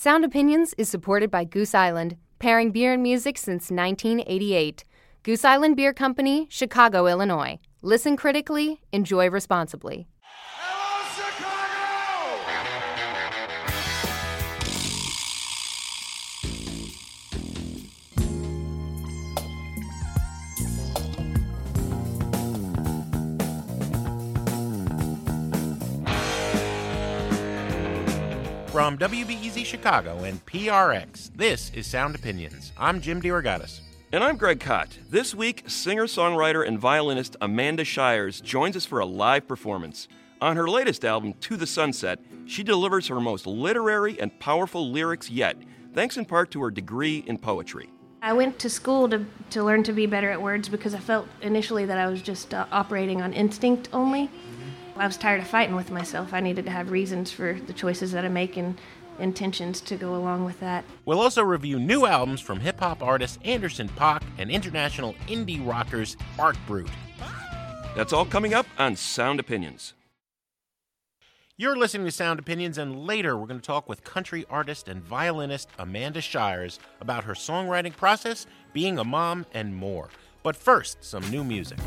Sound 0.00 0.24
Opinions 0.24 0.76
is 0.78 0.88
supported 0.88 1.28
by 1.28 1.42
Goose 1.42 1.74
Island, 1.74 2.18
pairing 2.38 2.70
beer 2.70 2.92
and 2.92 3.02
music 3.02 3.36
since 3.36 3.68
1988. 3.68 4.84
Goose 5.24 5.44
Island 5.44 5.74
Beer 5.74 5.92
Company, 5.92 6.46
Chicago, 6.48 7.08
Illinois. 7.08 7.58
Listen 7.82 8.16
critically, 8.16 8.80
enjoy 8.92 9.28
responsibly. 9.28 10.06
From 28.88 28.96
WBEZ 28.96 29.66
Chicago 29.66 30.24
and 30.24 30.42
PRX, 30.46 31.30
this 31.36 31.70
is 31.74 31.86
Sound 31.86 32.14
Opinions. 32.14 32.72
I'm 32.78 33.02
Jim 33.02 33.20
DeRogatis. 33.20 33.80
And 34.12 34.24
I'm 34.24 34.38
Greg 34.38 34.60
Kot. 34.60 34.96
This 35.10 35.34
week, 35.34 35.64
singer 35.66 36.06
songwriter 36.06 36.66
and 36.66 36.78
violinist 36.78 37.36
Amanda 37.42 37.84
Shires 37.84 38.40
joins 38.40 38.76
us 38.76 38.86
for 38.86 39.00
a 39.00 39.04
live 39.04 39.46
performance. 39.46 40.08
On 40.40 40.56
her 40.56 40.70
latest 40.70 41.04
album, 41.04 41.34
To 41.34 41.58
the 41.58 41.66
Sunset, 41.66 42.18
she 42.46 42.62
delivers 42.62 43.08
her 43.08 43.20
most 43.20 43.46
literary 43.46 44.18
and 44.18 44.40
powerful 44.40 44.90
lyrics 44.90 45.28
yet, 45.28 45.58
thanks 45.92 46.16
in 46.16 46.24
part 46.24 46.50
to 46.52 46.62
her 46.62 46.70
degree 46.70 47.22
in 47.26 47.36
poetry. 47.36 47.90
I 48.22 48.32
went 48.32 48.58
to 48.60 48.70
school 48.70 49.06
to, 49.10 49.22
to 49.50 49.64
learn 49.64 49.82
to 49.82 49.92
be 49.92 50.06
better 50.06 50.30
at 50.30 50.40
words 50.40 50.70
because 50.70 50.94
I 50.94 50.98
felt 50.98 51.28
initially 51.42 51.84
that 51.84 51.98
I 51.98 52.06
was 52.06 52.22
just 52.22 52.54
uh, 52.54 52.64
operating 52.72 53.20
on 53.20 53.34
instinct 53.34 53.90
only. 53.92 54.30
I 54.98 55.06
was 55.06 55.16
tired 55.16 55.40
of 55.40 55.46
fighting 55.46 55.76
with 55.76 55.92
myself. 55.92 56.34
I 56.34 56.40
needed 56.40 56.64
to 56.64 56.72
have 56.72 56.90
reasons 56.90 57.30
for 57.30 57.54
the 57.54 57.72
choices 57.72 58.10
that 58.12 58.24
I 58.24 58.28
make 58.28 58.56
and 58.56 58.76
intentions 59.20 59.80
to 59.82 59.96
go 59.96 60.16
along 60.16 60.44
with 60.44 60.58
that. 60.58 60.84
We'll 61.04 61.20
also 61.20 61.42
review 61.42 61.78
new 61.78 62.04
albums 62.04 62.40
from 62.40 62.58
hip 62.58 62.80
hop 62.80 63.02
artist 63.02 63.38
Anderson 63.44 63.88
.Paak 63.90 64.22
and 64.38 64.50
international 64.50 65.14
indie 65.28 65.64
rockers 65.64 66.16
Art 66.38 66.56
Brut. 66.66 66.88
That's 67.94 68.12
all 68.12 68.24
coming 68.24 68.54
up 68.54 68.66
on 68.76 68.96
Sound 68.96 69.38
Opinions. 69.38 69.94
You're 71.56 71.76
listening 71.76 72.06
to 72.06 72.12
Sound 72.12 72.38
Opinions, 72.38 72.78
and 72.78 73.04
later 73.04 73.36
we're 73.36 73.48
going 73.48 73.60
to 73.60 73.66
talk 73.66 73.88
with 73.88 74.04
country 74.04 74.46
artist 74.48 74.86
and 74.86 75.02
violinist 75.02 75.68
Amanda 75.78 76.20
Shires 76.20 76.78
about 77.00 77.24
her 77.24 77.34
songwriting 77.34 77.96
process, 77.96 78.46
being 78.72 78.98
a 78.98 79.04
mom, 79.04 79.46
and 79.52 79.74
more. 79.74 80.08
But 80.44 80.54
first, 80.54 81.02
some 81.02 81.28
new 81.30 81.42
music. 81.42 81.78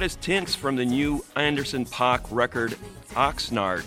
That 0.00 0.06
is 0.06 0.16
Tints 0.16 0.54
from 0.54 0.76
the 0.76 0.84
new 0.86 1.22
Anderson 1.36 1.84
.Paak 1.84 2.20
record, 2.30 2.74
Oxnard. 3.10 3.86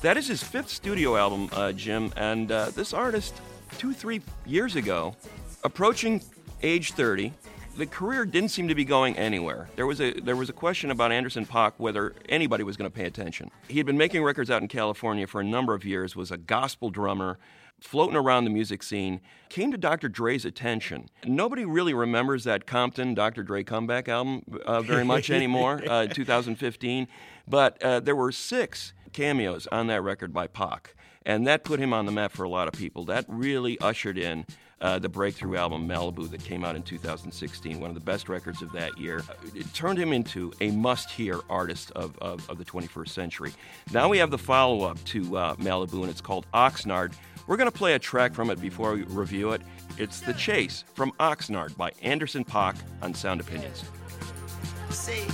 That 0.00 0.16
is 0.16 0.26
his 0.26 0.42
fifth 0.42 0.68
studio 0.68 1.14
album, 1.14 1.48
uh, 1.52 1.70
Jim, 1.70 2.12
and 2.16 2.50
uh, 2.50 2.70
this 2.70 2.92
artist, 2.92 3.40
two, 3.78 3.92
three 3.92 4.20
years 4.46 4.74
ago, 4.74 5.14
approaching 5.62 6.20
age 6.64 6.94
30, 6.94 7.32
the 7.76 7.86
career 7.86 8.24
didn't 8.24 8.48
seem 8.48 8.66
to 8.66 8.74
be 8.74 8.84
going 8.84 9.16
anywhere. 9.16 9.68
There 9.76 9.86
was 9.86 10.00
a 10.00 10.14
there 10.14 10.34
was 10.34 10.48
a 10.48 10.52
question 10.52 10.90
about 10.90 11.12
Anderson 11.12 11.46
.Paak 11.46 11.74
whether 11.76 12.16
anybody 12.28 12.64
was 12.64 12.76
going 12.76 12.90
to 12.90 12.96
pay 12.96 13.06
attention. 13.06 13.52
He 13.68 13.76
had 13.76 13.86
been 13.86 13.96
making 13.96 14.24
records 14.24 14.50
out 14.50 14.60
in 14.60 14.66
California 14.66 15.28
for 15.28 15.40
a 15.40 15.44
number 15.44 15.72
of 15.72 15.84
years, 15.84 16.16
was 16.16 16.32
a 16.32 16.36
gospel 16.36 16.90
drummer, 16.90 17.38
floating 17.84 18.16
around 18.16 18.44
the 18.44 18.50
music 18.50 18.82
scene, 18.82 19.20
came 19.50 19.70
to 19.70 19.76
Dr. 19.76 20.08
Dre's 20.08 20.46
attention. 20.46 21.06
Nobody 21.24 21.66
really 21.66 21.92
remembers 21.92 22.44
that 22.44 22.66
Compton 22.66 23.14
Dr. 23.14 23.42
Dre 23.42 23.62
comeback 23.62 24.08
album 24.08 24.42
uh, 24.64 24.80
very 24.80 25.04
much 25.14 25.30
anymore, 25.30 25.82
uh, 25.88 26.06
2015, 26.06 27.06
but 27.46 27.80
uh, 27.82 28.00
there 28.00 28.16
were 28.16 28.32
six 28.32 28.94
cameos 29.12 29.68
on 29.70 29.86
that 29.88 30.00
record 30.00 30.32
by 30.32 30.46
Pac, 30.46 30.96
and 31.26 31.46
that 31.46 31.62
put 31.62 31.78
him 31.78 31.92
on 31.92 32.06
the 32.06 32.12
map 32.12 32.32
for 32.32 32.44
a 32.44 32.48
lot 32.48 32.68
of 32.68 32.74
people. 32.74 33.04
That 33.04 33.26
really 33.28 33.78
ushered 33.80 34.16
in 34.16 34.46
uh, 34.80 34.98
the 34.98 35.08
breakthrough 35.08 35.56
album 35.56 35.86
Malibu 35.86 36.28
that 36.30 36.42
came 36.42 36.64
out 36.64 36.76
in 36.76 36.82
2016, 36.82 37.80
one 37.80 37.90
of 37.90 37.94
the 37.94 38.00
best 38.00 38.28
records 38.28 38.62
of 38.62 38.72
that 38.72 38.96
year. 38.98 39.22
It 39.54 39.72
turned 39.74 39.98
him 39.98 40.12
into 40.12 40.52
a 40.60 40.70
must 40.70 41.10
hear 41.10 41.40
artist 41.48 41.90
of, 41.92 42.18
of, 42.18 42.48
of, 42.50 42.58
the 42.58 42.64
21st 42.64 43.08
century. 43.08 43.52
Now 43.92 44.08
we 44.08 44.18
have 44.18 44.30
the 44.30 44.38
follow 44.38 44.82
up 44.84 45.02
to 45.04 45.36
uh, 45.36 45.54
Malibu, 45.56 46.00
and 46.00 46.10
it's 46.10 46.20
called 46.20 46.46
Oxnard. 46.52 47.12
We're 47.46 47.56
going 47.56 47.70
to 47.70 47.76
play 47.76 47.94
a 47.94 47.98
track 47.98 48.32
from 48.32 48.50
it 48.50 48.60
before 48.60 48.94
we 48.94 49.02
review 49.02 49.52
it. 49.52 49.62
It's 49.98 50.20
The 50.20 50.32
Chase 50.32 50.84
from 50.94 51.12
Oxnard 51.20 51.76
by 51.76 51.92
Anderson 52.02 52.44
.Paak 52.44 52.76
on 53.02 53.14
Sound 53.14 53.40
Opinions. 53.40 53.84
See. 54.90 55.24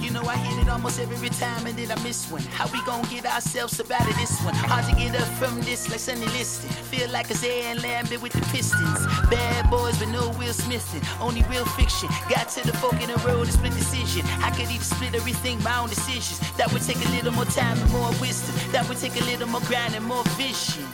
You 0.00 0.10
know 0.10 0.22
I 0.22 0.36
hit 0.36 0.62
it 0.62 0.68
almost 0.70 1.00
every 1.00 1.28
time 1.28 1.66
and 1.66 1.76
then 1.76 1.90
I 1.90 2.02
miss 2.02 2.30
one. 2.30 2.42
How 2.42 2.66
we 2.72 2.80
gon' 2.86 3.02
get 3.10 3.26
ourselves 3.26 3.80
up 3.80 3.90
out 3.90 4.08
of 4.08 4.16
this 4.16 4.40
one? 4.42 4.54
Hard 4.54 4.84
to 4.86 4.94
get 4.94 5.14
up 5.20 5.28
from 5.38 5.60
this 5.62 5.90
like 5.90 6.00
Sonny 6.00 6.26
Liston. 6.36 6.70
Feel 6.70 7.10
like 7.10 7.30
a 7.30 7.34
Zay 7.34 7.74
Lambert 7.74 8.22
with 8.22 8.32
the 8.32 8.40
Pistons. 8.52 9.06
Bad 9.28 9.68
boys 9.70 9.98
but 9.98 10.08
no 10.08 10.30
Will 10.38 10.52
Smithing. 10.52 11.02
Only 11.20 11.42
real 11.50 11.64
fiction. 11.76 12.08
Got 12.30 12.48
to 12.50 12.66
the 12.66 12.72
fork 12.78 13.00
in 13.02 13.10
the 13.10 13.18
road 13.26 13.46
and 13.48 13.52
split 13.52 13.74
decision. 13.74 14.22
I 14.42 14.50
could 14.50 14.70
even 14.70 14.80
split 14.80 15.14
everything 15.14 15.62
my 15.62 15.78
own 15.78 15.88
decisions. 15.88 16.38
That 16.56 16.72
would 16.72 16.82
take 16.82 17.04
a 17.04 17.10
little 17.10 17.32
more 17.32 17.46
time 17.46 17.78
and 17.78 17.90
more 17.90 18.12
wisdom. 18.20 18.54
That 18.72 18.88
would 18.88 18.98
take 18.98 19.20
a 19.20 19.24
little 19.24 19.48
more 19.48 19.62
grind 19.62 19.94
and 19.94 20.04
more 20.04 20.24
vision. 20.38 20.84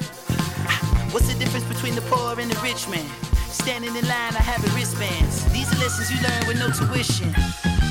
What's 1.12 1.28
the 1.32 1.38
difference 1.38 1.66
between 1.66 1.94
the 1.94 2.03
poor 2.10 2.41
and 2.41 2.50
the 2.50 2.59
rich 2.60 2.88
man? 2.88 3.06
Standing 3.53 3.94
in 3.94 4.06
line, 4.09 4.34
I 4.34 4.42
have 4.42 4.65
wristbands. 4.75 5.44
These 5.53 5.71
are 5.72 5.78
lessons 5.78 6.10
you 6.10 6.19
learn 6.26 6.42
with 6.48 6.59
no 6.59 6.72
tuition. 6.72 7.84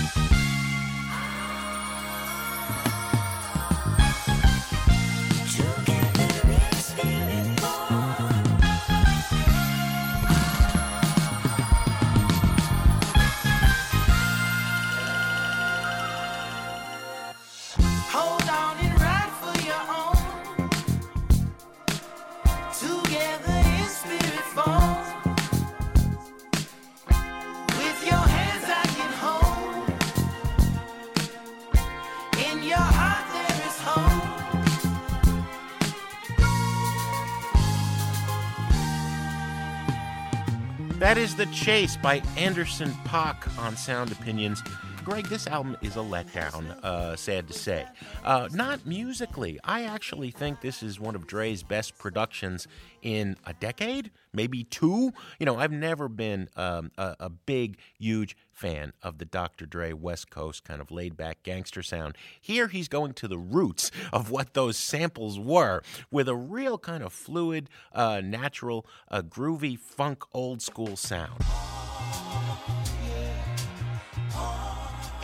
That 41.13 41.21
is 41.21 41.35
The 41.35 41.45
Chase 41.45 41.95
by 41.95 42.23
Anderson 42.37 42.89
.Paak 43.05 43.59
on 43.59 43.77
Sound 43.77 44.11
Opinions. 44.11 44.63
Greg, 45.03 45.25
this 45.25 45.47
album 45.47 45.75
is 45.81 45.97
a 45.97 45.99
letdown, 45.99 46.81
uh, 46.81 47.15
sad 47.17 47.45
to 47.49 47.53
say. 47.53 47.85
Uh, 48.23 48.47
not 48.53 48.85
musically. 48.85 49.59
I 49.63 49.83
actually 49.83 50.31
think 50.31 50.61
this 50.61 50.81
is 50.81 50.97
one 50.97 51.13
of 51.13 51.27
Dre's 51.27 51.61
best 51.61 51.97
productions 51.97 52.67
in 53.01 53.35
a 53.45 53.53
decade, 53.53 54.11
maybe 54.31 54.63
two. 54.63 55.11
You 55.39 55.45
know, 55.45 55.57
I've 55.57 55.73
never 55.73 56.07
been 56.07 56.47
um, 56.55 56.91
a, 56.97 57.17
a 57.19 57.29
big, 57.29 57.77
huge 57.99 58.37
fan 58.53 58.93
of 59.03 59.17
the 59.17 59.25
Dr. 59.25 59.65
Dre 59.65 59.91
West 59.91 60.29
Coast 60.29 60.63
kind 60.63 60.79
of 60.79 60.89
laid 60.89 61.17
back 61.17 61.43
gangster 61.43 61.83
sound. 61.83 62.15
Here 62.39 62.69
he's 62.69 62.87
going 62.87 63.13
to 63.15 63.27
the 63.27 63.37
roots 63.37 63.91
of 64.13 64.31
what 64.31 64.53
those 64.53 64.77
samples 64.77 65.37
were 65.37 65.81
with 66.11 66.29
a 66.29 66.35
real 66.35 66.77
kind 66.77 67.03
of 67.03 67.11
fluid, 67.11 67.69
uh, 67.93 68.21
natural, 68.23 68.85
uh, 69.11 69.21
groovy, 69.21 69.77
funk, 69.77 70.23
old 70.33 70.61
school 70.61 70.95
sound. 70.95 71.43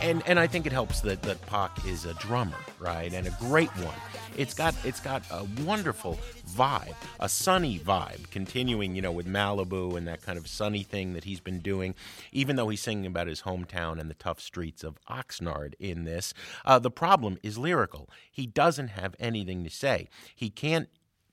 And 0.00 0.22
and 0.26 0.38
I 0.38 0.46
think 0.46 0.66
it 0.66 0.72
helps 0.72 1.00
that 1.02 1.22
that 1.22 1.44
Pac 1.46 1.84
is 1.86 2.04
a 2.04 2.14
drummer, 2.14 2.56
right, 2.78 3.12
and 3.12 3.26
a 3.26 3.36
great 3.38 3.70
one. 3.78 3.94
It's 4.36 4.54
got 4.54 4.74
it's 4.84 5.00
got 5.00 5.22
a 5.30 5.46
wonderful 5.64 6.18
vibe, 6.48 6.94
a 7.18 7.28
sunny 7.28 7.78
vibe, 7.78 8.30
continuing, 8.30 8.94
you 8.94 9.02
know, 9.02 9.12
with 9.12 9.26
Malibu 9.26 9.96
and 9.96 10.06
that 10.08 10.22
kind 10.22 10.38
of 10.38 10.46
sunny 10.46 10.82
thing 10.82 11.12
that 11.14 11.24
he's 11.24 11.40
been 11.40 11.60
doing. 11.60 11.94
Even 12.32 12.56
though 12.56 12.68
he's 12.68 12.80
singing 12.80 13.06
about 13.06 13.26
his 13.26 13.42
hometown 13.42 14.00
and 14.00 14.08
the 14.08 14.14
tough 14.14 14.40
streets 14.40 14.84
of 14.84 14.98
Oxnard 15.08 15.74
in 15.78 16.04
this, 16.04 16.32
uh, 16.64 16.78
the 16.78 16.90
problem 16.90 17.38
is 17.42 17.58
lyrical. 17.58 18.08
He 18.30 18.46
doesn't 18.46 18.88
have 18.88 19.14
anything 19.18 19.64
to 19.64 19.70
say. 19.70 20.08
He 20.34 20.50
can't 20.50 20.88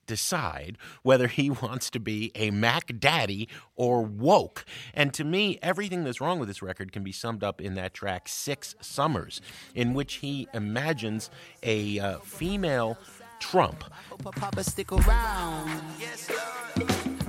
decide 0.08 0.78
whether 1.04 1.28
he 1.28 1.50
wants 1.62 1.90
to 1.92 2.00
be 2.00 2.32
a 2.36 2.52
Mac 2.52 3.00
Daddy 3.00 3.48
or 3.76 4.02
woke. 4.02 4.66
And 4.94 5.14
to 5.14 5.24
me, 5.24 5.60
everything 5.62 6.04
that's 6.04 6.20
wrong 6.20 6.40
with 6.40 6.48
this 6.48 6.62
record 6.62 6.92
can 6.92 7.04
be 7.04 7.12
summed 7.12 7.44
up 7.44 7.62
in 7.62 7.76
that 7.76 7.94
track, 7.94 8.28
Six 8.28 8.76
Summers, 8.82 9.42
in 9.76 9.94
which 9.94 10.16
he 10.16 10.48
imagines 10.54 11.30
a 11.62 12.00
uh, 12.00 12.20
female 12.20 12.98
Trump. 13.40 13.84
Papa, 14.24 14.64
stick 14.64 14.92
around. 14.92 15.82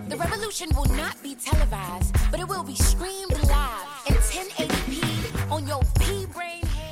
The 0.09 0.17
revolution 0.17 0.71
will 0.75 0.87
not 0.97 1.23
be 1.23 1.35
televised, 1.35 2.17
but 2.31 2.41
it 2.41 2.49
will 2.49 2.63
be 2.63 2.75
streamed 2.75 3.33
live 3.33 3.87
in 4.07 4.15
1080p 4.15 5.53
on 5.53 5.67
your 5.67 5.83
P 5.83 5.98
brain. 5.98 5.98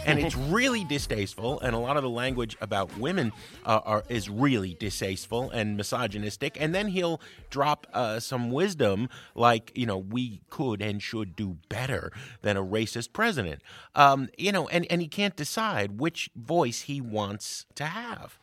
And 0.06 0.18
it's 0.18 0.36
really 0.36 0.84
distasteful, 0.84 1.60
and 1.60 1.74
a 1.74 1.78
lot 1.78 1.96
of 1.96 2.02
the 2.02 2.08
language 2.08 2.56
about 2.60 2.96
women 2.98 3.32
uh, 3.64 3.80
are, 3.84 4.04
is 4.08 4.30
really 4.30 4.74
distasteful 4.74 5.50
and 5.50 5.76
misogynistic. 5.76 6.56
And 6.60 6.74
then 6.74 6.88
he'll 6.88 7.20
drop 7.50 7.86
uh, 7.92 8.20
some 8.20 8.50
wisdom, 8.50 9.08
like 9.34 9.72
you 9.74 9.86
know, 9.86 9.98
we 9.98 10.40
could 10.48 10.80
and 10.80 11.02
should 11.02 11.36
do 11.36 11.56
better 11.68 12.12
than 12.42 12.56
a 12.56 12.64
racist 12.64 13.12
president. 13.12 13.62
Um, 13.94 14.28
you 14.38 14.52
know, 14.52 14.68
and 14.68 14.86
and 14.90 15.00
he 15.00 15.08
can't 15.08 15.36
decide 15.36 15.98
which 15.98 16.30
voice 16.34 16.82
he 16.82 17.00
wants 17.00 17.66
to 17.74 17.84
have. 17.84 18.38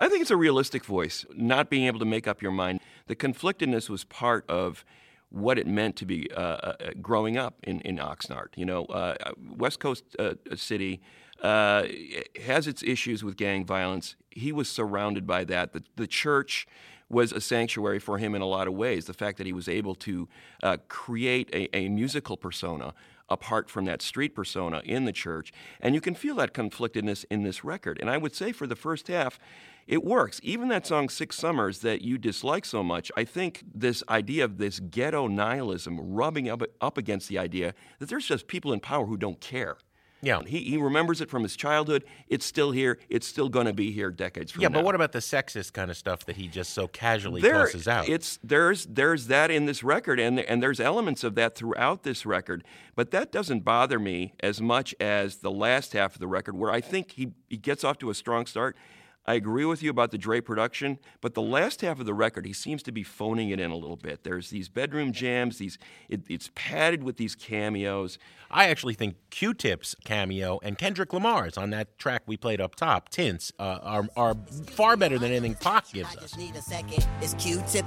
I 0.00 0.08
think 0.08 0.20
it's 0.20 0.30
a 0.30 0.36
realistic 0.36 0.84
voice, 0.84 1.24
not 1.34 1.70
being 1.70 1.86
able 1.86 1.98
to 2.00 2.04
make 2.04 2.28
up 2.28 2.42
your 2.42 2.52
mind. 2.52 2.80
The 3.06 3.16
conflictedness 3.16 3.88
was 3.88 4.04
part 4.04 4.44
of 4.48 4.84
what 5.36 5.58
it 5.58 5.66
meant 5.66 5.96
to 5.96 6.06
be 6.06 6.30
uh, 6.32 6.40
uh, 6.40 6.74
growing 7.00 7.36
up 7.36 7.56
in, 7.62 7.80
in 7.80 7.98
Oxnard. 7.98 8.48
You 8.56 8.64
know, 8.64 8.84
uh, 8.86 9.14
West 9.56 9.80
Coast 9.80 10.04
uh, 10.18 10.34
city 10.54 11.00
uh, 11.42 11.84
has 12.44 12.66
its 12.66 12.82
issues 12.82 13.22
with 13.22 13.36
gang 13.36 13.64
violence. 13.64 14.16
He 14.30 14.50
was 14.50 14.68
surrounded 14.68 15.26
by 15.26 15.44
that. 15.44 15.72
The, 15.72 15.82
the 15.96 16.06
church 16.06 16.66
was 17.08 17.32
a 17.32 17.40
sanctuary 17.40 17.98
for 17.98 18.18
him 18.18 18.34
in 18.34 18.42
a 18.42 18.46
lot 18.46 18.66
of 18.66 18.74
ways. 18.74 19.04
The 19.04 19.14
fact 19.14 19.38
that 19.38 19.46
he 19.46 19.52
was 19.52 19.68
able 19.68 19.94
to 19.96 20.28
uh, 20.62 20.78
create 20.88 21.50
a, 21.52 21.74
a 21.76 21.88
musical 21.88 22.36
persona 22.36 22.94
apart 23.28 23.68
from 23.68 23.84
that 23.84 24.02
street 24.02 24.34
persona 24.34 24.80
in 24.84 25.04
the 25.04 25.12
church. 25.12 25.52
And 25.80 25.94
you 25.94 26.00
can 26.00 26.14
feel 26.14 26.36
that 26.36 26.54
conflictedness 26.54 27.24
in 27.30 27.42
this 27.42 27.64
record. 27.64 27.98
And 28.00 28.08
I 28.08 28.16
would 28.16 28.34
say 28.34 28.52
for 28.52 28.66
the 28.66 28.76
first 28.76 29.08
half, 29.08 29.38
it 29.86 30.04
works. 30.04 30.40
Even 30.42 30.68
that 30.68 30.86
song 30.86 31.08
Six 31.08 31.36
Summers 31.36 31.80
that 31.80 32.02
you 32.02 32.18
dislike 32.18 32.64
so 32.64 32.82
much, 32.82 33.12
I 33.16 33.24
think 33.24 33.62
this 33.72 34.02
idea 34.08 34.44
of 34.44 34.58
this 34.58 34.80
ghetto 34.80 35.28
nihilism 35.28 36.00
rubbing 36.00 36.48
up, 36.48 36.62
up 36.80 36.98
against 36.98 37.28
the 37.28 37.38
idea 37.38 37.74
that 37.98 38.08
there's 38.08 38.26
just 38.26 38.48
people 38.48 38.72
in 38.72 38.80
power 38.80 39.06
who 39.06 39.16
don't 39.16 39.40
care. 39.40 39.76
Yeah. 40.22 40.42
He, 40.44 40.60
he 40.60 40.76
remembers 40.76 41.20
it 41.20 41.30
from 41.30 41.42
his 41.42 41.56
childhood. 41.56 42.04
It's 42.26 42.44
still 42.44 42.72
here. 42.72 42.98
It's 43.08 43.26
still 43.26 43.48
going 43.48 43.66
to 43.66 43.72
be 43.72 43.92
here 43.92 44.10
decades 44.10 44.50
from 44.50 44.62
yeah, 44.62 44.68
now. 44.68 44.78
but 44.78 44.84
what 44.84 44.94
about 44.94 45.12
the 45.12 45.20
sexist 45.20 45.72
kind 45.72 45.90
of 45.90 45.96
stuff 45.96 46.24
that 46.26 46.36
he 46.36 46.48
just 46.48 46.72
so 46.72 46.88
casually 46.88 47.42
there, 47.42 47.66
tosses 47.66 47.86
out? 47.86 48.08
It's 48.08 48.38
there's 48.42 48.86
there's 48.86 49.26
that 49.26 49.50
in 49.50 49.66
this 49.66 49.84
record, 49.84 50.18
and 50.18 50.40
and 50.40 50.62
there's 50.62 50.80
elements 50.80 51.22
of 51.22 51.34
that 51.36 51.54
throughout 51.54 52.02
this 52.02 52.24
record. 52.24 52.64
But 52.94 53.10
that 53.10 53.30
doesn't 53.30 53.60
bother 53.60 53.98
me 53.98 54.32
as 54.40 54.60
much 54.60 54.94
as 54.98 55.36
the 55.36 55.50
last 55.50 55.92
half 55.92 56.14
of 56.14 56.20
the 56.20 56.26
record, 56.26 56.56
where 56.56 56.72
I 56.72 56.80
think 56.80 57.12
he 57.12 57.32
he 57.48 57.58
gets 57.58 57.84
off 57.84 57.98
to 57.98 58.10
a 58.10 58.14
strong 58.14 58.46
start. 58.46 58.76
I 59.26 59.34
agree 59.34 59.64
with 59.64 59.82
you 59.82 59.90
about 59.90 60.12
the 60.12 60.18
Dre 60.18 60.40
production, 60.40 60.98
but 61.20 61.34
the 61.34 61.42
last 61.42 61.80
half 61.80 61.98
of 61.98 62.06
the 62.06 62.14
record, 62.14 62.46
he 62.46 62.52
seems 62.52 62.82
to 62.84 62.92
be 62.92 63.02
phoning 63.02 63.50
it 63.50 63.58
in 63.58 63.70
a 63.70 63.76
little 63.76 63.96
bit. 63.96 64.22
There's 64.22 64.50
these 64.50 64.68
bedroom 64.68 65.12
jams, 65.12 65.58
these 65.58 65.78
it, 66.08 66.22
it's 66.28 66.50
padded 66.54 67.02
with 67.02 67.16
these 67.16 67.34
cameos. 67.34 68.18
I 68.48 68.68
actually 68.68 68.94
think 68.94 69.16
Q-Tip's 69.30 69.96
cameo 70.04 70.60
and 70.62 70.78
Kendrick 70.78 71.12
Lamar's 71.12 71.56
on 71.56 71.70
that 71.70 71.98
track 71.98 72.22
we 72.26 72.36
played 72.36 72.60
up 72.60 72.76
top, 72.76 73.08
Tints, 73.08 73.52
uh, 73.58 73.78
are, 73.82 74.08
are 74.16 74.36
far 74.66 74.96
better 74.96 75.18
than 75.18 75.32
anything 75.32 75.56
Pac 75.56 75.90
gives 75.90 76.10
us. 76.10 76.16
I 76.16 76.20
just 76.20 76.38
need 76.38 76.54
a 76.54 76.62
second. 76.62 77.04
It's 77.20 77.34
Q-tip, 77.34 77.84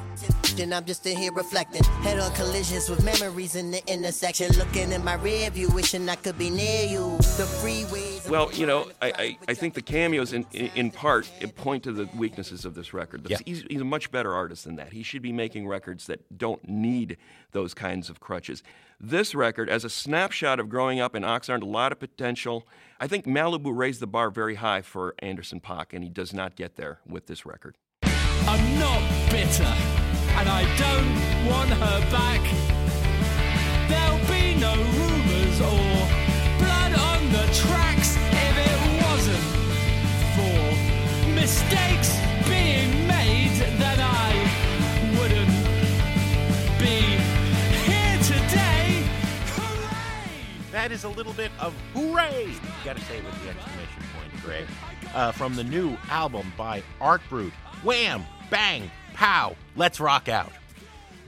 and 0.59 0.73
I'm 0.73 0.83
just 0.83 1.05
in 1.05 1.15
here 1.15 1.31
reflecting. 1.31 1.83
Head-on 2.03 2.33
collisions 2.33 2.89
with 2.89 3.05
memories 3.05 3.55
in 3.55 3.71
the 3.71 3.81
intersection. 3.87 4.51
Looking 4.57 4.91
in 4.91 5.03
my 5.05 5.13
rear 5.13 5.49
view, 5.49 5.69
wishing 5.69 6.09
I 6.09 6.15
could 6.15 6.37
be 6.37 6.49
near 6.49 6.85
you. 6.85 7.15
The 7.37 7.43
freeways. 7.61 8.29
Well, 8.29 8.51
you 8.51 8.65
know, 8.65 8.91
I, 9.01 9.13
I, 9.17 9.37
I 9.47 9.53
think 9.53 9.73
the 9.73 9.81
cameos, 9.81 10.33
in, 10.33 10.45
in, 10.51 10.69
in 10.75 10.91
part, 10.91 11.28
point 11.55 11.83
to 11.83 11.91
the 11.91 12.09
weaknesses 12.15 12.65
of 12.65 12.75
this 12.75 12.93
record. 12.93 13.25
Yeah. 13.29 13.37
He's, 13.45 13.63
he's 13.69 13.81
a 13.81 13.85
much 13.85 14.11
better 14.11 14.33
artist 14.33 14.65
than 14.65 14.75
that. 14.75 14.93
He 14.93 15.03
should 15.03 15.21
be 15.21 15.31
making 15.31 15.67
records 15.67 16.07
that 16.07 16.37
don't 16.37 16.67
need 16.67 17.17
those 17.51 17.73
kinds 17.73 18.09
of 18.09 18.19
crutches. 18.19 18.63
This 18.99 19.33
record, 19.33 19.69
as 19.69 19.85
a 19.85 19.89
snapshot 19.89 20.59
of 20.59 20.67
growing 20.69 20.99
up 20.99 21.15
in 21.15 21.23
Oxnard, 21.23 21.61
a 21.61 21.65
lot 21.65 21.91
of 21.91 21.99
potential. 21.99 22.67
I 22.99 23.07
think 23.07 23.25
Malibu 23.25 23.75
raised 23.75 24.01
the 24.01 24.07
bar 24.07 24.29
very 24.29 24.55
high 24.55 24.81
for 24.81 25.15
Anderson 25.19 25.61
Paak, 25.61 25.93
and 25.93 26.03
he 26.03 26.09
does 26.09 26.33
not 26.33 26.55
get 26.55 26.75
there 26.75 26.99
with 27.07 27.27
this 27.27 27.45
record. 27.45 27.77
I'm 28.03 28.79
not 28.79 29.31
bitter, 29.31 29.63
and 29.63 30.49
I 30.49 30.63
don't 30.77 31.49
want 31.49 31.69
her 31.69 32.11
back. 32.11 32.41
There'll 33.87 34.19
be 34.27 34.59
no 34.59 34.75
rumors 34.75 35.61
or 35.61 35.88
mistakes 41.49 42.15
being 42.47 43.07
made. 43.07 43.49
Then 43.79 43.99
I 43.99 44.31
wouldn't 45.17 45.49
be 46.77 46.99
here 47.89 48.17
today. 48.21 49.03
Hooray! 49.55 50.43
That 50.71 50.91
is 50.91 51.05
a 51.05 51.09
little 51.09 51.33
bit 51.33 51.51
of 51.59 51.73
hooray! 51.95 52.49
You 52.51 52.59
gotta 52.85 53.01
say 53.01 53.17
it 53.17 53.25
with 53.25 53.41
the 53.41 53.49
exclamation 53.49 54.03
point, 54.13 54.43
Greg. 54.43 54.65
Uh, 55.15 55.31
from 55.31 55.55
the 55.55 55.63
new 55.63 55.97
album 56.11 56.53
by 56.55 56.83
Art 57.01 57.21
Brut. 57.29 57.51
Wham! 57.83 58.23
Bang! 58.51 58.91
Pow! 59.15 59.55
Let's 59.75 59.99
rock 59.99 60.29
out. 60.29 60.51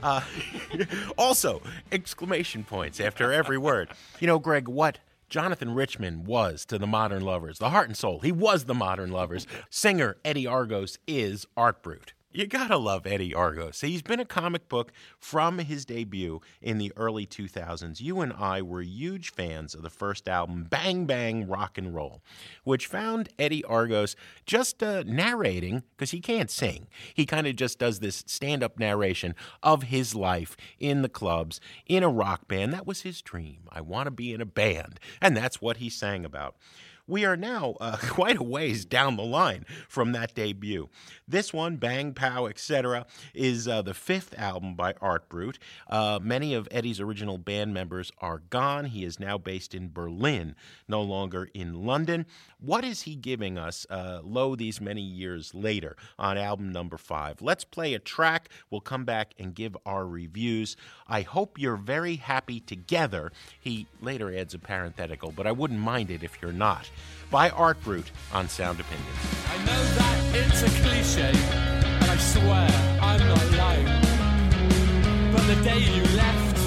Uh, 0.03 0.21
also, 1.17 1.63
exclamation 1.91 2.63
points 2.63 2.99
after 2.99 3.33
every 3.33 3.57
word. 3.57 3.89
You 4.19 4.27
know, 4.27 4.37
Greg, 4.37 4.67
what 4.67 4.99
Jonathan 5.31 5.73
Richman 5.73 6.25
was 6.25 6.65
to 6.65 6.77
the 6.77 6.85
modern 6.85 7.23
lovers, 7.23 7.57
the 7.57 7.69
heart 7.69 7.87
and 7.87 7.95
soul, 7.95 8.19
he 8.19 8.33
was 8.33 8.65
the 8.65 8.73
modern 8.73 9.11
lovers. 9.13 9.47
Singer 9.69 10.17
Eddie 10.25 10.45
Argos 10.45 10.99
is 11.07 11.47
Art 11.55 11.81
Brut. 11.81 12.11
You 12.33 12.47
gotta 12.47 12.77
love 12.77 13.05
Eddie 13.05 13.35
Argos. 13.35 13.81
He's 13.81 14.01
been 14.01 14.21
a 14.21 14.25
comic 14.25 14.69
book 14.69 14.93
from 15.19 15.59
his 15.59 15.83
debut 15.83 16.39
in 16.61 16.77
the 16.77 16.93
early 16.95 17.25
2000s. 17.25 17.99
You 17.99 18.21
and 18.21 18.31
I 18.31 18.61
were 18.61 18.81
huge 18.81 19.33
fans 19.33 19.75
of 19.75 19.81
the 19.81 19.89
first 19.89 20.29
album, 20.29 20.63
Bang 20.63 21.05
Bang 21.05 21.49
Rock 21.49 21.77
and 21.77 21.93
Roll, 21.93 22.21
which 22.63 22.87
found 22.87 23.27
Eddie 23.37 23.65
Argos 23.65 24.15
just 24.45 24.81
uh, 24.81 25.03
narrating, 25.05 25.83
because 25.97 26.11
he 26.11 26.21
can't 26.21 26.49
sing. 26.49 26.87
He 27.13 27.25
kind 27.25 27.47
of 27.47 27.57
just 27.57 27.79
does 27.79 27.99
this 27.99 28.23
stand 28.25 28.63
up 28.63 28.79
narration 28.79 29.35
of 29.61 29.83
his 29.83 30.15
life 30.15 30.55
in 30.79 31.01
the 31.01 31.09
clubs, 31.09 31.59
in 31.85 32.01
a 32.01 32.09
rock 32.09 32.47
band. 32.47 32.71
That 32.71 32.87
was 32.87 33.01
his 33.01 33.21
dream. 33.21 33.67
I 33.73 33.81
want 33.81 34.07
to 34.07 34.11
be 34.11 34.33
in 34.33 34.39
a 34.39 34.45
band. 34.45 35.01
And 35.21 35.35
that's 35.35 35.61
what 35.61 35.77
he 35.77 35.89
sang 35.89 36.23
about 36.23 36.55
we 37.11 37.25
are 37.25 37.35
now 37.35 37.75
uh, 37.81 37.97
quite 38.09 38.37
a 38.37 38.43
ways 38.43 38.85
down 38.85 39.17
the 39.17 39.23
line 39.23 39.65
from 39.89 40.13
that 40.13 40.33
debut. 40.33 40.89
This 41.27 41.53
one, 41.53 41.75
Bang 41.75 42.13
Pow, 42.13 42.45
etc., 42.45 43.05
is 43.33 43.67
uh, 43.67 43.81
the 43.81 43.93
fifth 43.93 44.33
album 44.37 44.75
by 44.75 44.93
Art 45.01 45.27
Brut. 45.27 45.59
Uh, 45.89 46.19
many 46.21 46.53
of 46.53 46.69
Eddie's 46.71 47.01
original 47.01 47.37
band 47.37 47.73
members 47.73 48.11
are 48.19 48.41
gone. 48.49 48.85
He 48.85 49.03
is 49.03 49.19
now 49.19 49.37
based 49.37 49.75
in 49.75 49.91
Berlin, 49.91 50.55
no 50.87 51.01
longer 51.01 51.49
in 51.53 51.85
London. 51.85 52.25
What 52.59 52.85
is 52.85 53.01
he 53.01 53.15
giving 53.15 53.57
us, 53.57 53.85
uh, 53.89 54.21
low 54.23 54.55
these 54.55 54.79
many 54.79 55.01
years 55.01 55.53
later, 55.53 55.97
on 56.17 56.37
album 56.37 56.71
number 56.71 56.97
five? 56.97 57.41
Let's 57.41 57.65
play 57.65 57.93
a 57.93 57.99
track. 57.99 58.49
We'll 58.69 58.81
come 58.81 59.03
back 59.03 59.33
and 59.37 59.53
give 59.53 59.75
our 59.85 60.05
reviews. 60.05 60.77
I 61.07 61.23
hope 61.23 61.59
you're 61.59 61.75
very 61.75 62.15
happy 62.15 62.61
together. 62.61 63.31
He 63.59 63.87
later 64.01 64.33
adds 64.33 64.53
a 64.53 64.59
parenthetical, 64.59 65.33
but 65.35 65.47
I 65.47 65.51
wouldn't 65.51 65.79
mind 65.79 66.09
it 66.09 66.23
if 66.23 66.37
you're 66.41 66.53
not 66.53 66.89
by 67.29 67.49
Art 67.49 67.81
Brut 67.83 68.11
on 68.33 68.49
Sound 68.49 68.79
Opinions. 68.79 69.07
I 69.49 69.57
know 69.65 69.83
that 69.97 70.35
it's 70.35 70.61
a 70.63 70.69
cliche, 70.81 71.31
and 71.31 72.11
I 72.11 72.17
swear 72.17 72.69
I'm 73.01 73.19
not 73.27 73.51
lying. 73.57 73.87
But 75.31 75.43
the 75.47 75.55
day 75.63 75.79
you 75.79 76.03
left, 76.15 76.57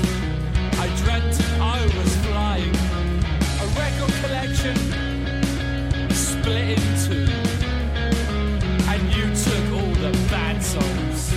I 0.78 0.88
dreamt 1.02 1.40
I 1.60 1.84
was 1.98 2.16
flying. 2.26 2.74
A 3.60 3.66
record 3.78 4.14
collection 4.24 4.76
split 6.10 6.78
in 6.78 6.84
two, 7.04 7.28
and 8.90 9.02
you 9.14 9.26
took 9.34 9.66
all 9.78 9.94
the 10.02 10.12
bad 10.30 10.62
songs 10.62 11.32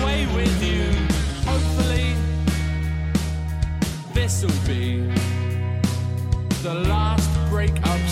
away 0.00 0.26
with 0.34 0.62
you. 0.62 1.10
This'll 4.12 4.50
be 4.66 5.00
the 6.62 6.74
last 6.74 7.09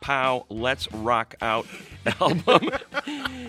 Pow 0.00 0.46
Let's 0.48 0.90
Rock 0.92 1.34
Out 1.40 1.66
album. 2.20 2.70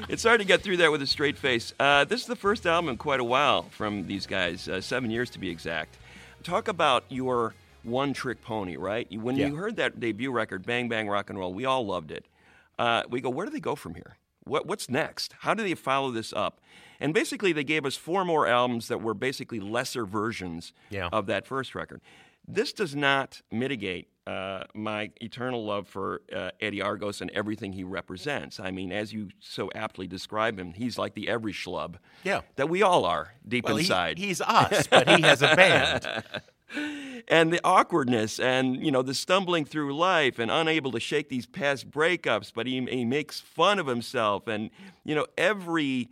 it's 0.10 0.24
hard 0.24 0.40
to 0.42 0.46
get 0.46 0.62
through 0.62 0.78
that 0.78 0.92
with 0.92 1.02
a 1.02 1.08
straight 1.08 1.38
face. 1.38 1.74
Uh, 1.80 2.04
this 2.06 2.22
is 2.22 2.28
the 2.28 2.36
first 2.36 2.66
album 2.66 2.90
in 2.90 2.98
quite 2.98 3.20
a 3.20 3.24
while 3.24 3.64
from 3.72 4.08
these 4.08 4.26
guys, 4.28 4.68
uh, 4.68 4.82
seven 4.82 5.10
years 5.12 5.30
to 5.32 5.40
be 5.40 5.50
exact. 5.50 5.98
Talk 6.44 6.68
about 6.68 7.04
your 7.10 7.54
one 7.84 8.14
trick 8.14 8.42
pony, 8.42 8.78
right? 8.78 9.08
When 9.12 9.36
Yeah. 9.36 9.48
you 9.48 9.56
heard 9.56 9.76
that 9.78 10.00
debut 10.00 10.32
record, 10.32 10.66
Bang 10.66 10.90
Bang 10.90 11.08
Rock 11.08 11.30
and 11.30 11.40
Roll, 11.40 11.54
we 11.54 11.66
all 11.66 11.86
loved 11.86 12.12
it. 12.12 12.26
Uh, 12.78 13.04
we 13.10 13.22
go, 13.22 13.30
where 13.30 13.46
do 13.46 13.52
they 13.52 13.60
go 13.60 13.76
from 13.76 13.96
here? 13.96 14.18
What, 14.44 14.66
what's 14.66 14.90
next? 14.90 15.36
How 15.40 15.54
do 15.54 15.64
they 15.64 15.76
follow 15.76 16.12
this 16.12 16.34
up? 16.34 16.60
And 17.00 17.14
basically, 17.14 17.52
they 17.54 17.64
gave 17.64 17.86
us 17.86 17.96
four 17.96 18.26
more 18.26 18.46
albums 18.48 18.88
that 18.88 19.02
were 19.02 19.14
basically 19.14 19.60
lesser 19.60 20.06
versions 20.06 20.74
Yeah. 20.90 21.10
of 21.12 21.26
that 21.28 21.48
first 21.48 21.74
record. 21.76 22.02
This 22.48 22.74
does 22.74 22.96
not 22.96 23.42
mitigate 23.52 24.08
uh, 24.28 24.64
my 24.76 25.10
eternal 25.20 25.66
love 25.66 25.88
for 25.88 26.22
uh, 26.36 26.52
Eddie 26.60 26.82
Argos 26.82 27.22
and 27.22 27.32
everything 27.32 27.74
he 27.74 27.84
represents. 27.84 28.60
I 28.60 28.70
mean, 28.72 28.92
as 28.92 29.12
you 29.12 29.30
so 29.40 29.70
aptly 29.74 30.08
describe 30.08 30.60
him, 30.60 30.74
he's 30.74 30.98
like 30.98 31.14
the 31.16 31.28
every 31.28 31.54
schlub 31.54 31.96
Yeah. 32.24 32.42
that 32.56 32.70
we 32.70 32.82
all 32.84 33.06
are 33.06 33.34
deep 33.48 33.66
Well, 33.66 33.78
he- 33.78 33.82
inside 33.84 34.18
he's 34.20 34.40
us, 34.42 34.88
but 34.88 35.10
he 35.10 35.22
has 35.24 35.42
a 35.42 35.56
band. 35.56 36.24
and 37.28 37.52
the 37.52 37.60
awkwardness 37.64 38.40
and 38.40 38.84
you 38.84 38.92
know 38.92 39.02
the 39.02 39.14
stumbling 39.14 39.66
through 39.66 39.94
life 39.96 40.40
and 40.40 40.50
unable 40.50 40.90
to 40.92 41.00
shake 41.02 41.28
these 41.28 41.46
past 41.46 41.92
breakups 41.92 42.52
but 42.56 42.66
he, 42.66 42.80
he 42.86 43.04
makes 43.04 43.42
fun 43.42 43.78
of 43.78 43.88
himself 43.88 44.48
and 44.48 44.70
you 45.04 45.14
know 45.14 45.26
every 45.38 46.10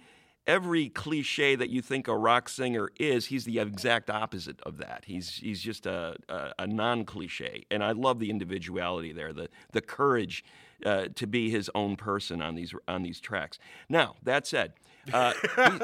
every 0.49 0.89
cliche 0.89 1.55
that 1.55 1.69
you 1.69 1.81
think 1.81 2.07
a 2.07 2.17
rock 2.17 2.49
singer 2.49 2.89
is 2.99 3.27
he's 3.27 3.45
the 3.45 3.59
exact 3.59 4.09
opposite 4.09 4.59
of 4.63 4.77
that 4.77 5.03
he's 5.05 5.35
he's 5.37 5.61
just 5.61 5.85
a, 5.85 6.15
a, 6.27 6.51
a 6.59 6.67
non-cliche 6.67 7.63
and 7.69 7.83
i 7.83 7.91
love 7.91 8.19
the 8.19 8.29
individuality 8.29 9.11
there 9.13 9.31
the 9.31 9.47
the 9.71 9.81
courage 9.81 10.43
uh, 10.85 11.05
to 11.13 11.27
be 11.27 11.49
his 11.49 11.69
own 11.75 11.95
person 11.95 12.41
on 12.41 12.55
these 12.55 12.73
on 12.87 13.03
these 13.03 13.19
tracks 13.19 13.59
now 13.89 14.15
that 14.23 14.47
said 14.47 14.73
uh, 15.13 15.33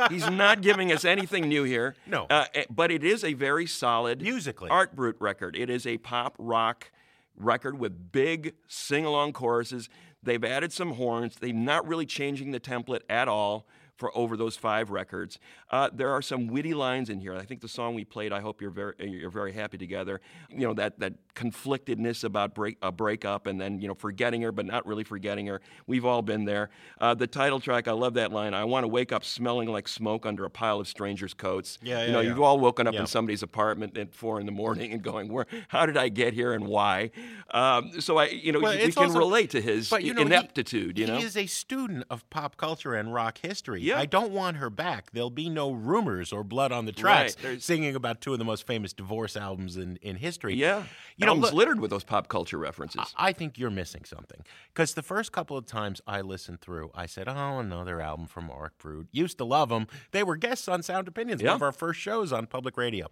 he- 0.09 0.15
he's 0.15 0.29
not 0.29 0.61
giving 0.61 0.91
us 0.91 1.03
anything 1.05 1.47
new 1.47 1.63
here 1.63 1.95
No. 2.07 2.25
uh, 2.29 2.45
eh, 2.53 2.63
but 2.69 2.91
it 2.91 3.03
is 3.03 3.23
a 3.23 3.33
very 3.33 3.65
solid 3.65 4.21
Musically. 4.21 4.69
Art 4.69 4.95
Brut 4.95 5.15
record. 5.19 5.55
It 5.55 5.69
is 5.69 5.87
a 5.87 5.97
pop 5.97 6.35
rock 6.37 6.91
record 7.37 7.79
with 7.79 8.11
big 8.11 8.53
sing 8.67 9.03
along 9.05 9.33
choruses. 9.33 9.89
They've 10.21 10.43
added 10.43 10.71
some 10.73 10.91
horns. 10.93 11.35
They're 11.39 11.53
not 11.53 11.87
really 11.87 12.05
changing 12.05 12.51
the 12.51 12.59
template 12.59 13.01
at 13.09 13.27
all 13.27 13.65
for 13.97 14.15
over 14.17 14.35
those 14.35 14.55
five 14.57 14.89
records. 14.89 15.39
Uh, 15.71 15.89
there 15.93 16.09
are 16.11 16.21
some 16.21 16.47
witty 16.47 16.73
lines 16.73 17.09
in 17.09 17.19
here. 17.19 17.33
I 17.35 17.43
think 17.45 17.61
the 17.61 17.67
song 17.67 17.95
we 17.95 18.03
played, 18.05 18.33
"I 18.33 18.41
hope 18.41 18.61
you're 18.61 18.71
very 18.71 18.93
you're 18.99 19.29
very 19.29 19.53
happy 19.53 19.77
together." 19.77 20.21
You 20.49 20.67
know 20.67 20.73
that 20.73 20.99
that 20.99 21.13
conflictedness 21.35 22.23
about 22.23 22.53
break 22.55 22.77
a 22.81 22.91
breakup 22.91 23.47
and 23.47 23.59
then 23.59 23.79
you 23.79 23.87
know 23.87 23.93
forgetting 23.93 24.41
her 24.41 24.51
but 24.51 24.65
not 24.65 24.85
really 24.85 25.03
forgetting 25.03 25.47
her. 25.47 25.61
We've 25.87 26.05
all 26.05 26.21
been 26.21 26.45
there. 26.45 26.69
Uh, 26.99 27.13
the 27.13 27.27
title 27.27 27.59
track, 27.59 27.87
I 27.87 27.91
love 27.93 28.15
that 28.15 28.31
line. 28.31 28.53
I 28.53 28.63
want 28.65 28.83
to 28.83 28.87
wake 28.87 29.11
up 29.11 29.23
smelling 29.23 29.69
like 29.69 29.87
smoke 29.87 30.25
under 30.25 30.45
a 30.45 30.49
pile 30.49 30.79
of 30.79 30.87
strangers' 30.87 31.33
coats. 31.33 31.77
Yeah, 31.81 31.99
yeah 31.99 32.05
you 32.07 32.11
know, 32.11 32.19
yeah. 32.21 32.29
you've 32.29 32.41
all 32.41 32.59
woken 32.59 32.87
up 32.87 32.93
Yeah. 32.93 33.01
in 33.01 33.07
somebody's 33.07 33.43
apartment 33.43 33.97
at 33.97 34.13
four 34.13 34.39
in 34.39 34.45
the 34.45 34.51
morning 34.51 34.91
and 34.91 35.01
going, 35.01 35.29
"Where? 35.31 35.45
How 35.69 35.85
did 35.85 35.97
I 35.97 36.09
get 36.09 36.33
here 36.33 36.53
and 36.53 36.67
why?" 36.67 37.11
Um, 37.51 37.99
so 38.01 38.17
I, 38.17 38.25
you 38.27 38.51
know, 38.51 38.59
Well, 38.59 38.77
we 38.77 38.91
can 38.91 39.03
also- 39.05 39.17
relate 39.19 39.49
to 39.51 39.61
his 39.61 39.89
But 39.89 40.03
you 40.03 40.13
know, 40.13 40.21
he- 40.21 40.25
ineptitude. 40.27 40.97
you 40.99 41.07
know, 41.07 41.17
he 41.17 41.23
is 41.23 41.37
a 41.37 41.45
student 41.45 42.03
of 42.09 42.29
pop 42.29 42.57
culture 42.57 42.93
and 42.93 43.13
rock 43.13 43.37
history. 43.41 43.81
Yeah. 43.85 43.99
I 43.99 44.05
don't 44.05 44.31
want 44.31 44.57
her 44.57 44.69
back. 44.69 45.11
There'll 45.11 45.29
be 45.29 45.49
no 45.49 45.71
rumors 45.71 46.31
or 46.33 46.43
blood 46.43 46.71
on 46.71 46.85
the 46.85 46.91
Right, 46.93 46.97
tracks. 46.97 47.35
there's- 47.35 47.63
singing 47.63 47.95
about 47.95 48.21
two 48.21 48.33
of 48.33 48.39
the 48.39 48.45
most 48.45 48.65
famous 48.67 48.93
divorce 48.93 49.37
albums 49.37 49.77
in, 49.77 49.97
in 50.01 50.15
history. 50.17 50.55
yeah, 50.55 50.83
you 51.17 51.25
know, 51.25 51.31
album's 51.33 51.45
look- 51.45 51.53
littered 51.53 51.79
with 51.79 51.91
those 51.91 52.03
pop 52.03 52.27
culture 52.27 52.57
references. 52.57 53.13
I 53.17 53.31
think 53.33 53.57
you're 53.57 53.69
missing 53.69 54.03
something. 54.05 54.41
Because 54.73 54.93
the 54.93 55.03
first 55.03 55.31
couple 55.31 55.55
of 55.57 55.65
times 55.65 56.01
I 56.07 56.21
listened 56.21 56.61
through, 56.61 56.91
I 56.95 57.05
said, 57.05 57.27
oh, 57.27 57.59
another 57.59 58.01
album 58.01 58.27
from 58.27 58.49
Art 58.51 58.77
Brut. 58.77 59.05
Used 59.11 59.37
to 59.37 59.45
love 59.45 59.69
them. 59.69 59.87
They 60.11 60.23
were 60.23 60.35
guests 60.35 60.67
on 60.67 60.83
Sound 60.83 61.07
Opinions, 61.07 61.41
Yeah. 61.41 61.49
one 61.49 61.55
of 61.57 61.61
our 61.61 61.71
first 61.71 61.99
shows 61.99 62.33
on 62.33 62.47
public 62.47 62.77
radio. 62.77 63.07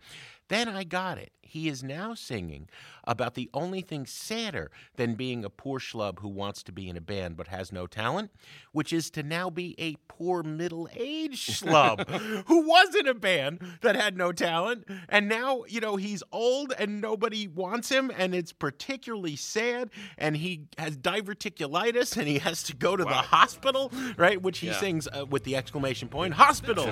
Then 0.50 0.68
I 0.70 0.84
got 0.84 1.18
it. 1.18 1.32
He 1.42 1.68
is 1.68 1.84
now 1.84 2.16
singing 2.16 2.68
about 3.04 3.36
the 3.36 3.48
only 3.54 3.82
thing 3.82 4.08
sadder 4.08 4.72
than 4.96 5.14
being 5.14 5.46
a 5.46 5.50
poor 5.52 5.80
schlub 5.80 6.20
who 6.20 6.28
wants 6.30 6.64
to 6.64 6.72
be 6.72 6.90
in 6.90 6.98
a 6.98 7.02
band 7.02 7.38
but 7.38 7.48
has 7.48 7.72
no 7.72 7.86
talent, 7.86 8.32
which 8.72 8.92
is 8.92 9.12
to 9.12 9.22
now 9.24 9.52
be 9.52 9.76
a 9.78 9.96
poor 10.08 10.42
middle 10.42 10.90
aged 10.96 11.50
schlub 11.62 12.10
who 12.48 12.68
was 12.68 12.96
in 12.96 13.08
a 13.08 13.14
band 13.14 13.60
that 13.82 13.96
had 13.96 14.18
no 14.18 14.32
talent. 14.32 14.86
And 15.10 15.30
now, 15.30 15.64
you 15.68 15.80
know, 15.80 15.96
he's 15.96 16.24
old 16.32 16.74
and 16.80 17.00
nobody 17.02 17.48
wants 17.48 17.90
him. 17.90 18.12
And 18.18 18.34
it's 18.34 18.52
particularly 18.54 19.36
sad. 19.36 19.92
And 20.18 20.36
he 20.38 20.66
has 20.80 20.98
diverticulitis 20.98 22.18
and 22.18 22.28
he 22.28 22.40
has 22.40 22.64
to 22.64 22.76
go 22.76 22.96
to 22.96 23.04
the 23.04 23.10
hospital, 23.14 23.92
right? 24.18 24.42
Which 24.42 24.58
he 24.60 24.68
Yeah. 24.68 24.80
sings 24.80 25.08
uh, 25.08 25.26
with 25.30 25.44
the 25.44 25.56
exclamation 25.56 26.08
point 26.10 26.34
hospital. 26.34 26.86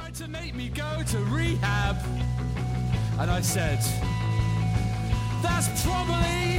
And 3.20 3.30
I 3.30 3.42
said, 3.42 3.80
that's 5.42 5.68
probably 5.84 6.58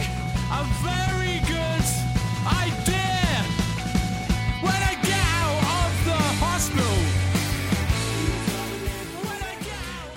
a 0.51 0.65
very 0.83 1.39
good 1.47 1.87
idea. 2.47 3.45
When 4.61 4.75
I 4.75 4.95
get 5.03 5.23
out 5.41 5.59
of 5.81 5.93
the 6.05 6.21
hospital. 6.45 6.97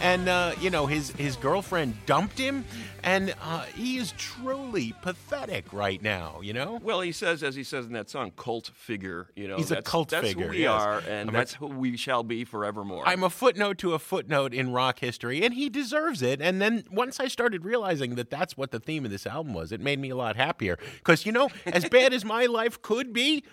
And 0.01 0.29
uh, 0.29 0.53
you 0.61 0.69
know 0.69 0.85
his 0.85 1.09
his 1.11 1.35
girlfriend 1.35 1.95
dumped 2.05 2.37
him, 2.37 2.63
and 3.05 3.33
uh, 3.41 3.61
he 3.63 3.97
is 3.97 4.13
truly 4.17 4.93
pathetic 5.01 5.71
right 5.71 6.01
now. 6.01 6.39
You 6.41 6.53
know. 6.53 6.79
well, 6.83 7.01
he 7.01 7.11
says, 7.11 7.43
as 7.43 7.55
he 7.55 7.63
says 7.63 7.85
in 7.85 7.93
that 7.93 8.09
song, 8.09 8.31
"cult 8.35 8.71
figure." 8.73 9.29
You 9.35 9.47
know, 9.47 9.57
He's 9.57 9.71
a 9.71 9.75
that's, 9.75 9.89
cult 9.89 10.09
that's 10.09 10.27
figure, 10.27 10.45
who 10.47 10.51
we 10.51 10.63
yes. 10.63 10.81
are, 10.81 10.99
and 11.07 11.29
I'm 11.29 11.35
a- 11.35 11.37
that's 11.37 11.53
who 11.53 11.67
we 11.67 11.95
shall 11.95 12.23
be 12.23 12.43
forevermore. 12.43 13.03
I'm 13.07 13.23
a 13.23 13.29
footnote 13.29 13.77
to 13.79 13.93
a 13.93 13.99
footnote 13.99 14.53
in 14.53 14.71
rock 14.71 14.99
history, 14.99 15.43
and 15.43 15.53
he 15.53 15.69
deserves 15.69 16.21
it. 16.21 16.41
And 16.41 16.61
then 16.61 16.83
once 16.91 17.19
I 17.19 17.27
started 17.27 17.63
realizing 17.63 18.15
that 18.15 18.29
that's 18.29 18.57
what 18.57 18.71
the 18.71 18.79
theme 18.79 19.05
of 19.05 19.11
this 19.11 19.25
album 19.25 19.53
was, 19.53 19.71
it 19.71 19.79
made 19.79 19.99
me 19.99 20.09
a 20.09 20.15
lot 20.15 20.35
happier. 20.35 20.77
Because, 20.97 21.25
you 21.25 21.31
know, 21.31 21.49
as 21.65 21.87
bad 21.87 22.13
as 22.13 22.25
my 22.25 22.45
life 22.47 22.81
could 22.81 23.13
be, 23.13 23.43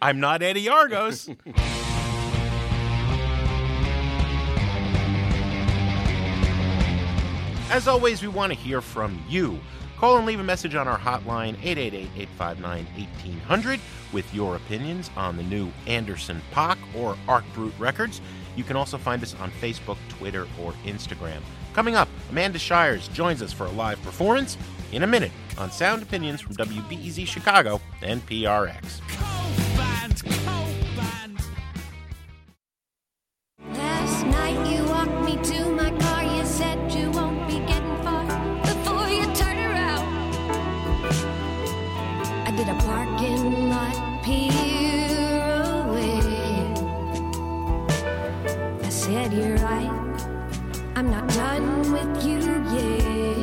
I'm 0.00 0.18
not 0.20 0.42
Eddie 0.42 0.68
Argos. 0.68 1.28
As 7.74 7.88
always, 7.88 8.22
we 8.22 8.28
want 8.28 8.52
to 8.52 8.56
hear 8.56 8.80
from 8.80 9.20
you. 9.28 9.58
Call 9.98 10.16
and 10.16 10.24
leave 10.24 10.38
a 10.38 10.44
message 10.44 10.76
on 10.76 10.86
our 10.86 10.96
hotline, 10.96 11.56
888 11.60 12.08
859 12.14 12.86
1800, 12.96 13.80
with 14.12 14.32
your 14.32 14.54
opinions 14.54 15.10
on 15.16 15.36
the 15.36 15.42
new 15.42 15.72
Anderson 15.88 16.40
.Paak 16.52 16.78
or 16.94 17.16
Art 17.26 17.42
Brut 17.52 17.72
records. 17.80 18.20
You 18.54 18.62
can 18.62 18.76
also 18.76 18.96
find 18.96 19.20
us 19.24 19.34
on 19.40 19.50
Facebook, 19.50 19.96
Twitter, 20.08 20.46
or 20.62 20.70
Instagram. 20.84 21.40
Coming 21.72 21.96
up, 21.96 22.08
Amanda 22.30 22.60
Shires 22.60 23.08
joins 23.08 23.42
us 23.42 23.52
for 23.52 23.66
a 23.66 23.72
live 23.72 24.00
performance 24.04 24.56
in 24.92 25.02
a 25.02 25.08
minute 25.08 25.32
on 25.58 25.72
Sound 25.72 26.00
Opinions 26.00 26.40
from 26.40 26.54
WBEZ 26.54 27.26
Chicago 27.26 27.80
and 28.02 28.24
PRX. 28.24 29.00
Cold 29.08 29.76
band, 29.76 30.22
cold 30.24 30.63
said 49.04 49.34
you're 49.34 49.56
right. 49.56 49.90
I'm 50.96 51.10
not 51.10 51.28
done 51.28 51.92
with 51.92 52.24
you 52.24 52.38
yet. 52.72 53.34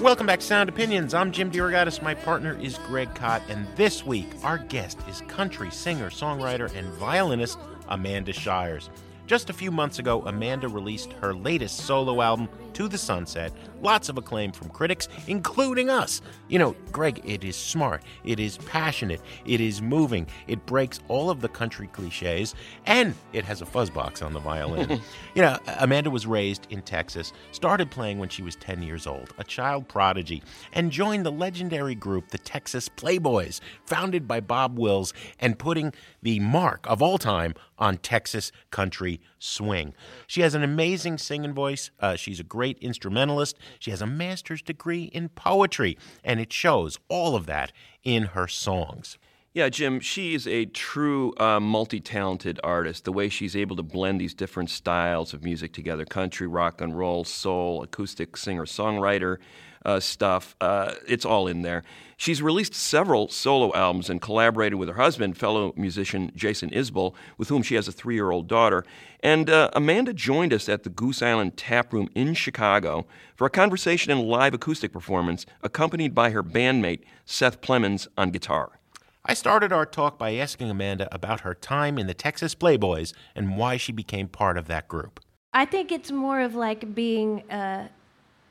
Welcome 0.00 0.26
back 0.26 0.40
to 0.40 0.46
Sound 0.46 0.68
Opinions. 0.68 1.14
I'm 1.14 1.30
Jim 1.30 1.52
DeRogatis. 1.52 2.02
My 2.02 2.14
partner 2.14 2.58
is 2.60 2.76
Greg 2.88 3.14
Kot, 3.14 3.42
and 3.48 3.68
this 3.76 4.04
week 4.04 4.26
our 4.42 4.58
guest 4.58 4.98
is 5.08 5.20
country 5.28 5.70
singer, 5.70 6.10
songwriter, 6.10 6.74
and 6.74 6.88
violinist 6.94 7.56
Amanda 7.86 8.32
Shires. 8.32 8.90
Just 9.26 9.50
a 9.50 9.52
few 9.52 9.72
months 9.72 9.98
ago, 9.98 10.22
Amanda 10.24 10.68
released 10.68 11.12
her 11.14 11.34
latest 11.34 11.78
solo 11.78 12.22
album, 12.22 12.48
to 12.76 12.88
the 12.88 12.98
sunset. 12.98 13.54
Lots 13.80 14.10
of 14.10 14.18
acclaim 14.18 14.52
from 14.52 14.68
critics, 14.68 15.08
including 15.28 15.88
us. 15.88 16.20
You 16.48 16.58
know, 16.58 16.76
Greg, 16.92 17.22
it 17.24 17.42
is 17.42 17.56
smart, 17.56 18.02
it 18.22 18.38
is 18.38 18.58
passionate, 18.58 19.22
it 19.46 19.62
is 19.62 19.80
moving, 19.80 20.26
it 20.46 20.66
breaks 20.66 21.00
all 21.08 21.30
of 21.30 21.40
the 21.40 21.48
country 21.48 21.86
cliches, 21.86 22.54
and 22.84 23.14
it 23.32 23.46
has 23.46 23.62
a 23.62 23.64
fuzzbox 23.64 24.22
on 24.22 24.34
the 24.34 24.40
violin. 24.40 25.00
you 25.34 25.40
know, 25.40 25.58
Amanda 25.78 26.10
was 26.10 26.26
raised 26.26 26.66
in 26.68 26.82
Texas, 26.82 27.32
started 27.50 27.90
playing 27.90 28.18
when 28.18 28.28
she 28.28 28.42
was 28.42 28.56
10 28.56 28.82
years 28.82 29.06
old, 29.06 29.32
a 29.38 29.44
child 29.44 29.88
prodigy, 29.88 30.42
and 30.74 30.92
joined 30.92 31.24
the 31.24 31.32
legendary 31.32 31.94
group, 31.94 32.28
the 32.28 32.38
Texas 32.38 32.90
Playboys, 32.90 33.60
founded 33.86 34.28
by 34.28 34.40
Bob 34.40 34.78
Wills 34.78 35.14
and 35.38 35.58
putting 35.58 35.94
the 36.22 36.40
mark 36.40 36.84
of 36.86 37.00
all 37.00 37.16
time 37.16 37.54
on 37.78 37.96
Texas 37.96 38.52
country 38.70 39.20
swing. 39.46 39.94
She 40.26 40.40
has 40.42 40.54
an 40.54 40.62
amazing 40.62 41.18
singing 41.18 41.54
voice. 41.54 41.90
Uh, 42.00 42.16
she's 42.16 42.40
a 42.40 42.44
great 42.44 42.78
instrumentalist. 42.78 43.56
She 43.78 43.90
has 43.90 44.02
a 44.02 44.06
master's 44.06 44.62
degree 44.62 45.04
in 45.04 45.28
poetry, 45.30 45.96
and 46.24 46.40
it 46.40 46.52
shows 46.52 46.98
all 47.08 47.36
of 47.36 47.46
that 47.46 47.72
in 48.02 48.24
her 48.26 48.48
songs. 48.48 49.18
Yeah, 49.56 49.70
Jim, 49.70 50.00
she 50.00 50.34
is 50.34 50.46
a 50.46 50.66
true 50.66 51.32
uh, 51.38 51.60
multi 51.60 51.98
talented 51.98 52.60
artist. 52.62 53.04
The 53.04 53.12
way 53.12 53.30
she's 53.30 53.56
able 53.56 53.74
to 53.76 53.82
blend 53.82 54.20
these 54.20 54.34
different 54.34 54.68
styles 54.68 55.32
of 55.32 55.42
music 55.42 55.72
together 55.72 56.04
country, 56.04 56.46
rock 56.46 56.82
and 56.82 56.96
roll, 56.96 57.24
soul, 57.24 57.82
acoustic 57.82 58.36
singer 58.36 58.66
songwriter 58.66 59.38
uh, 59.86 60.00
stuff 60.00 60.56
uh, 60.60 60.92
it's 61.06 61.24
all 61.24 61.46
in 61.46 61.62
there. 61.62 61.82
She's 62.18 62.42
released 62.42 62.74
several 62.74 63.28
solo 63.28 63.74
albums 63.74 64.10
and 64.10 64.20
collaborated 64.20 64.78
with 64.78 64.88
her 64.88 64.96
husband, 64.96 65.38
fellow 65.38 65.72
musician 65.76 66.32
Jason 66.34 66.70
Isbell, 66.70 67.14
with 67.38 67.48
whom 67.48 67.62
she 67.62 67.76
has 67.76 67.86
a 67.86 67.92
three 67.92 68.14
year 68.14 68.30
old 68.30 68.48
daughter. 68.48 68.84
And 69.20 69.48
uh, 69.48 69.70
Amanda 69.74 70.12
joined 70.12 70.52
us 70.52 70.68
at 70.68 70.82
the 70.82 70.88
Goose 70.90 71.22
Island 71.22 71.56
Tap 71.56 71.92
Room 71.92 72.08
in 72.14 72.34
Chicago 72.34 73.06
for 73.36 73.46
a 73.46 73.50
conversation 73.50 74.10
and 74.10 74.22
live 74.22 74.54
acoustic 74.54 74.92
performance, 74.92 75.46
accompanied 75.62 76.14
by 76.14 76.30
her 76.30 76.42
bandmate, 76.42 77.00
Seth 77.24 77.60
Plemons, 77.60 78.08
on 78.16 78.30
guitar. 78.30 78.78
I 79.24 79.34
started 79.34 79.72
our 79.72 79.86
talk 79.86 80.18
by 80.18 80.34
asking 80.34 80.70
Amanda 80.70 81.08
about 81.12 81.40
her 81.40 81.54
time 81.54 81.98
in 81.98 82.06
the 82.06 82.14
Texas 82.14 82.54
Playboys 82.54 83.12
and 83.34 83.56
why 83.56 83.76
she 83.76 83.92
became 83.92 84.28
part 84.28 84.56
of 84.56 84.68
that 84.68 84.88
group. 84.88 85.20
I 85.52 85.64
think 85.64 85.90
it's 85.92 86.10
more 86.12 86.40
of 86.40 86.54
like 86.54 86.94
being, 86.94 87.48
uh, 87.50 87.88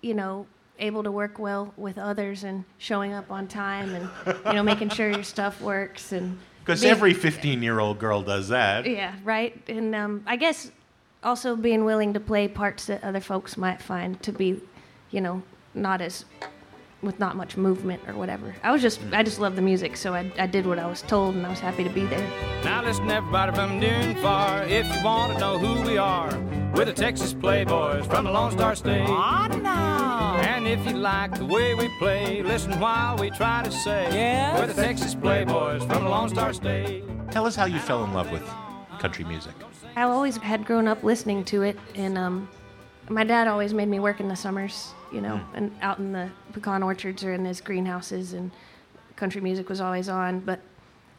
you 0.01 0.13
know, 0.13 0.47
able 0.79 1.03
to 1.03 1.11
work 1.11 1.39
well 1.39 1.73
with 1.77 1.97
others 1.97 2.43
and 2.43 2.63
showing 2.77 3.13
up 3.13 3.31
on 3.31 3.47
time 3.47 3.93
and 3.95 4.09
you 4.45 4.53
know 4.53 4.63
making 4.63 4.89
sure 4.89 5.09
your 5.09 5.23
stuff 5.23 5.61
works 5.61 6.11
and 6.11 6.37
Because 6.65 6.83
every 6.83 7.13
15 7.13 7.61
year 7.61 7.79
old 7.79 7.99
girl 7.99 8.21
does 8.23 8.47
that. 8.49 8.85
yeah 8.89 9.13
right 9.23 9.55
and 9.69 9.93
um, 9.95 10.23
I 10.25 10.35
guess 10.35 10.71
also 11.23 11.55
being 11.55 11.85
willing 11.85 12.13
to 12.13 12.19
play 12.19 12.47
parts 12.47 12.85
that 12.87 13.03
other 13.03 13.19
folks 13.19 13.57
might 13.57 13.81
find 13.81 14.21
to 14.23 14.31
be, 14.31 14.61
you 15.11 15.21
know, 15.21 15.41
not 15.73 16.01
as 16.01 16.25
with 17.01 17.19
not 17.19 17.35
much 17.35 17.55
movement 17.57 18.01
or 18.07 18.13
whatever. 18.13 18.55
I 18.63 18.71
was 18.71 18.81
just 18.81 18.99
I 19.11 19.21
just 19.23 19.39
love 19.39 19.55
the 19.55 19.61
music, 19.61 19.95
so 19.97 20.13
I, 20.13 20.31
I 20.39 20.47
did 20.47 20.65
what 20.65 20.79
I 20.79 20.87
was 20.87 21.01
told 21.03 21.35
and 21.35 21.45
I 21.45 21.49
was 21.49 21.59
happy 21.59 21.83
to 21.83 21.89
be 21.89 22.05
there. 22.05 22.27
Now 22.63 22.83
listen, 22.83 23.09
everybody 23.11 23.53
from 23.53 23.79
near 23.79 23.93
and 23.93 24.17
far, 24.19 24.63
if 24.63 24.85
you 24.95 25.03
want 25.03 25.33
to 25.33 25.39
know 25.39 25.57
who 25.59 25.81
we 25.87 25.97
are, 25.97 26.35
we're 26.73 26.85
the 26.85 26.93
Texas 26.93 27.33
Playboys 27.33 28.07
from 28.07 28.25
the 28.25 28.31
Lone 28.31 28.51
Star 28.51 28.75
State. 28.75 29.01
And 29.01 29.09
if 30.75 30.85
you 30.87 30.97
like 30.97 31.37
the 31.37 31.45
way 31.45 31.73
we 31.73 31.87
play, 31.99 32.43
listen 32.43 32.77
while 32.81 33.15
we 33.17 33.29
try 33.29 33.63
to 33.63 33.71
say, 33.71 34.09
yeah, 34.11 34.59
we're 34.59 34.67
the 34.67 34.73
Texas 34.73 35.15
Playboys 35.15 35.87
from 35.87 36.03
the 36.03 36.09
Lone 36.09 36.27
Star 36.27 36.51
State. 36.51 37.03
Tell 37.31 37.45
us 37.45 37.55
how 37.55 37.63
you 37.65 37.79
fell 37.79 38.03
in 38.03 38.13
love 38.13 38.29
with 38.29 38.43
country 38.99 39.23
music. 39.23 39.53
I 39.95 40.01
always 40.01 40.35
had 40.35 40.65
grown 40.65 40.87
up 40.87 41.01
listening 41.01 41.45
to 41.45 41.61
it, 41.61 41.77
and 41.95 42.17
um, 42.17 42.49
my 43.07 43.23
dad 43.23 43.47
always 43.47 43.73
made 43.73 43.87
me 43.87 43.99
work 43.99 44.19
in 44.19 44.27
the 44.27 44.35
summers, 44.35 44.91
you 45.13 45.21
know, 45.21 45.39
and 45.53 45.71
out 45.81 45.99
in 45.99 46.11
the 46.11 46.29
pecan 46.51 46.83
orchards 46.83 47.23
or 47.23 47.31
in 47.33 47.45
his 47.45 47.61
greenhouses, 47.61 48.33
and 48.33 48.51
country 49.15 49.39
music 49.39 49.69
was 49.69 49.79
always 49.79 50.09
on. 50.09 50.41
But 50.41 50.59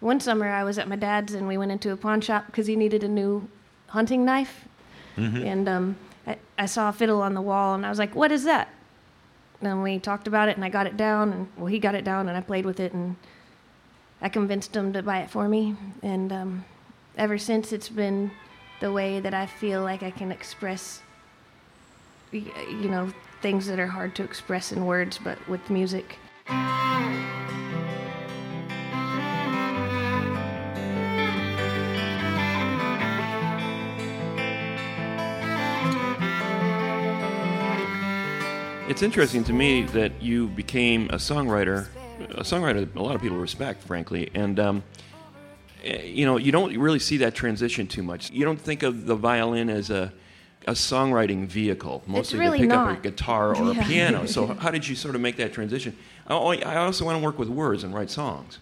one 0.00 0.20
summer 0.20 0.48
I 0.48 0.64
was 0.64 0.78
at 0.78 0.86
my 0.86 0.96
dad's, 0.96 1.32
and 1.32 1.48
we 1.48 1.56
went 1.56 1.72
into 1.72 1.92
a 1.92 1.96
pawn 1.96 2.20
shop 2.20 2.44
because 2.46 2.66
he 2.66 2.76
needed 2.76 3.02
a 3.02 3.08
new 3.08 3.48
hunting 3.86 4.24
knife, 4.26 4.68
and 5.16 5.66
um, 5.66 5.96
I, 6.26 6.36
I 6.58 6.66
saw 6.66 6.90
a 6.90 6.92
fiddle 6.92 7.22
on 7.22 7.32
the 7.32 7.40
wall, 7.40 7.74
and 7.74 7.86
I 7.86 7.88
was 7.88 7.98
like, 7.98 8.14
"What 8.14 8.30
is 8.30 8.44
that?" 8.44 8.68
And 9.62 9.82
we 9.82 9.98
talked 9.98 10.28
about 10.28 10.48
it, 10.48 10.56
and 10.56 10.64
I 10.64 10.68
got 10.68 10.86
it 10.86 10.96
down, 10.96 11.32
and 11.32 11.48
well, 11.56 11.66
he 11.66 11.78
got 11.78 11.94
it 11.94 12.04
down, 12.04 12.28
and 12.28 12.36
I 12.36 12.40
played 12.40 12.66
with 12.66 12.78
it, 12.80 12.92
and 12.92 13.16
I 14.20 14.28
convinced 14.28 14.76
him 14.76 14.92
to 14.92 15.02
buy 15.02 15.20
it 15.20 15.30
for 15.30 15.48
me, 15.48 15.76
and 16.02 16.32
um, 16.32 16.64
ever 17.16 17.38
since 17.38 17.72
it's 17.72 17.88
been 17.88 18.30
the 18.80 18.92
way 18.92 19.20
that 19.20 19.34
I 19.34 19.46
feel 19.46 19.82
like 19.82 20.02
I 20.02 20.10
can 20.10 20.30
express, 20.30 21.00
you 22.32 22.88
know, 22.90 23.12
things 23.40 23.66
that 23.66 23.78
are 23.78 23.86
hard 23.86 24.14
to 24.16 24.24
express 24.24 24.72
in 24.72 24.84
words, 24.84 25.18
but 25.22 25.38
with 25.48 25.70
music. 25.70 26.18
It's 38.88 39.02
interesting 39.02 39.42
to 39.44 39.52
me 39.52 39.82
that 39.82 40.22
you 40.22 40.46
became 40.46 41.10
a 41.10 41.16
songwriter, 41.16 41.88
a 42.30 42.42
songwriter 42.42 42.86
that 42.86 42.94
a 42.94 43.02
lot 43.02 43.16
of 43.16 43.20
people 43.20 43.36
respect, 43.36 43.82
frankly, 43.82 44.30
and 44.32 44.60
um, 44.60 44.84
eh, 45.82 46.04
you 46.04 46.24
know 46.24 46.36
you 46.36 46.52
don't 46.52 46.76
really 46.78 47.00
see 47.00 47.16
that 47.16 47.34
transition 47.34 47.88
too 47.88 48.04
much. 48.04 48.30
You 48.30 48.44
don't 48.44 48.60
think 48.60 48.84
of 48.84 49.06
the 49.06 49.16
violin 49.16 49.70
as 49.70 49.90
a 49.90 50.12
a 50.68 50.72
songwriting 50.72 51.48
vehicle, 51.48 52.04
mostly 52.06 52.38
really 52.38 52.58
to 52.58 52.64
pick 52.64 52.72
up 52.72 52.98
a 52.98 53.00
guitar 53.00 53.56
or 53.56 53.72
a 53.72 53.74
piano. 53.74 54.24
So 54.26 54.46
how 54.60 54.70
did 54.70 54.86
you 54.86 54.94
sort 54.94 55.16
of 55.16 55.20
make 55.20 55.36
that 55.36 55.52
transition? 55.52 55.96
I 56.28 56.76
also 56.76 57.04
want 57.04 57.18
to 57.18 57.24
work 57.24 57.40
with 57.40 57.48
words 57.48 57.82
and 57.82 57.92
write 57.92 58.10
songs. 58.10 58.58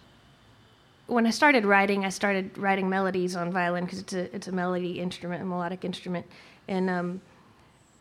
When 1.07 1.27
I 1.27 1.31
started 1.31 1.67
writing, 1.67 2.07
I 2.07 2.09
started 2.09 2.57
writing 2.57 2.89
melodies 2.89 3.37
on 3.37 3.53
violin 3.53 3.85
because 3.85 3.99
it's 3.99 4.15
a 4.15 4.35
it's 4.35 4.49
a 4.49 4.53
melody 4.53 5.01
instrument, 5.01 5.43
a 5.43 5.45
melodic 5.45 5.85
instrument, 5.85 6.25
and 6.67 6.89
um, 6.89 7.21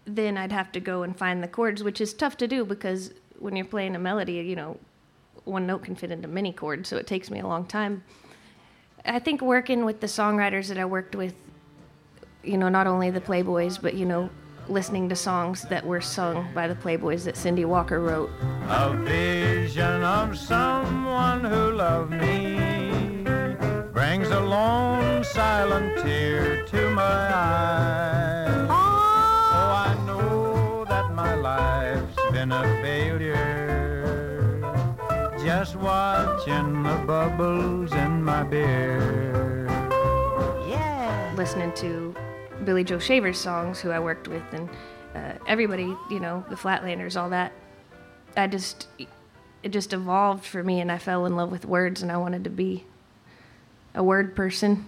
then 0.05 0.37
I'd 0.37 0.51
have 0.51 0.71
to 0.73 0.79
go 0.79 1.03
and 1.03 1.17
find 1.17 1.41
the 1.41 1.47
chords, 1.47 1.83
which 1.83 2.01
is 2.01 2.13
tough 2.13 2.37
to 2.37 2.47
do 2.47 2.65
because 2.65 3.13
when 3.39 3.55
you're 3.55 3.65
playing 3.65 3.95
a 3.95 3.99
melody, 3.99 4.33
you 4.33 4.55
know, 4.55 4.77
one 5.45 5.67
note 5.67 5.83
can 5.83 5.95
fit 5.95 6.11
into 6.11 6.27
many 6.27 6.51
chords, 6.51 6.89
so 6.89 6.97
it 6.97 7.07
takes 7.07 7.29
me 7.29 7.39
a 7.39 7.47
long 7.47 7.65
time. 7.65 8.03
I 9.05 9.19
think 9.19 9.41
working 9.41 9.83
with 9.83 9.99
the 9.99 10.07
songwriters 10.07 10.69
that 10.69 10.77
I 10.77 10.85
worked 10.85 11.15
with, 11.15 11.35
you 12.43 12.57
know, 12.57 12.69
not 12.69 12.87
only 12.87 13.09
the 13.09 13.21
Playboys, 13.21 13.81
but 13.81 13.95
you 13.95 14.05
know, 14.05 14.29
listening 14.69 15.09
to 15.09 15.15
songs 15.15 15.63
that 15.63 15.85
were 15.85 15.99
sung 15.99 16.47
by 16.53 16.67
the 16.67 16.75
Playboys 16.75 17.25
that 17.25 17.35
Cindy 17.35 17.65
Walker 17.65 17.99
wrote. 17.99 18.29
A 18.69 18.95
vision 18.95 20.03
of 20.03 20.37
someone 20.37 21.43
who 21.43 21.71
loved 21.71 22.11
me 22.11 23.23
brings 23.91 24.29
a 24.29 24.39
lone 24.39 25.23
silent 25.23 25.97
tear 26.01 26.63
to 26.65 26.89
my 26.91 27.01
eye. 27.01 28.32
Been 32.43 32.51
a 32.51 32.81
failure. 32.81 34.59
Just 35.41 35.77
watching 35.77 36.83
the 36.83 37.01
bubbles 37.07 37.93
in 37.93 38.21
my 38.21 38.43
beer. 38.43 39.65
listening 41.37 41.71
to 41.73 42.13
Billy 42.65 42.83
Joe 42.83 42.99
Shaver's 42.99 43.39
songs, 43.39 43.79
who 43.79 43.91
I 43.91 43.99
worked 43.99 44.27
with, 44.27 44.43
and 44.51 44.69
uh, 45.15 45.35
everybody, 45.47 45.95
you 46.09 46.19
know, 46.19 46.43
the 46.49 46.55
Flatlanders, 46.55 47.15
all 47.19 47.29
that. 47.29 47.53
I 48.35 48.47
just, 48.47 48.87
it 48.97 49.69
just 49.69 49.93
evolved 49.93 50.43
for 50.43 50.61
me, 50.63 50.81
and 50.81 50.91
I 50.91 50.97
fell 50.97 51.25
in 51.25 51.37
love 51.37 51.49
with 51.49 51.63
words, 51.65 52.01
and 52.01 52.11
I 52.11 52.17
wanted 52.17 52.43
to 52.43 52.49
be 52.49 52.83
a 53.95 54.03
word 54.03 54.35
person. 54.35 54.85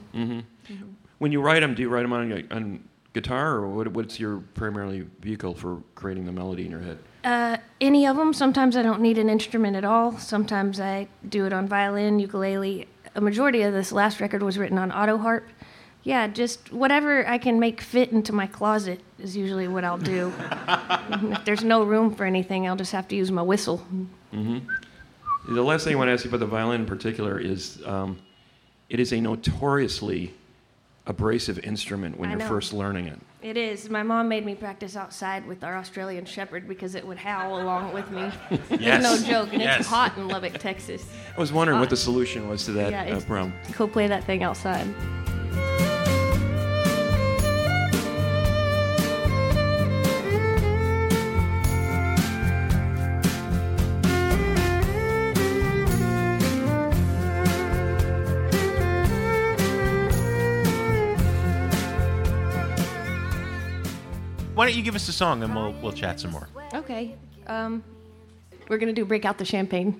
When 1.19 1.31
you 1.31 1.41
write 1.41 1.61
them, 1.61 1.73
do 1.73 1.83
you 1.83 1.89
write 1.89 2.01
them 2.01 2.11
on, 2.11 2.47
on 2.51 2.83
guitar, 3.13 3.53
or 3.53 3.69
what, 3.69 3.87
what's 3.87 4.19
your 4.19 4.39
primarily 4.55 5.07
vehicle 5.21 5.53
for 5.53 5.81
creating 5.95 6.25
the 6.25 6.33
melody 6.33 6.65
in 6.65 6.71
your 6.71 6.81
head? 6.81 6.97
Uh, 7.25 7.57
any 7.81 8.05
of 8.05 8.15
them. 8.15 8.33
Sometimes 8.33 8.77
I 8.77 8.83
don't 8.83 9.01
need 9.01 9.17
an 9.17 9.29
instrument 9.29 9.75
at 9.75 9.83
all. 9.83 10.17
Sometimes 10.19 10.79
I 10.79 11.07
do 11.27 11.47
it 11.47 11.53
on 11.53 11.67
violin, 11.67 12.19
ukulele. 12.19 12.87
A 13.15 13.21
majority 13.21 13.63
of 13.63 13.73
this 13.73 13.91
last 13.91 14.19
record 14.19 14.43
was 14.43 14.59
written 14.59 14.77
on 14.77 14.91
auto 14.91 15.17
harp. 15.17 15.43
Yeah, 16.03 16.27
just 16.27 16.71
whatever 16.71 17.27
I 17.27 17.39
can 17.39 17.59
make 17.59 17.81
fit 17.81 18.11
into 18.11 18.31
my 18.31 18.45
closet 18.45 18.99
is 19.17 19.35
usually 19.35 19.67
what 19.67 19.83
I'll 19.83 19.97
do. 19.97 20.31
if 21.31 21.43
there's 21.45 21.63
no 21.63 21.83
room 21.83 22.13
for 22.13 22.25
anything, 22.25 22.67
I'll 22.67 22.75
just 22.75 22.91
have 22.91 23.07
to 23.07 23.15
use 23.15 23.31
my 23.31 23.41
whistle. 23.41 23.83
The 24.31 25.63
last 25.63 25.83
thing 25.83 25.95
I 25.95 25.97
want 25.97 26.09
to 26.09 26.13
ask 26.13 26.25
you 26.25 26.29
about 26.29 26.41
the 26.41 26.45
violin 26.45 26.81
in 26.81 26.87
particular 26.87 27.39
is 27.39 27.81
um, 27.87 28.19
it 28.89 28.99
is 28.99 29.13
a 29.13 29.19
notoriously 29.19 30.31
abrasive 31.07 31.57
instrument 31.59 32.19
when 32.19 32.29
I 32.29 32.33
you're 32.33 32.39
know. 32.39 32.47
first 32.47 32.71
learning 32.71 33.07
it. 33.07 33.19
It 33.45 33.57
is. 33.57 33.91
My 33.91 34.01
mom 34.01 34.27
made 34.27 34.43
me 34.43 34.55
practice 34.55 34.95
outside 34.95 35.45
with 35.45 35.63
our 35.63 35.77
Australian 35.77 36.25
Shepherd 36.25 36.67
because 36.67 36.95
it 36.95 37.05
would 37.05 37.19
howl 37.19 37.61
along 37.61 37.93
with 37.93 38.09
me. 38.09 38.31
Yes. 38.79 39.03
No 39.03 39.15
joke, 39.17 39.53
and 39.53 39.61
Yes. 39.61 39.81
it's 39.81 39.87
hot 39.87 40.17
in 40.17 40.27
Lubbock, 40.27 40.53
Texas. 40.57 41.05
I 41.37 41.39
was 41.39 41.53
wondering 41.53 41.79
what 41.79 41.91
the 41.91 41.95
solution 41.95 42.49
was 42.49 42.65
to 42.65 42.71
that 42.71 42.91
yeah, 42.91 43.15
uh, 43.15 43.19
problem. 43.21 43.53
go 43.77 43.87
play 43.87 44.07
that 44.07 44.23
thing 44.23 44.41
outside. 44.41 44.87
Give 64.85 64.95
us 64.95 65.09
a 65.09 65.11
song 65.11 65.41
and 65.41 65.53
we'll 65.55 65.73
we'll 65.81 65.91
chat 65.91 66.19
some 66.19 66.29
more. 66.29 66.47
Okay. 66.73 67.15
Um, 67.47 67.83
we're 68.69 68.77
gonna 68.77 68.93
do 68.93 69.03
break 69.03 69.25
out 69.25 69.39
the 69.39 69.45
champagne. 69.45 69.99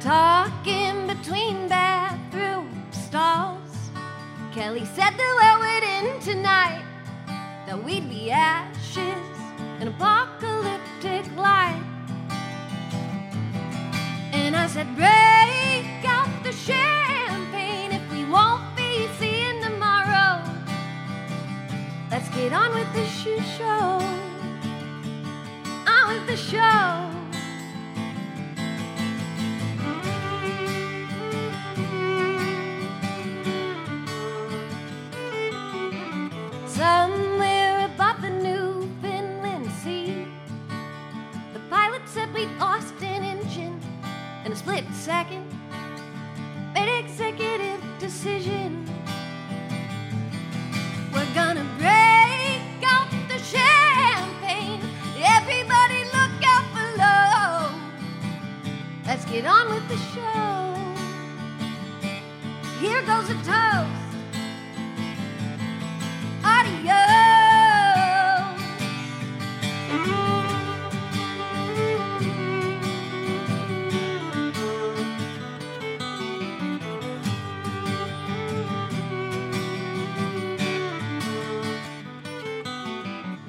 Talking 0.00 1.06
between 1.06 1.68
bathroom 1.68 2.68
stalls. 2.92 3.90
Kelly 4.52 4.84
said 4.84 5.12
the 5.12 5.30
well 5.40 5.58
would 5.60 5.82
end 5.82 6.20
tonight. 6.20 6.83
That 7.74 7.82
we'd 7.82 8.08
be 8.08 8.30
ashes 8.30 9.26
in 9.80 9.88
apocalyptic 9.88 11.26
light. 11.36 11.82
And 14.32 14.54
I 14.54 14.68
said, 14.68 14.86
break 14.94 16.06
out 16.06 16.30
the 16.44 16.52
champagne 16.52 17.90
if 17.90 18.12
we 18.12 18.26
won't 18.26 18.62
be 18.76 19.08
seeing 19.18 19.60
tomorrow. 19.60 20.44
Let's 22.12 22.28
get 22.28 22.52
on 22.52 22.74
with 22.74 22.92
the 22.94 23.06
sh- 23.06 23.42
show. 23.58 23.98
On 25.88 26.14
with 26.14 26.28
the 26.28 26.36
show. 26.36 27.13
Split 44.64 44.84
second. 44.94 45.44
Made 46.72 47.04
executive 47.04 47.80
decision. 47.98 48.86
We're 51.12 51.34
gonna 51.34 51.66
break 51.76 52.62
out 52.82 53.10
the 53.28 53.38
champagne. 53.52 54.80
Everybody 55.36 56.00
look 56.16 56.36
out 56.52 56.66
below. 56.80 57.78
Let's 59.06 59.26
get 59.26 59.44
on 59.44 59.68
with 59.68 59.86
the 59.86 59.98
show. 60.14 60.74
Here 62.80 63.02
goes 63.02 63.28
a 63.28 63.34
toast. 63.44 64.03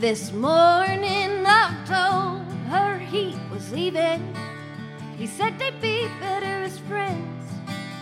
This 0.05 0.31
morning 0.31 1.41
Love 1.41 1.73
told 1.87 2.45
her 2.69 2.99
he 2.99 3.35
was 3.51 3.71
leaving. 3.71 4.21
He 5.17 5.25
said 5.25 5.57
they'd 5.57 5.81
be 5.81 6.07
better 6.19 6.61
as 6.61 6.77
friends. 6.77 7.51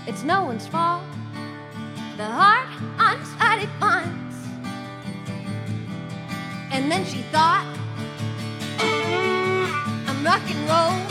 It's 0.05 0.21
no 0.21 0.43
one's 0.43 0.67
fault. 0.67 1.01
The 2.17 2.25
heart 2.25 2.67
unsighted 2.97 3.69
finds. 3.79 4.35
And 6.73 6.91
then 6.91 7.05
she 7.05 7.21
thought, 7.31 7.73
I'm 10.09 10.25
rock 10.25 10.41
and 10.45 10.67
roll 10.67 11.02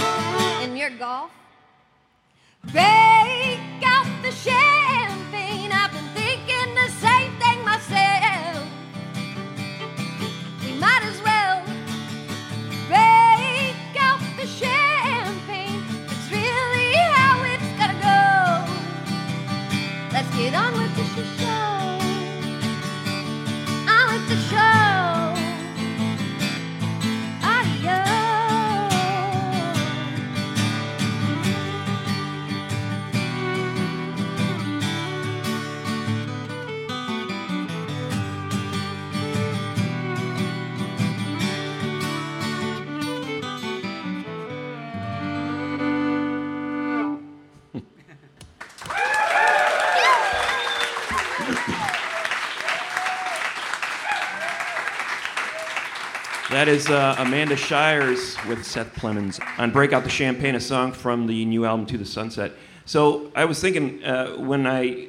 is 56.73 56.89
uh, 56.89 57.15
Amanda 57.19 57.55
Shires 57.55 58.35
with 58.49 58.65
Seth 58.65 58.95
Clemens 58.95 59.39
on 59.59 59.71
Break 59.71 59.93
Out 59.93 60.05
the 60.05 60.11
Champagne, 60.11 60.55
a 60.55 60.61
song 60.61 60.93
from 60.93 61.27
the 61.27 61.45
new 61.45 61.67
album 61.67 61.85
To 61.87 61.99
the 61.99 62.07
Sunset. 62.07 62.53
So 62.87 63.31
I 63.37 63.45
was 63.45 63.61
thinking 63.61 64.03
uh, 64.03 64.37
when 64.39 64.67
I 64.67 65.09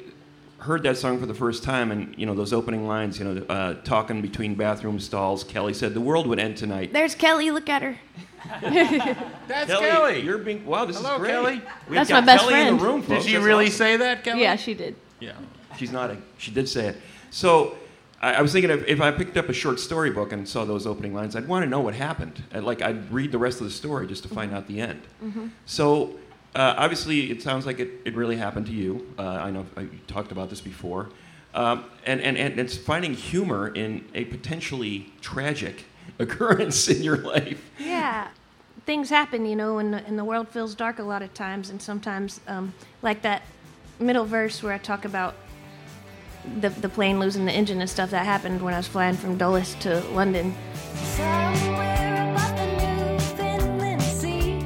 heard 0.58 0.82
that 0.82 0.98
song 0.98 1.18
for 1.18 1.24
the 1.24 1.32
first 1.32 1.62
time 1.62 1.90
and, 1.90 2.14
you 2.18 2.26
know, 2.26 2.34
those 2.34 2.52
opening 2.52 2.86
lines, 2.86 3.18
you 3.18 3.24
know, 3.24 3.42
uh, 3.48 3.74
talking 3.82 4.20
between 4.20 4.54
bathroom 4.54 5.00
stalls, 5.00 5.42
Kelly 5.42 5.72
said, 5.72 5.94
the 5.94 6.02
world 6.02 6.26
would 6.26 6.38
end 6.38 6.58
tonight. 6.58 6.92
There's 6.92 7.14
Kelly. 7.14 7.50
Look 7.50 7.70
at 7.70 7.80
her. 7.80 7.96
That's 8.60 9.70
Kelly, 9.70 9.88
Kelly. 9.88 10.20
you're 10.20 10.36
being, 10.36 10.66
wow, 10.66 10.84
this 10.84 10.98
Hello, 10.98 11.14
is 11.14 11.20
great. 11.20 11.30
Kelly. 11.30 11.62
We've 11.88 11.94
That's 11.94 12.10
got 12.10 12.24
my 12.24 12.26
best 12.26 12.44
Kelly 12.44 12.60
in 12.60 12.66
friend. 12.66 12.80
the 12.80 12.84
room, 12.84 13.00
Did 13.00 13.22
she 13.22 13.32
That's 13.32 13.44
really 13.44 13.66
awesome. 13.66 13.76
say 13.78 13.96
that, 13.96 14.22
Kelly? 14.22 14.42
Yeah, 14.42 14.56
she 14.56 14.74
did. 14.74 14.96
Yeah. 15.18 15.32
She's 15.78 15.90
nodding. 15.92 16.22
She 16.36 16.50
did 16.50 16.68
say 16.68 16.88
it. 16.88 16.96
So 17.30 17.76
I, 18.20 18.34
I 18.34 18.42
was 18.42 18.52
thinking 18.52 18.70
if, 18.70 18.86
if 18.86 19.00
I 19.00 19.10
picked 19.10 19.36
up 19.36 19.48
a 19.48 19.52
short 19.52 19.80
story 19.80 20.10
book 20.10 20.32
and 20.32 20.48
saw 20.48 20.64
those 20.64 20.86
opening 20.86 21.14
lines, 21.14 21.36
I'd 21.36 21.48
want 21.48 21.64
to 21.64 21.68
know 21.68 21.80
what 21.80 21.94
happened. 21.94 22.42
I'd, 22.52 22.64
like 22.64 22.82
I'd 22.82 23.12
read 23.12 23.32
the 23.32 23.38
rest 23.38 23.60
of 23.60 23.66
the 23.66 23.72
story 23.72 24.06
just 24.06 24.22
to 24.24 24.28
find 24.28 24.54
out 24.54 24.66
the 24.66 24.80
end. 24.80 25.02
So 25.66 26.16
uh, 26.54 26.74
obviously, 26.76 27.30
it 27.30 27.42
sounds 27.42 27.66
like 27.66 27.80
it, 27.80 27.90
it 28.04 28.14
really 28.14 28.36
happened 28.36 28.66
to 28.66 28.72
you. 28.72 29.12
Uh, 29.18 29.22
I 29.22 29.50
know 29.50 29.66
I 29.76 29.82
you 29.82 30.00
talked 30.06 30.32
about 30.32 30.50
this 30.50 30.60
before. 30.60 31.10
Um, 31.54 31.84
and, 32.04 32.20
and, 32.20 32.36
and 32.36 32.58
it's 32.58 32.76
finding 32.76 33.14
humor 33.14 33.68
in 33.68 34.04
a 34.14 34.24
potentially 34.24 35.12
tragic 35.20 35.84
occurrence 36.18 36.88
in 36.88 37.02
your 37.02 37.18
life. 37.18 37.70
Yeah, 37.78 38.28
things 38.86 39.08
happen, 39.08 39.46
you 39.46 39.56
know, 39.56 39.78
and 39.78 39.94
the, 39.94 40.04
and 40.06 40.18
the 40.18 40.24
world 40.24 40.48
feels 40.48 40.74
dark 40.74 40.98
a 40.98 41.02
lot 41.02 41.22
of 41.22 41.32
times, 41.32 41.70
and 41.70 41.80
sometimes, 41.80 42.40
um, 42.48 42.74
like 43.02 43.22
that 43.22 43.42
middle 44.00 44.24
verse 44.24 44.62
where 44.62 44.72
I 44.72 44.78
talk 44.78 45.04
about 45.04 45.34
the 46.60 46.68
the 46.70 46.88
plane 46.88 47.18
losing 47.18 47.44
the 47.44 47.52
engine 47.52 47.80
and 47.80 47.88
stuff 47.88 48.10
that 48.10 48.24
happened 48.24 48.62
when 48.62 48.74
I 48.74 48.78
was 48.78 48.86
flying 48.86 49.16
from 49.16 49.36
Dulles 49.36 49.74
to 49.80 50.00
London. 50.10 50.54
Somewhere 51.16 52.32
above 52.32 52.56
the 52.56 52.66
Newfoundland 52.76 54.02
Sea, 54.02 54.60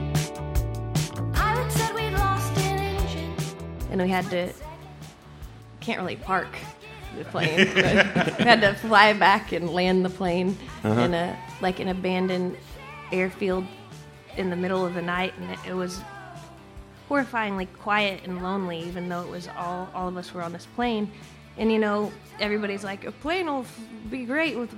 the 1.14 1.22
pilot 1.32 1.72
said 1.72 1.94
we'd 1.94 2.12
lost 2.12 2.56
an 2.58 2.78
engine. 2.78 3.34
and 3.90 4.02
we 4.02 4.08
had 4.08 4.28
to 4.30 4.52
can't 5.80 6.00
really 6.00 6.16
park 6.16 6.48
the 7.16 7.24
plane 7.24 7.70
but 7.74 8.38
we 8.38 8.44
had 8.44 8.60
to 8.60 8.74
fly 8.74 9.12
back 9.12 9.52
and 9.52 9.70
land 9.70 10.04
the 10.04 10.10
plane 10.10 10.56
uh-huh. 10.84 11.00
in 11.00 11.14
a 11.14 11.38
like 11.62 11.80
an 11.80 11.88
abandoned 11.88 12.56
airfield 13.10 13.64
in 14.36 14.50
the 14.50 14.56
middle 14.56 14.84
of 14.84 14.94
the 14.94 15.02
night 15.02 15.32
and 15.40 15.50
it, 15.50 15.58
it 15.68 15.74
was 15.74 16.00
horrifyingly 17.08 17.66
quiet 17.78 18.20
and 18.24 18.42
lonely 18.42 18.80
even 18.80 19.08
though 19.08 19.22
it 19.22 19.28
was 19.28 19.48
all 19.56 19.88
all 19.94 20.08
of 20.08 20.16
us 20.16 20.34
were 20.34 20.42
on 20.42 20.52
this 20.52 20.66
plane 20.76 21.10
and 21.58 21.70
you 21.72 21.78
know 21.78 22.12
everybody's 22.40 22.84
like 22.84 23.04
a 23.04 23.12
plane 23.12 23.46
will 23.46 23.60
f- 23.60 23.80
be 24.10 24.24
great 24.24 24.56
with 24.56 24.72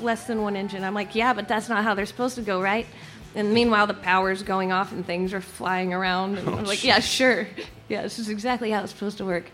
less 0.00 0.26
than 0.26 0.42
one 0.42 0.56
engine. 0.56 0.84
I'm 0.84 0.94
like 0.94 1.14
yeah 1.14 1.32
but 1.32 1.48
that's 1.48 1.68
not 1.68 1.82
how 1.84 1.94
they're 1.94 2.06
supposed 2.06 2.34
to 2.36 2.42
go 2.42 2.60
right? 2.60 2.86
And 3.34 3.52
meanwhile 3.52 3.86
the 3.86 3.94
power's 3.94 4.42
going 4.42 4.72
off 4.72 4.92
and 4.92 5.04
things 5.06 5.32
are 5.34 5.40
flying 5.40 5.92
around. 5.92 6.38
And 6.38 6.48
i'm 6.48 6.64
like 6.64 6.84
yeah 6.84 7.00
sure. 7.00 7.46
Yeah 7.88 8.02
this 8.02 8.18
is 8.18 8.28
exactly 8.28 8.70
how 8.70 8.82
it's 8.82 8.92
supposed 8.92 9.18
to 9.18 9.24
work. 9.24 9.50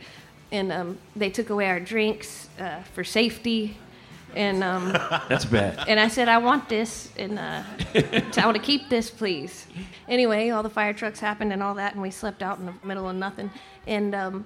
And 0.52 0.70
um, 0.72 0.98
they 1.16 1.30
took 1.30 1.50
away 1.50 1.68
our 1.68 1.80
drinks 1.80 2.48
uh, 2.60 2.82
for 2.94 3.02
safety. 3.04 3.76
And 4.36 4.62
um, 4.64 4.92
That's 5.28 5.44
bad. 5.44 5.84
and 5.88 5.98
I 6.00 6.08
said, 6.08 6.28
I 6.28 6.38
want 6.38 6.68
this, 6.68 7.10
and 7.16 7.38
uh, 7.38 7.62
I 7.94 8.44
want 8.44 8.56
to 8.56 8.62
keep 8.62 8.88
this, 8.88 9.08
please. 9.08 9.66
Anyway, 10.08 10.50
all 10.50 10.64
the 10.64 10.70
fire 10.70 10.92
trucks 10.92 11.20
happened 11.20 11.52
and 11.52 11.62
all 11.62 11.74
that, 11.74 11.92
and 11.92 12.02
we 12.02 12.10
slept 12.10 12.42
out 12.42 12.58
in 12.58 12.66
the 12.66 12.74
middle 12.82 13.08
of 13.08 13.14
nothing. 13.14 13.48
And 13.86 14.12
um, 14.12 14.44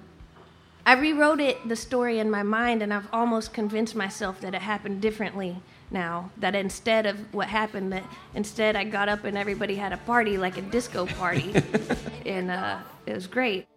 I 0.89 0.93
rewrote 0.93 1.39
it, 1.39 1.69
the 1.69 1.75
story 1.75 2.17
in 2.17 2.31
my 2.31 2.41
mind, 2.41 2.81
and 2.81 2.91
I've 2.91 3.07
almost 3.13 3.53
convinced 3.53 3.93
myself 3.93 4.41
that 4.41 4.55
it 4.55 4.61
happened 4.63 5.01
differently 5.01 5.61
now. 5.91 6.31
That 6.37 6.55
instead 6.55 7.05
of 7.05 7.31
what 7.31 7.47
happened, 7.47 7.93
that 7.93 8.03
instead 8.33 8.75
I 8.75 8.85
got 8.85 9.07
up 9.07 9.23
and 9.23 9.37
everybody 9.37 9.75
had 9.75 9.93
a 9.93 9.97
party 9.97 10.39
like 10.39 10.57
a 10.57 10.63
disco 10.63 11.05
party, 11.05 11.53
and 12.25 12.49
uh, 12.49 12.79
it 13.05 13.13
was 13.13 13.27
great. 13.27 13.67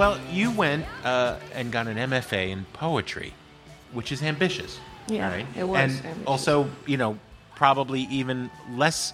Well, 0.00 0.18
you 0.32 0.50
went 0.50 0.86
uh, 1.04 1.36
and 1.52 1.70
got 1.70 1.86
an 1.86 1.98
MFA 1.98 2.48
in 2.48 2.64
poetry, 2.72 3.34
which 3.92 4.12
is 4.12 4.22
ambitious. 4.22 4.80
Yeah, 5.08 5.30
right? 5.30 5.46
it 5.54 5.64
was 5.64 5.78
And 5.78 5.90
ambitious. 5.92 6.26
also, 6.26 6.70
you 6.86 6.96
know, 6.96 7.18
probably 7.54 8.04
even 8.04 8.50
less 8.70 9.12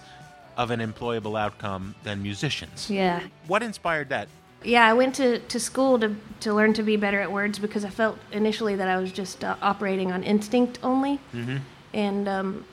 of 0.55 0.71
an 0.71 0.79
employable 0.79 1.37
outcome 1.37 1.93
than 2.03 2.23
musicians. 2.23 2.89
Yeah. 2.89 3.21
What 3.47 3.63
inspired 3.63 4.07
that? 4.09 4.29
Yeah, 4.63 4.87
I 4.87 4.93
went 4.93 5.13
to, 5.15 5.39
to 5.39 5.59
school 5.59 5.99
to, 5.99 6.15
to 6.39 6.53
learn 6.53 6.71
to 6.75 6.83
be 6.83 6.95
better 6.95 7.19
at 7.19 7.33
words 7.33 7.59
because 7.59 7.83
I 7.83 7.89
felt 7.89 8.17
initially 8.31 8.75
that 8.75 8.87
I 8.87 8.95
was 8.95 9.11
just 9.11 9.43
uh, 9.43 9.57
operating 9.61 10.13
on 10.13 10.23
instinct 10.23 10.79
only. 10.83 11.19
Mm-hmm. 11.33 11.57
And, 11.95 12.29
um, 12.29 12.65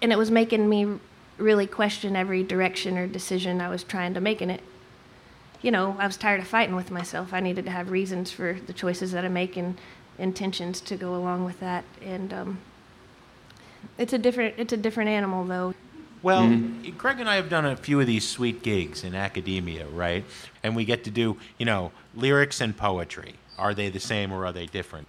and 0.00 0.12
it 0.12 0.16
was 0.16 0.30
making 0.30 0.66
me 0.66 0.98
really 1.36 1.66
question 1.66 2.16
every 2.16 2.42
direction 2.42 2.96
or 2.96 3.06
decision 3.06 3.60
I 3.60 3.68
was 3.68 3.84
trying 3.84 4.14
to 4.14 4.20
make 4.22 4.40
in 4.40 4.48
it. 4.48 4.62
You 5.60 5.70
know, 5.70 5.96
I 5.98 6.06
was 6.06 6.16
tired 6.16 6.40
of 6.40 6.46
fighting 6.46 6.76
with 6.76 6.90
myself. 6.90 7.32
I 7.32 7.40
needed 7.40 7.64
to 7.64 7.70
have 7.70 7.90
reasons 7.90 8.30
for 8.30 8.58
the 8.66 8.72
choices 8.72 9.12
that 9.12 9.24
I 9.24 9.28
make 9.28 9.56
and 9.56 9.78
intentions 10.18 10.80
to 10.82 10.96
go 10.96 11.14
along 11.14 11.44
with 11.44 11.60
that. 11.60 11.84
And 12.02 12.32
um, 12.32 12.58
it's 13.96 14.12
a 14.12 14.18
different 14.18 14.54
it's 14.58 14.72
a 14.72 14.76
different 14.76 15.10
animal 15.10 15.44
though. 15.44 15.74
Well, 16.20 16.60
Greg 16.96 17.20
and 17.20 17.28
I 17.28 17.36
have 17.36 17.48
done 17.48 17.64
a 17.64 17.76
few 17.76 18.00
of 18.00 18.08
these 18.08 18.28
sweet 18.28 18.62
gigs 18.64 19.04
in 19.04 19.14
academia, 19.14 19.86
right? 19.86 20.24
And 20.64 20.74
we 20.74 20.84
get 20.84 21.04
to 21.04 21.12
do, 21.12 21.36
you 21.58 21.66
know, 21.66 21.92
lyrics 22.14 22.60
and 22.60 22.76
poetry. 22.76 23.36
Are 23.56 23.72
they 23.72 23.88
the 23.88 24.00
same 24.00 24.32
or 24.32 24.44
are 24.44 24.52
they 24.52 24.66
different? 24.66 25.06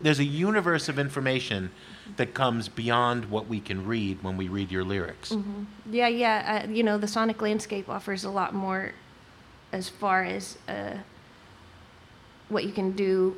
There's 0.00 0.18
a 0.18 0.24
universe 0.24 0.88
of 0.88 0.98
information 0.98 1.70
that 2.16 2.34
comes 2.34 2.68
beyond 2.68 3.26
what 3.26 3.46
we 3.46 3.60
can 3.60 3.86
read 3.86 4.24
when 4.24 4.36
we 4.36 4.48
read 4.48 4.72
your 4.72 4.82
lyrics. 4.82 5.32
Yeah, 5.88 6.08
yeah. 6.08 6.64
Uh, 6.64 6.70
you 6.70 6.82
know, 6.82 6.98
the 6.98 7.08
sonic 7.08 7.40
landscape 7.42 7.88
offers 7.88 8.24
a 8.24 8.30
lot 8.30 8.52
more 8.52 8.92
as 9.72 9.88
far 9.88 10.24
as 10.24 10.58
uh, 10.68 10.94
what 12.48 12.64
you 12.64 12.72
can 12.72 12.92
do 12.92 13.36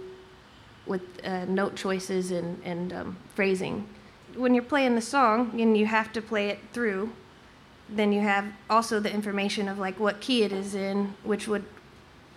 with 0.87 1.03
uh, 1.25 1.45
note 1.45 1.77
choices 1.77 2.31
and, 2.31 2.61
and 2.64 2.92
um, 2.92 3.16
phrasing. 3.35 3.87
When 4.35 4.55
you're 4.55 4.64
playing 4.64 4.95
the 4.95 5.03
song 5.03 5.61
and 5.61 5.77
you 5.77 5.87
have 5.87 6.12
to 6.14 6.23
play 6.23 6.49
it 6.49 6.59
through, 6.73 7.12
then 7.88 8.12
you 8.12 8.21
have 8.21 8.47
also 8.71 8.99
the 8.99 9.12
information 9.12 9.68
of 9.68 9.79
like 9.79 10.01
what 10.01 10.21
key 10.21 10.42
it 10.42 10.53
is 10.53 10.75
in, 10.75 11.14
which 11.23 11.47
would 11.47 11.64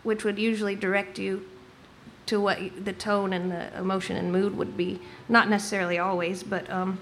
which 0.04 0.24
would 0.24 0.38
usually 0.38 0.76
direct 0.76 1.18
you 1.18 1.44
to 2.28 2.40
what 2.40 2.60
the 2.86 2.94
tone 2.94 3.34
and 3.34 3.52
the 3.52 3.76
emotion 3.76 4.16
and 4.18 4.32
mood 4.32 4.56
would 4.56 4.78
be. 4.78 5.00
Not 5.28 5.50
necessarily 5.50 5.98
always, 5.98 6.44
but 6.44 6.70
um, 6.70 7.00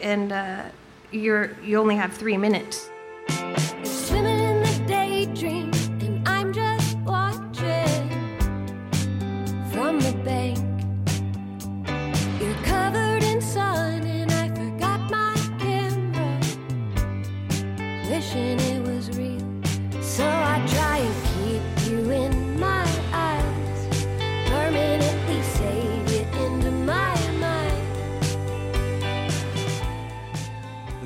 and 0.00 0.32
uh, 0.32 0.64
you're 1.12 1.56
you 1.62 1.78
only 1.78 1.96
have 1.96 2.12
three 2.14 2.36
minutes. 2.36 2.88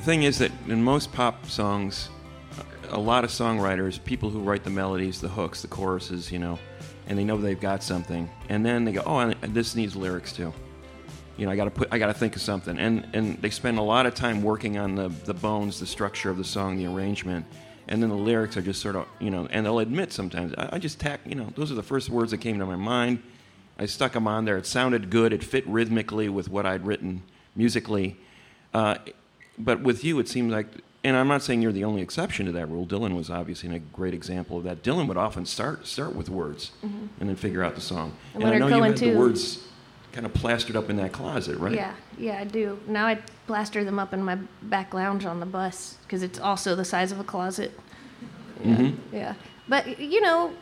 Thing 0.07 0.23
is 0.23 0.39
that 0.39 0.53
in 0.69 0.81
most 0.81 1.13
pop 1.13 1.47
songs, 1.47 2.11
a 2.91 2.99
lot 2.99 3.25
of 3.25 3.31
songwriters, 3.31 4.03
people 4.05 4.31
who 4.31 4.39
write 4.39 4.63
the 4.63 4.71
melodies, 4.71 5.21
the 5.21 5.27
hooks, 5.27 5.63
the 5.63 5.69
choruses, 5.69 6.31
you 6.31 6.39
know, 6.39 6.61
and 7.09 7.19
they 7.19 7.25
know 7.25 7.37
they've 7.37 7.61
got 7.61 7.83
something, 7.83 8.31
and 8.49 8.65
then 8.65 8.85
they 8.85 8.93
go, 8.93 9.03
"Oh, 9.05 9.35
this 9.49 9.75
needs 9.75 9.97
lyrics 9.97 10.33
too." 10.33 10.55
You 11.37 11.47
know, 11.47 11.53
I 11.53 11.57
got 11.57 11.65
to 11.65 11.71
put, 11.73 11.89
I 11.91 11.99
got 11.99 12.07
to 12.07 12.15
think 12.15 12.37
of 12.37 12.41
something, 12.41 12.79
and 12.79 13.05
and 13.15 13.43
they 13.43 13.51
spend 13.51 13.79
a 13.79 13.83
lot 13.83 14.07
of 14.07 14.15
time 14.15 14.45
working 14.45 14.79
on 14.79 14.95
the 14.95 15.09
the 15.25 15.35
bones, 15.35 15.81
the 15.81 15.87
structure 15.87 16.31
of 16.31 16.37
the 16.37 16.45
song, 16.45 16.77
the 16.77 16.87
arrangement, 16.87 17.45
and 17.89 18.01
then 18.01 18.09
the 18.09 18.15
lyrics 18.15 18.57
are 18.57 18.63
just 18.63 18.81
sort 18.81 18.95
of, 18.95 19.09
you 19.19 19.33
know, 19.33 19.49
and 19.51 19.67
they'll 19.67 19.81
admit 19.81 20.13
sometimes, 20.13 20.55
I, 20.57 20.69
I 20.75 20.79
just 20.79 21.01
tack, 21.01 21.21
you 21.27 21.35
know, 21.35 21.53
those 21.57 21.73
are 21.73 21.75
the 21.75 21.83
first 21.83 22.11
words 22.11 22.31
that 22.31 22.39
came 22.39 22.61
to 22.61 22.67
my 22.67 22.77
mind. 22.77 23.21
I 23.77 23.87
stuck 23.87 24.13
them 24.13 24.29
on 24.29 24.45
there. 24.45 24.57
It 24.57 24.67
sounded 24.67 25.11
good. 25.11 25.33
It 25.33 25.43
fit 25.43 25.67
rhythmically 25.67 26.29
with 26.29 26.49
what 26.49 26.65
I'd 26.65 26.87
written 26.87 27.25
musically. 27.57 28.17
Uh, 28.73 28.99
but 29.59 29.81
with 29.81 30.05
you, 30.05 30.19
it 30.19 30.29
seems 30.29 30.53
like, 30.53 30.67
and 31.05 31.17
I'm 31.17 31.29
not 31.29 31.43
saying 31.43 31.63
you're 31.63 31.73
the 31.73 31.85
only 31.85 32.03
exception 32.03 32.47
to 32.47 32.53
that 32.53 32.67
rule. 32.67 32.87
Dylan 32.87 33.17
was 33.17 33.31
obviously 33.31 33.75
a 33.75 33.79
great 33.79 34.15
example 34.15 34.59
of 34.59 34.65
that. 34.65 34.83
Dylan 34.83 35.07
would 35.09 35.17
often 35.17 35.47
start 35.47 35.87
start 35.87 36.15
with 36.15 36.29
words 36.29 36.73
mm-hmm. 36.85 37.07
and 37.21 37.29
then 37.29 37.37
figure 37.37 37.63
out 37.63 37.75
the 37.75 37.81
song. 37.81 38.13
And 38.35 38.43
And, 38.43 38.55
I 38.55 38.59
know 38.59 38.69
you 38.69 38.83
had 38.83 38.97
too. 38.97 39.13
the 39.13 39.19
words 39.19 39.67
kind 40.13 40.27
of 40.27 40.33
plastered 40.35 40.77
up 40.77 40.89
in 40.89 40.97
that 40.97 41.13
closet, 41.13 41.59
right? 41.59 41.75
Yeah, 41.75 41.93
yeah, 42.19 42.39
I 42.41 42.45
do. 42.45 42.79
Now 42.87 43.07
I 43.07 43.17
plaster 43.47 43.85
them 43.85 43.99
up 43.99 44.15
in 44.15 44.23
my 44.23 44.37
back 44.63 44.95
lounge 44.95 45.25
on 45.27 45.41
the 45.41 45.47
bus 45.47 45.99
because 46.03 46.23
it's 46.23 46.41
also 46.41 46.75
the 46.75 46.85
size 46.85 47.13
of 47.13 47.21
a 47.21 47.25
closet. 47.25 47.79
Mm-hmm. 48.63 49.15
Yeah, 49.15 49.19
yeah. 49.19 49.35
But 49.69 50.01
you 50.01 50.21
know, 50.21 50.53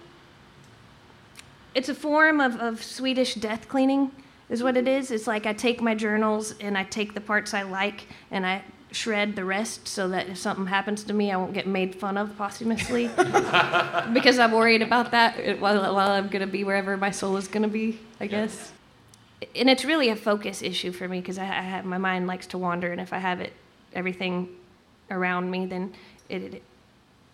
it's 1.75 1.89
a 1.89 1.95
form 1.95 2.41
of, 2.41 2.57
of 2.57 2.83
Swedish 2.83 3.35
death 3.35 3.69
cleaning, 3.69 4.11
is 4.49 4.63
what 4.63 4.77
it 4.77 4.87
is. 4.87 5.11
It's 5.11 5.27
like 5.27 5.47
I 5.47 5.53
take 5.53 5.81
my 5.81 5.95
journals 5.95 6.55
and 6.61 6.77
I 6.77 6.85
take 6.85 7.15
the 7.15 7.21
parts 7.21 7.55
I 7.55 7.63
like 7.63 8.07
and 8.31 8.47
I 8.47 8.63
shred 8.95 9.37
the 9.37 9.45
rest 9.45 9.89
so 9.89 10.09
that 10.09 10.29
if 10.29 10.39
something 10.39 10.67
happens 10.67 11.05
to 11.05 11.13
me, 11.13 11.33
I 11.33 11.37
won't 11.37 11.53
get 11.53 11.67
made 11.67 11.95
fun 11.95 12.17
of 12.17 12.37
posthumously 12.39 13.09
because 14.13 14.39
I'm 14.39 14.53
worried 14.53 14.83
about 14.83 15.11
that 15.11 15.61
while, 15.61 15.95
while 15.95 16.11
I'm 16.11 16.29
going 16.29 16.41
to 16.41 16.51
be 16.51 16.65
wherever 16.65 16.97
my 16.97 17.11
soul 17.11 17.37
is 17.37 17.49
going 17.49 17.65
to 17.65 17.69
be, 17.69 17.99
I 18.21 18.27
guess 18.27 18.73
and 19.55 19.71
it's 19.71 19.85
really 19.85 20.09
a 20.09 20.17
focus 20.17 20.63
issue 20.63 20.93
for 20.93 21.09
me 21.09 21.21
because 21.21 21.39
I, 21.39 21.45
I 21.45 21.63
have 21.63 21.85
my 21.85 21.99
mind 21.99 22.27
likes 22.27 22.47
to 22.49 22.59
wander, 22.59 22.91
and 22.93 23.01
if 23.01 23.13
I 23.13 23.19
have 23.19 23.41
it 23.41 23.53
everything 23.93 24.49
around 25.11 25.51
me, 25.51 25.67
then 25.67 25.93
it, 26.29 26.55
it 26.55 26.63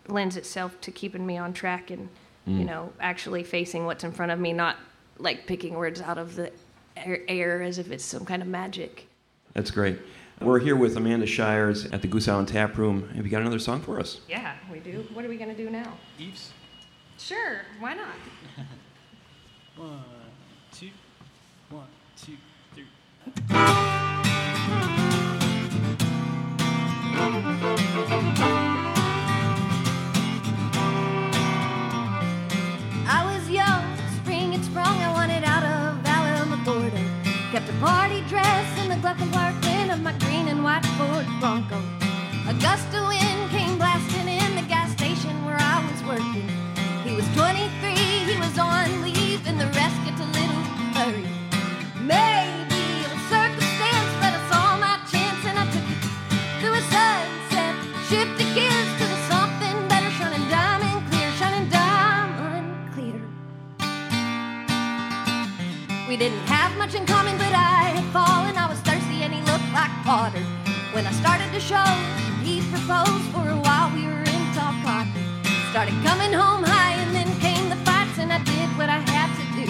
lends 0.08 0.36
itself 0.36 0.80
to 0.82 0.90
keeping 0.90 1.26
me 1.26 1.38
on 1.38 1.52
track 1.52 1.90
and 1.90 2.08
you 2.46 2.60
mm. 2.60 2.66
know 2.66 2.92
actually 3.00 3.44
facing 3.44 3.86
what's 3.86 4.04
in 4.04 4.12
front 4.12 4.32
of 4.32 4.38
me, 4.38 4.52
not 4.52 4.76
like 5.18 5.46
picking 5.46 5.74
words 5.74 6.00
out 6.00 6.18
of 6.18 6.36
the 6.36 6.50
air, 6.96 7.20
air 7.28 7.62
as 7.62 7.78
if 7.78 7.90
it's 7.90 8.04
some 8.04 8.24
kind 8.24 8.42
of 8.42 8.48
magic. 8.48 9.06
That's 9.54 9.70
great. 9.70 9.98
We're 10.40 10.58
here 10.58 10.74
with 10.74 10.96
Amanda 10.96 11.26
Shires 11.26 11.84
at 11.92 12.00
the 12.00 12.08
Goose 12.08 12.26
Island 12.26 12.48
Tap 12.48 12.78
Room. 12.78 13.10
Have 13.10 13.26
you 13.26 13.30
got 13.30 13.42
another 13.42 13.58
song 13.58 13.82
for 13.82 14.00
us? 14.00 14.22
Yeah, 14.26 14.54
we 14.72 14.78
do. 14.78 15.06
What 15.12 15.22
are 15.22 15.28
we 15.28 15.36
gonna 15.36 15.54
do 15.54 15.68
now? 15.68 15.98
Eves. 16.18 16.52
Sure, 17.18 17.60
why 17.78 17.92
not? 17.92 18.14
One, 19.76 20.02
two, 20.72 20.88
one, 21.68 21.84
two, 22.20 22.36
three. 22.74 22.86
I 33.06 33.22
was 33.24 33.48
young, 33.50 33.84
spring 34.22 34.52
had 34.52 34.64
sprung, 34.64 34.86
I 34.86 35.12
wanted 35.12 35.44
out 35.44 35.64
of 35.64 36.02
Alamogordo. 36.04 37.52
Kept 37.52 37.68
a 37.68 37.72
party 37.74 38.22
dress 38.28 38.82
in 38.82 38.88
the 38.88 38.96
glove 38.96 39.18
compartment 39.18 39.56
of 39.56 39.59
my 40.02 40.12
green 40.18 40.48
and 40.48 40.64
white 40.64 40.84
Ford 40.96 41.26
Bronco. 41.40 41.76
A 42.48 42.54
gust 42.54 42.88
of 42.94 43.06
wind 43.08 43.50
came 43.50 43.76
blasting 43.76 44.28
in 44.28 44.56
the 44.56 44.62
gas 44.66 44.90
station 44.92 45.44
where 45.44 45.58
I 45.60 45.84
was 45.90 46.02
working. 46.04 46.48
He 47.04 47.14
was 47.14 47.26
23, 47.36 47.92
he 48.24 48.38
was 48.40 48.58
on 48.58 49.02
leave, 49.02 49.46
and 49.46 49.60
the 49.60 49.66
rest 49.76 49.96
gets 50.06 50.20
a 50.20 50.28
little 50.38 50.64
hurry. 50.96 51.28
Maybe 52.00 52.80
was 53.12 53.22
circumstance, 53.28 54.12
but 54.22 54.32
I 54.32 54.40
saw 54.48 54.78
my 54.80 54.96
chance 55.12 55.42
and 55.44 55.58
I 55.58 55.64
took 55.68 55.84
it. 55.84 56.00
Through 56.60 56.80
a 56.80 56.84
sunset, 56.88 57.74
shifted 58.08 58.48
gears 58.56 58.90
to 59.00 59.04
the 59.04 59.20
something 59.28 59.76
better, 59.88 60.10
shining 60.16 60.48
diamond 60.48 61.04
clear, 61.10 61.30
shining 61.32 61.68
diamond 61.68 62.72
clear. 62.94 63.20
We 66.08 66.16
didn't 66.16 66.46
have 66.48 66.74
much 66.78 66.94
in 66.94 67.04
common, 67.04 67.19
like 69.80 70.04
Potter. 70.04 70.44
When 70.92 71.06
I 71.06 71.12
started 71.22 71.50
to 71.56 71.60
show, 71.72 71.88
he 72.44 72.60
proposed 72.68 73.26
for 73.32 73.48
a 73.48 73.60
while. 73.64 73.88
We 73.96 74.04
were 74.04 74.24
in 74.34 74.42
top 74.52 74.76
cotton. 74.84 75.24
Started 75.70 75.96
coming 76.04 76.32
home 76.42 76.62
high, 76.62 76.96
and 77.02 77.10
then 77.16 77.28
came 77.40 77.64
the 77.72 77.80
fights, 77.88 78.18
and 78.18 78.30
I 78.30 78.40
did 78.44 78.68
what 78.76 78.90
I 78.90 79.00
had 79.14 79.30
to 79.40 79.44
do. 79.60 79.68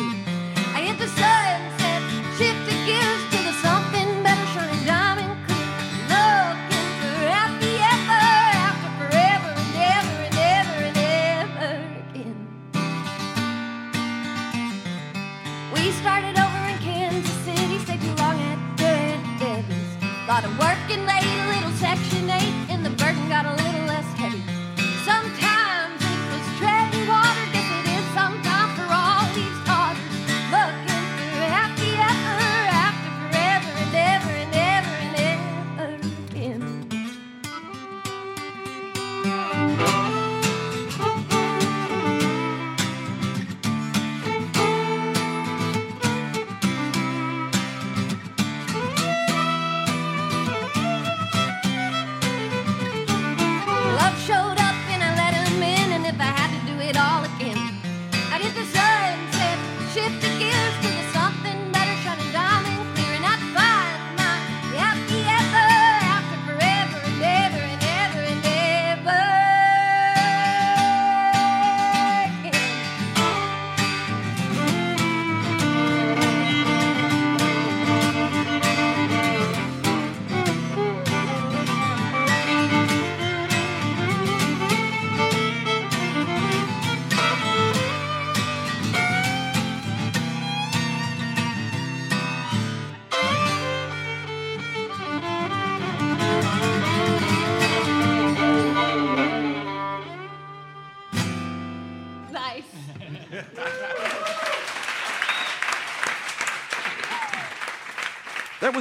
I 0.76 0.78
hit 0.86 0.98
the 0.98 1.10
sunset, 1.20 2.02
shifted 2.38 2.80
gears 2.88 3.22
to 3.32 3.38
the 3.48 3.54
something 3.66 4.08
better, 4.24 4.46
shining 4.54 4.82
diamond 4.84 5.30
clear. 5.46 5.70
Looking 6.10 6.90
for 6.98 7.14
happy 7.36 7.74
ever 7.94 8.22
after 8.66 8.90
forever 8.98 9.50
and 9.62 9.74
ever 9.94 10.16
and 10.26 10.36
ever 10.58 10.78
and 10.90 10.98
ever 11.38 11.70
again. 12.02 12.38
We 15.72 15.82
started. 16.02 16.39
Lot 20.40 20.52
of 20.52 20.58
working 20.58 21.04
late, 21.04 21.29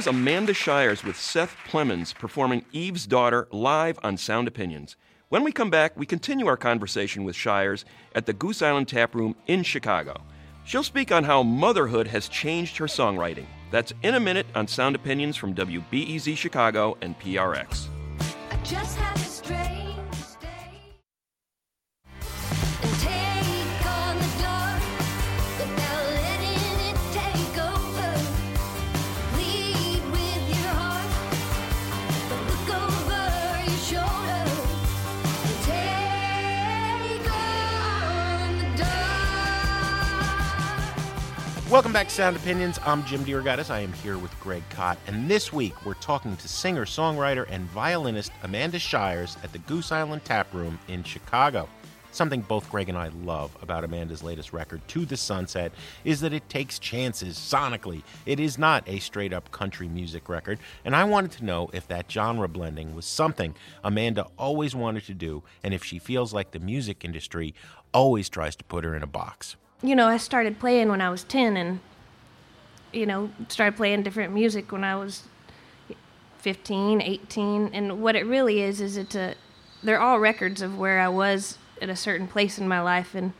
was 0.00 0.06
Amanda 0.06 0.54
Shires 0.54 1.04
with 1.04 1.20
Seth 1.20 1.54
Plemons 1.68 2.14
performing 2.14 2.64
Eve's 2.72 3.06
Daughter 3.06 3.46
live 3.50 3.98
on 4.02 4.16
Sound 4.16 4.48
Opinions. 4.48 4.96
When 5.28 5.44
we 5.44 5.52
come 5.52 5.68
back, 5.68 5.94
we 5.94 6.06
continue 6.06 6.46
our 6.46 6.56
conversation 6.56 7.22
with 7.22 7.36
Shires 7.36 7.84
at 8.14 8.24
the 8.24 8.32
Goose 8.32 8.62
Island 8.62 8.88
Tap 8.88 9.14
Room 9.14 9.36
in 9.46 9.62
Chicago. 9.62 10.22
She'll 10.64 10.82
speak 10.82 11.12
on 11.12 11.24
how 11.24 11.42
motherhood 11.42 12.06
has 12.06 12.30
changed 12.30 12.78
her 12.78 12.86
songwriting. 12.86 13.44
That's 13.70 13.92
in 14.02 14.14
a 14.14 14.20
minute 14.20 14.46
on 14.54 14.66
Sound 14.66 14.96
Opinions 14.96 15.36
from 15.36 15.54
WBEZ 15.54 16.34
Chicago 16.34 16.96
and 17.02 17.14
PRX. 17.20 17.88
Sound 42.10 42.34
Opinions. 42.34 42.80
I'm 42.84 43.04
Jim 43.04 43.24
DeRogatis. 43.24 43.70
I 43.70 43.78
am 43.78 43.92
here 43.92 44.18
with 44.18 44.38
Greg 44.40 44.64
Kot, 44.70 44.98
and 45.06 45.30
this 45.30 45.52
week 45.52 45.86
we're 45.86 45.94
talking 45.94 46.36
to 46.36 46.48
singer, 46.48 46.84
songwriter, 46.84 47.46
and 47.48 47.64
violinist 47.70 48.32
Amanda 48.42 48.80
Shires 48.80 49.36
at 49.44 49.52
the 49.52 49.60
Goose 49.60 49.92
Island 49.92 50.24
Tap 50.24 50.52
Room 50.52 50.80
in 50.88 51.04
Chicago. 51.04 51.68
Something 52.10 52.40
both 52.40 52.68
Greg 52.68 52.88
and 52.88 52.98
I 52.98 53.10
love 53.22 53.56
about 53.62 53.84
Amanda's 53.84 54.24
latest 54.24 54.52
record, 54.52 54.80
To 54.88 55.06
the 55.06 55.16
Sunset, 55.16 55.70
is 56.04 56.20
that 56.20 56.32
it 56.32 56.48
takes 56.48 56.80
chances 56.80 57.36
sonically. 57.38 58.02
It 58.26 58.40
is 58.40 58.58
not 58.58 58.82
a 58.88 58.98
straight 58.98 59.32
up 59.32 59.52
country 59.52 59.86
music 59.86 60.28
record, 60.28 60.58
and 60.84 60.96
I 60.96 61.04
wanted 61.04 61.30
to 61.32 61.44
know 61.44 61.70
if 61.72 61.86
that 61.86 62.10
genre 62.10 62.48
blending 62.48 62.96
was 62.96 63.06
something 63.06 63.54
Amanda 63.84 64.26
always 64.36 64.74
wanted 64.74 65.04
to 65.04 65.14
do, 65.14 65.44
and 65.62 65.72
if 65.72 65.84
she 65.84 66.00
feels 66.00 66.34
like 66.34 66.50
the 66.50 66.58
music 66.58 67.04
industry 67.04 67.54
always 67.94 68.28
tries 68.28 68.56
to 68.56 68.64
put 68.64 68.82
her 68.84 68.96
in 68.96 69.04
a 69.04 69.06
box. 69.06 69.54
you 69.80 69.94
know, 69.94 70.08
I 70.08 70.16
started 70.16 70.58
playing 70.58 70.88
when 70.88 71.00
I 71.00 71.08
was 71.08 71.22
10 71.24 71.56
and, 71.56 71.78
you 72.92 73.06
know, 73.06 73.30
started 73.48 73.76
playing 73.76 74.02
different 74.02 74.32
music 74.32 74.72
when 74.72 74.84
I 74.84 74.96
was 74.96 75.24
15, 76.38 77.00
18. 77.00 77.70
And 77.72 78.02
what 78.02 78.16
it 78.16 78.26
really 78.26 78.60
is, 78.60 78.80
is 78.80 78.96
it's 78.96 79.14
a, 79.14 79.34
they're 79.82 80.00
all 80.00 80.18
records 80.18 80.62
of 80.62 80.78
where 80.78 81.00
I 81.00 81.08
was 81.08 81.58
at 81.80 81.88
a 81.88 81.96
certain 81.96 82.26
place 82.26 82.58
in 82.58 82.68
my 82.68 82.80
life. 82.80 83.14
And 83.14 83.32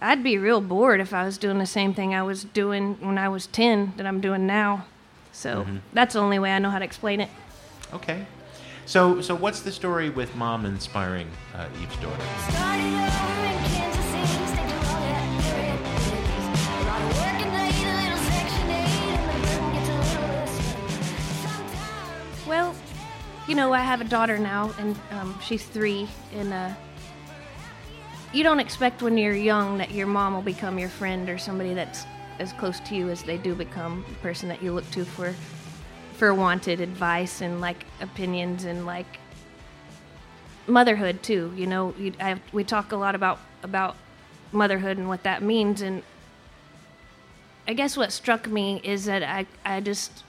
I'd 0.00 0.22
be 0.22 0.38
real 0.38 0.60
bored 0.60 1.00
if 1.00 1.12
I 1.12 1.24
was 1.24 1.38
doing 1.38 1.58
the 1.58 1.66
same 1.66 1.94
thing 1.94 2.14
I 2.14 2.22
was 2.22 2.44
doing 2.44 2.96
when 3.00 3.18
I 3.18 3.28
was 3.28 3.46
10 3.48 3.94
that 3.96 4.06
I'm 4.06 4.20
doing 4.20 4.46
now. 4.46 4.86
So 5.32 5.66
that's 5.92 6.14
the 6.14 6.20
only 6.20 6.38
way 6.38 6.52
I 6.52 6.58
know 6.58 6.70
how 6.70 6.78
to 6.78 6.84
explain 6.84 7.20
it. 7.20 7.28
Okay. 7.92 8.26
So, 8.86 9.20
so 9.20 9.34
what's 9.34 9.60
the 9.60 9.72
story 9.72 10.10
with 10.10 10.34
mom 10.36 10.64
inspiring 10.64 11.28
uh, 11.54 11.68
Eve's 11.82 11.96
daughter? 11.96 13.65
You 23.48 23.54
know, 23.54 23.72
I 23.72 23.80
have 23.80 24.00
a 24.00 24.04
daughter 24.04 24.38
now, 24.38 24.74
and 24.78 24.98
um, 25.12 25.38
she's 25.40 25.64
three, 25.64 26.08
and 26.34 26.52
uh, 26.52 26.70
you 28.32 28.42
don't 28.42 28.60
expect 28.60 29.02
when 29.02 29.16
you're 29.16 29.34
young 29.34 29.78
that 29.78 29.92
your 29.92 30.06
mom 30.06 30.34
will 30.34 30.42
become 30.42 30.78
your 30.78 30.88
friend 30.88 31.28
or 31.28 31.38
somebody 31.38 31.74
that's 31.74 32.04
as 32.38 32.52
close 32.52 32.80
to 32.80 32.94
you 32.94 33.08
as 33.08 33.22
they 33.22 33.38
do 33.38 33.54
become 33.54 34.04
the 34.08 34.14
person 34.16 34.48
that 34.48 34.62
you 34.62 34.72
look 34.72 34.88
to 34.90 35.04
for 35.04 35.34
for 36.14 36.34
wanted 36.34 36.80
advice 36.80 37.40
and 37.42 37.60
like 37.60 37.84
opinions 38.00 38.64
and 38.64 38.86
like 38.86 39.18
motherhood 40.66 41.22
too. 41.22 41.52
You 41.56 41.66
know, 41.66 41.94
you, 41.98 42.12
I, 42.20 42.40
we 42.52 42.64
talk 42.64 42.92
a 42.92 42.96
lot 42.96 43.14
about 43.14 43.38
about 43.62 43.96
motherhood 44.52 44.98
and 44.98 45.08
what 45.08 45.22
that 45.22 45.42
means, 45.42 45.82
and 45.82 46.02
I 47.68 47.74
guess 47.74 47.96
what 47.96 48.12
struck 48.12 48.48
me 48.48 48.80
is 48.82 49.04
that 49.04 49.22
I 49.22 49.46
I 49.64 49.80
just 49.80 50.24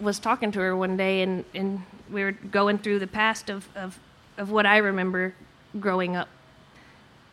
was 0.00 0.18
talking 0.18 0.50
to 0.52 0.60
her 0.60 0.76
one 0.76 0.96
day 0.96 1.22
and, 1.22 1.44
and 1.54 1.82
we 2.10 2.22
were 2.24 2.32
going 2.32 2.78
through 2.78 2.98
the 2.98 3.06
past 3.06 3.50
of, 3.50 3.68
of, 3.74 3.98
of 4.38 4.50
what 4.50 4.66
I 4.66 4.78
remember 4.78 5.34
growing 5.78 6.16
up 6.16 6.28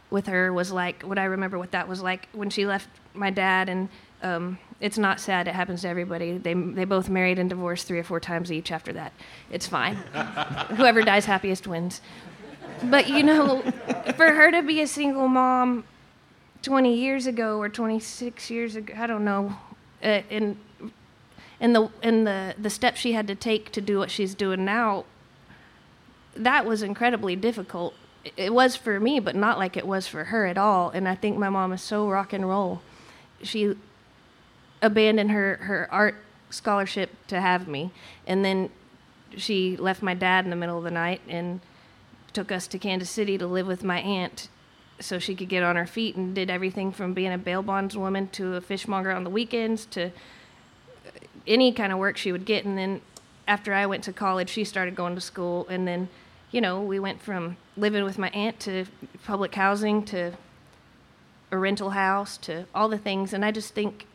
with 0.10 0.28
her 0.28 0.54
was 0.54 0.72
like 0.72 1.04
what 1.04 1.18
I 1.18 1.26
remember 1.26 1.58
what 1.58 1.72
that 1.72 1.88
was 1.88 2.02
like 2.02 2.30
when 2.32 2.50
she 2.50 2.66
left 2.66 2.88
my 3.14 3.30
dad 3.30 3.68
and 3.68 3.90
um, 4.24 4.58
it's 4.80 4.98
not 4.98 5.20
sad 5.20 5.48
it 5.48 5.54
happens 5.54 5.82
to 5.82 5.90
everybody. 5.90 6.38
They 6.38 6.54
they 6.54 6.86
both 6.86 7.10
married 7.10 7.40
and 7.40 7.50
divorced 7.50 7.88
three 7.88 8.00
or 8.00 8.04
four 8.04 8.20
times 8.20 8.52
each 8.52 8.72
after 8.72 8.94
that. 8.94 9.12
It's 9.52 9.68
fine. 9.68 9.96
Whoever 10.76 11.02
dies 11.02 11.26
happiest 11.26 11.68
wins. 11.68 12.02
But 12.84 13.10
you 13.10 13.24
know 13.24 13.62
for 14.16 14.32
her 14.32 14.52
to 14.52 14.62
be 14.62 14.82
a 14.82 14.88
single 14.88 15.28
mom 15.28 15.84
20 16.62 16.96
years 16.96 17.28
ago 17.28 17.60
or 17.60 17.70
26 17.70 18.50
years 18.50 18.76
ago 18.76 18.94
I 18.98 19.08
don't 19.08 19.26
know 19.26 19.56
uh, 20.04 20.22
and 20.30 20.58
and 21.60 21.76
the 21.76 21.90
and 22.04 22.26
the 22.28 22.56
the 22.58 22.70
steps 22.70 23.00
she 23.00 23.14
had 23.14 23.28
to 23.28 23.36
take 23.36 23.72
to 23.72 23.82
do 23.82 23.98
what 23.98 24.12
she's 24.12 24.36
doing 24.36 24.64
now 24.66 25.06
that 26.38 26.66
was 26.66 26.84
incredibly 26.84 27.36
difficult. 27.36 27.94
It- 28.36 28.54
was 28.54 28.76
for 28.76 29.00
me 29.00 29.20
but 29.20 29.36
not 29.36 29.58
like 29.58 29.76
it 29.78 29.88
was 29.88 30.08
for 30.08 30.26
her 30.26 30.46
at 30.46 30.58
all. 30.58 30.90
And 30.90 31.08
i 31.08 31.16
think 31.16 31.38
my 31.38 31.50
mom 31.50 31.74
is 31.74 31.82
so 31.82 32.08
rock 32.10 32.34
and 32.34 32.48
roll. 32.48 32.82
She 33.42 33.76
abandoned 34.82 35.32
her 35.32 35.58
her 35.64 35.88
art 35.92 36.16
scholarship 36.50 37.12
to 37.28 37.42
have 37.42 37.68
me. 37.68 37.92
And 38.26 38.44
then 38.46 38.70
she 39.36 39.76
left 39.78 40.02
my 40.02 40.14
dad 40.14 40.46
in 40.46 40.50
the 40.50 40.56
middle 40.56 40.78
of 40.78 40.84
the 40.84 40.92
night 40.92 41.22
and 41.28 41.60
took 42.34 42.52
us 42.52 42.68
to 42.68 42.80
Kansas 42.80 43.10
City 43.10 43.38
to 43.38 43.48
live 43.48 43.68
with 43.68 43.84
my 43.84 44.00
aunt 44.00 44.50
so 45.00 45.20
she 45.20 45.36
could 45.36 45.50
get 45.50 45.64
on 45.64 45.76
her 45.76 45.86
feet 45.86 46.16
and 46.16 46.34
did 46.34 46.50
everything 46.50 46.92
from 46.92 47.14
being 47.14 47.32
a 47.32 47.38
bail 47.38 47.64
bondswoman 47.64 48.32
to 48.32 48.56
a 48.56 48.62
fishmonger 48.62 49.12
on 49.12 49.24
the 49.24 49.30
weekends 49.30 49.86
to 49.86 50.12
any 51.48 51.72
kind 51.72 51.92
of 51.92 52.00
work 52.00 52.18
she 52.18 52.32
would 52.32 52.46
get. 52.46 52.66
And 52.66 52.78
then 52.78 53.02
after 53.48 53.74
I 53.74 53.86
went 53.86 54.04
to 54.06 54.14
college, 54.14 54.50
she 54.50 54.64
started 54.64 54.96
going 54.96 55.16
to 55.16 55.22
school. 55.22 55.66
And 55.70 55.88
then, 55.88 56.10
you 56.52 56.62
know, 56.62 56.82
we 56.82 57.00
went 57.00 57.22
from 57.22 57.58
living 57.76 58.04
with 58.04 58.18
my 58.18 58.30
aunt 58.30 58.60
to 58.62 58.86
public 59.24 59.56
housing 59.56 60.04
to 60.06 60.34
a 61.52 61.58
rental 61.58 61.92
house 61.92 62.38
to 62.38 62.66
all 62.76 62.90
the 62.90 62.98
things. 62.98 63.34
And 63.34 63.46
I 63.46 63.52
just 63.52 63.74
think 63.74 64.06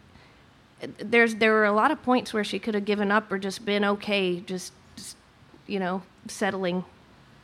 there's 0.98 1.36
there 1.36 1.52
were 1.52 1.64
a 1.64 1.72
lot 1.72 1.90
of 1.90 2.02
points 2.02 2.34
where 2.34 2.44
she 2.44 2.58
could 2.58 2.74
have 2.74 2.84
given 2.84 3.10
up 3.10 3.30
or 3.32 3.38
just 3.38 3.64
been 3.64 3.84
okay, 3.84 4.40
just, 4.40 4.72
just 4.96 5.16
you 5.66 5.78
know, 5.78 6.02
settling. 6.28 6.84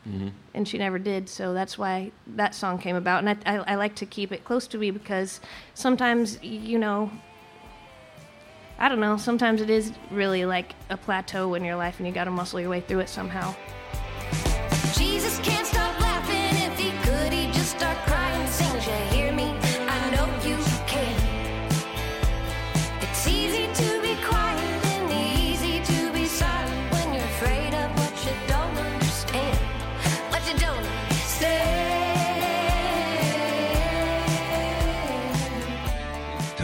Mm-hmm. 0.08 0.28
And 0.54 0.66
she 0.66 0.78
never 0.78 0.98
did, 0.98 1.28
so 1.28 1.52
that's 1.52 1.76
why 1.76 2.12
that 2.26 2.54
song 2.54 2.78
came 2.78 2.96
about. 2.96 3.24
And 3.24 3.28
I, 3.30 3.36
I, 3.44 3.72
I 3.72 3.74
like 3.74 3.94
to 3.96 4.06
keep 4.06 4.32
it 4.32 4.44
close 4.44 4.66
to 4.68 4.78
me 4.78 4.90
because 4.90 5.40
sometimes, 5.74 6.42
you 6.42 6.78
know, 6.78 7.10
I 8.78 8.88
don't 8.88 9.00
know, 9.00 9.16
sometimes 9.16 9.60
it 9.60 9.70
is 9.70 9.92
really 10.10 10.44
like 10.44 10.74
a 10.88 10.96
plateau 10.96 11.54
in 11.54 11.64
your 11.64 11.74
life 11.74 11.98
and 11.98 12.06
you 12.06 12.12
got 12.12 12.24
to 12.24 12.30
muscle 12.30 12.60
your 12.60 12.70
way 12.70 12.80
through 12.80 13.00
it 13.00 13.08
somehow. 13.08 13.54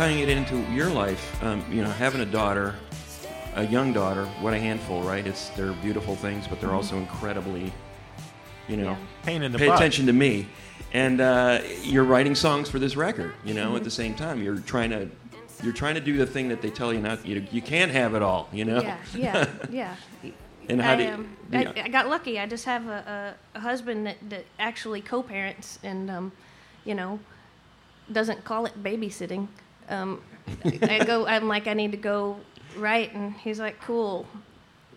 Tying 0.04 0.18
it 0.18 0.28
into 0.28 0.60
your 0.70 0.90
life, 0.90 1.42
um, 1.42 1.64
you 1.72 1.80
know, 1.80 1.88
having 1.88 2.20
a 2.20 2.26
daughter, 2.26 2.74
a 3.54 3.64
young 3.64 3.90
daughter, 3.94 4.26
what 4.42 4.52
a 4.52 4.58
handful, 4.58 5.00
right? 5.00 5.26
It's 5.26 5.48
they're 5.56 5.72
beautiful 5.72 6.14
things, 6.14 6.46
but 6.46 6.60
they're 6.60 6.74
also 6.74 6.98
incredibly, 6.98 7.72
you 8.68 8.76
know, 8.76 8.98
Pain 9.22 9.42
in 9.42 9.50
the 9.50 9.56
pay 9.56 9.68
butt. 9.68 9.76
attention 9.76 10.04
to 10.04 10.12
me. 10.12 10.46
And 10.92 11.22
uh, 11.22 11.62
you're 11.80 12.04
writing 12.04 12.34
songs 12.34 12.68
for 12.68 12.78
this 12.78 12.96
record, 12.96 13.32
you 13.46 13.54
know. 13.54 13.76
At 13.76 13.84
the 13.84 13.90
same 13.90 14.14
time, 14.14 14.42
you're 14.42 14.58
trying 14.58 14.90
to, 14.90 15.08
you're 15.62 15.72
trying 15.72 15.94
to 15.94 16.02
do 16.02 16.18
the 16.18 16.26
thing 16.26 16.50
that 16.50 16.60
they 16.60 16.68
tell 16.68 16.92
you 16.92 17.00
not. 17.00 17.24
You, 17.24 17.46
you 17.50 17.62
can't 17.62 17.90
have 17.90 18.14
it 18.14 18.20
all, 18.20 18.50
you 18.52 18.66
know. 18.66 18.82
Yeah, 18.82 18.98
yeah, 19.16 19.48
yeah. 19.70 19.96
And 20.68 20.82
how 20.82 20.92
I, 20.92 20.96
do 20.96 21.02
you- 21.02 21.08
um, 21.12 21.36
yeah. 21.50 21.72
I, 21.76 21.82
I 21.84 21.88
got 21.88 22.10
lucky. 22.10 22.38
I 22.38 22.44
just 22.44 22.66
have 22.66 22.86
a, 22.88 23.34
a, 23.54 23.58
a 23.58 23.60
husband 23.62 24.06
that, 24.06 24.16
that 24.28 24.44
actually 24.58 25.00
co-parents 25.00 25.78
and, 25.82 26.10
um, 26.10 26.32
you 26.84 26.94
know, 26.94 27.20
doesn't 28.12 28.44
call 28.44 28.66
it 28.66 28.82
babysitting. 28.82 29.48
Um, 29.88 30.20
I 30.64 31.04
go. 31.04 31.26
I'm 31.26 31.48
like, 31.48 31.66
I 31.66 31.74
need 31.74 31.92
to 31.92 31.98
go 31.98 32.38
write, 32.76 33.14
and 33.14 33.32
he's 33.34 33.58
like, 33.60 33.80
cool. 33.80 34.26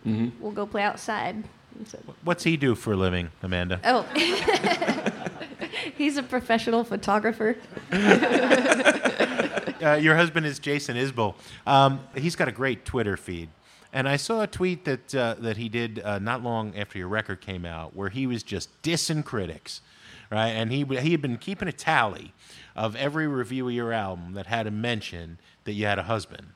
Mm-hmm. 0.06 0.42
We'll 0.42 0.52
go 0.52 0.66
play 0.66 0.84
outside. 0.84 1.44
So- 1.86 2.00
What's 2.24 2.44
he 2.44 2.58
do 2.58 2.76
for 2.76 2.94
a 2.94 2.96
living, 2.96 3.30
Amanda? 3.44 3.80
oh, 3.84 4.04
he's 5.98 6.18
a 6.18 6.24
professional 6.24 6.84
photographer. 6.84 7.56
Uh, 9.80 9.94
your 9.94 10.16
husband 10.16 10.44
is 10.44 10.58
Jason 10.58 10.98
Isbell. 10.98 11.36
Um, 11.68 12.00
he's 12.16 12.36
got 12.36 12.48
a 12.48 12.52
great 12.52 12.84
Twitter 12.84 13.16
feed. 13.16 13.50
And 13.94 14.10
I 14.10 14.16
saw 14.18 14.42
a 14.42 14.48
tweet 14.48 14.86
that, 14.86 15.14
uh, 15.14 15.36
that 15.38 15.58
he 15.58 15.70
did 15.70 16.00
uh, 16.00 16.18
not 16.18 16.42
long 16.42 16.76
after 16.76 16.98
your 16.98 17.08
record 17.08 17.42
came 17.42 17.64
out 17.64 17.96
where 17.96 18.10
he 18.10 18.26
was 18.26 18.42
just 18.42 18.70
dissing 18.82 19.24
critics, 19.24 19.82
right? 20.32 20.48
And 20.50 20.72
he, 20.72 20.84
he 20.84 21.12
had 21.12 21.22
been 21.22 21.38
keeping 21.38 21.68
a 21.68 21.72
tally 21.72 22.34
of 22.78 22.96
every 22.96 23.28
review 23.28 23.68
of 23.68 23.74
your 23.74 23.92
album 23.92 24.34
that 24.34 24.46
had 24.46 24.68
a 24.68 24.72
mention 24.72 25.40
that 25.64 25.74
you 25.74 25.86
had 25.86 25.98
a 25.98 26.04
husband, 26.04 26.48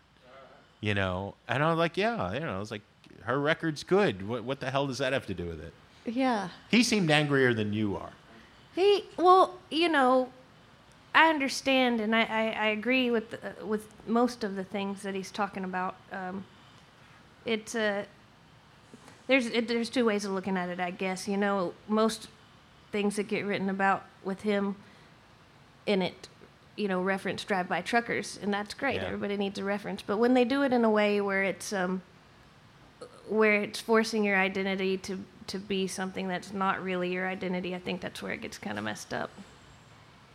you 0.80 0.94
know? 0.94 1.34
And 1.48 1.64
I 1.64 1.70
was 1.70 1.80
like, 1.80 1.98
yeah, 1.98 2.32
you 2.34 2.40
know, 2.40 2.56
I 2.56 2.60
was 2.60 2.70
like, 2.70 2.84
her 3.24 3.40
record's 3.40 3.84
good. 3.84 4.28
What, 4.28 4.44
what 4.44 4.60
the 4.60 4.70
hell 4.70 4.86
does 4.88 5.00
that 5.00 5.14
have 5.14 5.26
to 5.26 5.34
do 5.34 5.48
with 5.48 5.60
it? 5.60 5.74
Yeah. 6.06 6.50
He 6.70 6.84
seemed 6.84 7.10
angrier 7.10 7.54
than 7.54 7.74
you 7.74 7.98
are. 7.98 8.12
He 8.76 9.06
well, 9.18 9.58
you 9.70 9.90
know, 9.90 10.30
I 11.14 11.30
understand 11.30 12.00
and 12.00 12.16
I, 12.16 12.22
I, 12.22 12.50
I 12.52 12.66
agree 12.68 13.12
with 13.12 13.34
uh, 13.34 13.66
with 13.66 13.92
most 14.08 14.44
of 14.44 14.56
the 14.56 14.64
things 14.64 15.02
that 15.02 15.14
he's 15.14 15.30
talking 15.30 15.64
about. 15.64 15.96
Um, 16.12 16.46
it's 17.46 17.76
uh, 17.76 18.06
there's 19.28 19.48
it, 19.48 19.68
there's 19.68 19.90
two 19.90 20.06
ways 20.06 20.24
of 20.24 20.32
looking 20.32 20.56
at 20.56 20.70
it, 20.70 20.80
I 20.80 20.92
guess. 20.92 21.28
You 21.28 21.38
know, 21.38 21.74
most 21.88 22.30
things 22.92 23.18
that 23.18 23.28
get 23.28 23.46
written 23.46 23.70
about 23.70 24.06
with 24.24 24.42
him 24.42 24.78
in 25.86 26.02
it, 26.02 26.28
you 26.76 26.88
know, 26.88 27.02
reference 27.02 27.44
drive-by 27.44 27.82
truckers, 27.82 28.40
and 28.42 28.54
that's 28.54 28.74
great. 28.74 28.96
Yeah. 28.96 29.06
Everybody 29.08 29.38
needs 29.38 29.60
a 29.60 29.64
reference, 29.64 30.02
but 30.02 30.18
when 30.18 30.34
they 30.34 30.46
do 30.46 30.64
it 30.64 30.74
in 30.74 30.84
a 30.86 30.90
way 30.90 31.22
where 31.22 31.44
it's 31.44 31.74
um, 31.74 32.02
where 33.28 33.62
it's 33.62 33.80
forcing 33.80 34.24
your 34.24 34.38
identity 34.38 34.98
to 34.98 35.20
to 35.48 35.58
be 35.60 35.88
something 35.88 36.28
that's 36.28 36.54
not 36.54 36.82
really 36.84 37.12
your 37.12 37.28
identity, 37.28 37.76
I 37.76 37.80
think 37.80 38.00
that's 38.02 38.22
where 38.22 38.32
it 38.32 38.42
gets 38.42 38.58
kind 38.58 38.78
of 38.78 38.84
messed 38.86 39.14
up. 39.14 39.30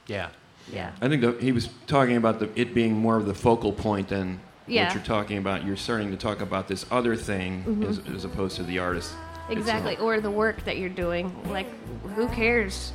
Yeah. 0.07 0.29
Yeah. 0.71 0.93
I 1.01 1.09
think 1.09 1.23
that 1.23 1.41
he 1.41 1.53
was 1.53 1.71
talking 1.87 2.17
about 2.17 2.39
the, 2.41 2.51
it 2.61 2.75
being 2.75 2.93
more 2.95 3.17
of 3.17 3.25
the 3.27 3.35
focal 3.35 3.73
point 3.73 4.09
than 4.09 4.41
Yeah. 4.67 4.87
what 4.87 4.95
you're 4.95 5.05
talking 5.05 5.39
about. 5.39 5.65
You're 5.65 5.77
starting 5.77 6.11
to 6.11 6.17
talk 6.17 6.41
about 6.41 6.67
this 6.69 6.85
other 6.91 7.15
thing 7.17 7.63
Mhm. 7.65 7.89
as, 7.89 8.01
as 8.15 8.25
opposed 8.25 8.57
to 8.57 8.63
the 8.65 8.79
artist. 8.81 9.13
Exactly. 9.49 9.93
itself. 9.93 10.07
Or 10.07 10.21
the 10.21 10.31
work 10.31 10.65
that 10.65 10.77
you're 10.77 10.89
doing. 10.91 11.35
Like, 11.49 11.69
who 12.17 12.27
cares? 12.29 12.93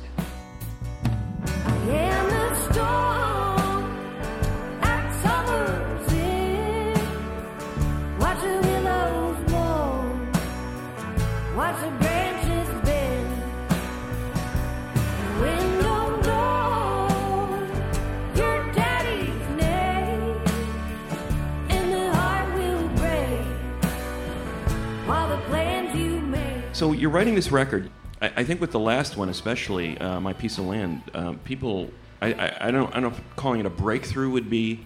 So 26.82 26.90
you're 26.90 27.10
writing 27.10 27.36
this 27.36 27.52
record. 27.52 27.92
I, 28.20 28.32
I 28.38 28.44
think 28.44 28.60
with 28.60 28.72
the 28.72 28.80
last 28.80 29.16
one, 29.16 29.28
especially 29.28 29.96
uh, 29.98 30.18
"My 30.18 30.32
Piece 30.32 30.58
of 30.58 30.64
Land," 30.64 31.02
um, 31.14 31.38
people. 31.38 31.90
I, 32.22 32.32
I, 32.32 32.68
I 32.68 32.70
don't. 32.70 32.88
I 32.90 33.00
don't 33.00 33.02
know 33.02 33.18
if 33.18 33.36
calling 33.36 33.60
it 33.60 33.66
a 33.66 33.70
breakthrough 33.70 34.30
would 34.30 34.48
be 34.48 34.80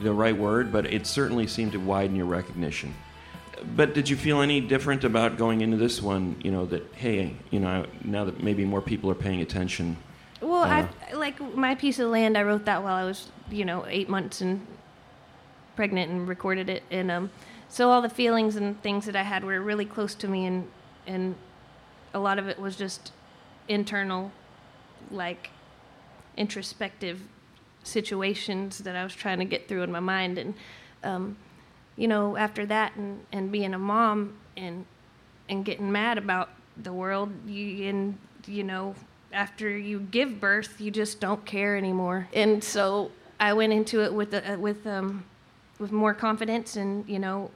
the 0.00 0.12
right 0.12 0.36
word, 0.36 0.72
but 0.72 0.86
it 0.86 1.06
certainly 1.06 1.46
seemed 1.48 1.72
to 1.72 1.78
widen 1.78 2.14
your 2.14 2.26
recognition. 2.26 2.94
But 3.76 3.94
did 3.94 4.08
you 4.08 4.16
feel 4.16 4.40
any 4.40 4.60
different 4.60 5.04
about 5.04 5.36
going 5.36 5.62
into 5.62 5.76
this 5.76 6.00
one? 6.00 6.36
You 6.44 6.52
know 6.52 6.64
that 6.66 6.84
hey, 6.94 7.34
you 7.50 7.58
know 7.58 7.86
now 8.04 8.24
that 8.24 8.42
maybe 8.42 8.64
more 8.64 8.80
people 8.80 9.10
are 9.10 9.16
paying 9.16 9.40
attention. 9.40 9.96
Well, 10.40 10.62
Uh, 10.62 10.86
I 11.10 11.14
like 11.14 11.40
my 11.56 11.74
piece 11.74 11.98
of 11.98 12.10
land. 12.10 12.38
I 12.38 12.42
wrote 12.42 12.66
that 12.66 12.82
while 12.82 12.94
I 12.94 13.04
was, 13.04 13.30
you 13.50 13.64
know, 13.64 13.84
eight 13.88 14.08
months 14.08 14.40
and 14.40 14.64
pregnant, 15.74 16.10
and 16.10 16.28
recorded 16.28 16.68
it. 16.68 16.84
And 16.90 17.10
um, 17.10 17.30
so 17.68 17.90
all 17.90 18.00
the 18.00 18.08
feelings 18.08 18.54
and 18.54 18.80
things 18.80 19.06
that 19.06 19.16
I 19.16 19.22
had 19.22 19.42
were 19.42 19.60
really 19.60 19.86
close 19.86 20.14
to 20.16 20.28
me, 20.28 20.46
and 20.46 20.68
and 21.06 21.34
a 22.12 22.20
lot 22.20 22.38
of 22.38 22.46
it 22.46 22.60
was 22.60 22.76
just 22.76 23.10
internal, 23.66 24.30
like 25.10 25.50
introspective 26.36 27.20
situations 27.82 28.78
that 28.78 28.96
I 28.96 29.04
was 29.04 29.14
trying 29.14 29.38
to 29.38 29.44
get 29.44 29.68
through 29.68 29.82
in 29.82 29.92
my 29.92 30.00
mind. 30.00 30.38
And 30.38 30.54
um, 31.02 31.36
you 31.96 32.08
know, 32.08 32.36
after 32.36 32.66
that, 32.66 32.96
and 32.96 33.24
and 33.32 33.52
being 33.52 33.74
a 33.74 33.78
mom, 33.78 34.36
and 34.56 34.84
and 35.48 35.64
getting 35.64 35.90
mad 35.90 36.18
about 36.18 36.50
the 36.76 36.92
world, 36.92 37.30
you 37.46 37.88
and 37.88 38.18
you 38.46 38.64
know, 38.64 38.94
after 39.32 39.76
you 39.76 40.00
give 40.00 40.40
birth, 40.40 40.80
you 40.80 40.90
just 40.90 41.20
don't 41.20 41.44
care 41.44 41.76
anymore. 41.76 42.28
And 42.32 42.62
so 42.62 43.10
I 43.38 43.52
went 43.52 43.72
into 43.72 44.02
it 44.02 44.12
with 44.12 44.34
uh, 44.34 44.56
with 44.58 44.86
um, 44.86 45.24
with 45.78 45.92
more 45.92 46.14
confidence 46.14 46.76
and 46.76 47.08
you 47.08 47.18
know, 47.18 47.50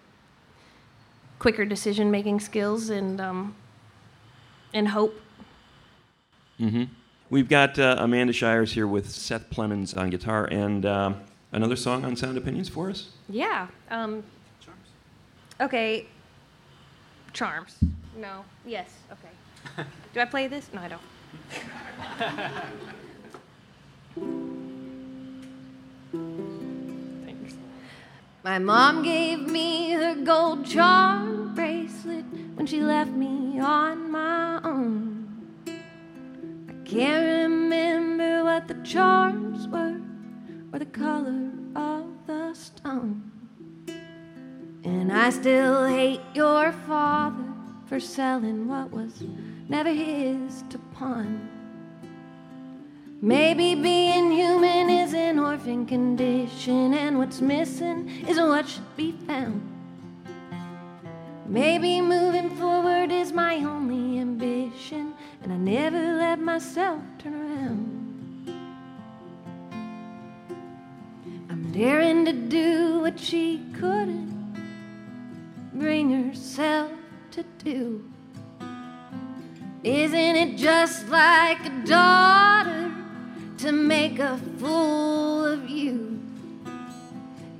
quicker 1.38 1.64
decision 1.64 2.10
making 2.10 2.40
skills 2.40 2.90
and 2.90 3.20
um, 3.20 3.56
and 4.72 4.88
hope. 4.88 5.20
hmm 6.58 6.84
We've 7.30 7.48
got 7.48 7.78
uh, 7.78 7.96
Amanda 7.98 8.32
Shires 8.32 8.72
here 8.72 8.86
with 8.86 9.10
Seth 9.10 9.50
Plemons 9.50 9.96
on 9.96 10.08
guitar 10.10 10.46
and 10.46 10.86
um 10.86 11.20
another 11.52 11.76
song 11.76 12.04
on 12.04 12.16
Sound 12.16 12.36
Opinions 12.38 12.68
for 12.68 12.90
us. 12.90 13.08
Yeah. 13.28 13.68
Um, 13.90 14.22
Charms. 14.60 14.88
Okay. 15.60 16.06
Charms. 17.32 17.76
No. 18.16 18.44
Yes. 18.66 18.90
Okay. 19.12 19.84
Do 20.14 20.20
I 20.20 20.24
play 20.24 20.46
this? 20.46 20.70
No, 20.72 20.80
I 20.80 20.88
don't. 20.88 21.00
Thanks. 27.24 27.54
My 28.44 28.58
mom 28.58 29.02
gave 29.02 29.40
me 29.40 29.90
her 29.92 30.14
gold 30.14 30.66
charm 30.66 31.54
bracelet 31.54 32.24
when 32.54 32.66
she 32.66 32.80
left 32.80 33.10
me 33.10 33.60
on 33.60 34.10
my 34.10 34.60
own. 34.64 35.17
Can't 36.88 37.50
remember 37.50 38.44
what 38.44 38.66
the 38.66 38.74
charms 38.82 39.68
were 39.68 40.00
or 40.72 40.78
the 40.78 40.86
color 40.86 41.50
of 41.76 42.06
the 42.26 42.54
stone. 42.54 43.30
And 44.84 45.12
I 45.12 45.28
still 45.28 45.86
hate 45.86 46.22
your 46.32 46.72
father 46.72 47.44
for 47.84 48.00
selling 48.00 48.68
what 48.68 48.90
was 48.90 49.22
never 49.68 49.90
his 49.90 50.64
to 50.70 50.78
pawn. 50.94 51.50
Maybe 53.20 53.74
being 53.74 54.30
human 54.30 54.88
is 54.88 55.12
an 55.12 55.38
orphan 55.38 55.84
condition, 55.84 56.94
and 56.94 57.18
what's 57.18 57.42
missing 57.42 58.08
isn't 58.26 58.48
what 58.48 58.66
should 58.66 58.96
be 58.96 59.12
found. 59.26 59.60
Maybe 61.46 62.00
moving 62.00 62.48
forward 62.56 63.12
is 63.12 63.30
my 63.32 63.56
only 63.56 64.20
ambition, 64.20 65.14
and 65.42 65.52
I 65.52 65.56
never 65.56 66.16
let 66.16 66.38
myself 66.38 67.00
turn 67.18 67.34
around. 67.34 67.98
I'm 71.50 71.72
daring 71.72 72.24
to 72.24 72.32
do 72.32 73.00
what 73.00 73.18
she 73.18 73.64
couldn't 73.74 74.38
bring 75.74 76.10
herself 76.10 76.90
to 77.30 77.44
do. 77.64 78.04
Isn't 79.84 80.36
it 80.36 80.56
just 80.56 81.08
like 81.08 81.64
a 81.64 81.86
daughter 81.86 82.92
to 83.58 83.72
make 83.72 84.18
a 84.18 84.38
fool 84.58 85.46
of 85.46 85.68
you? 85.68 86.20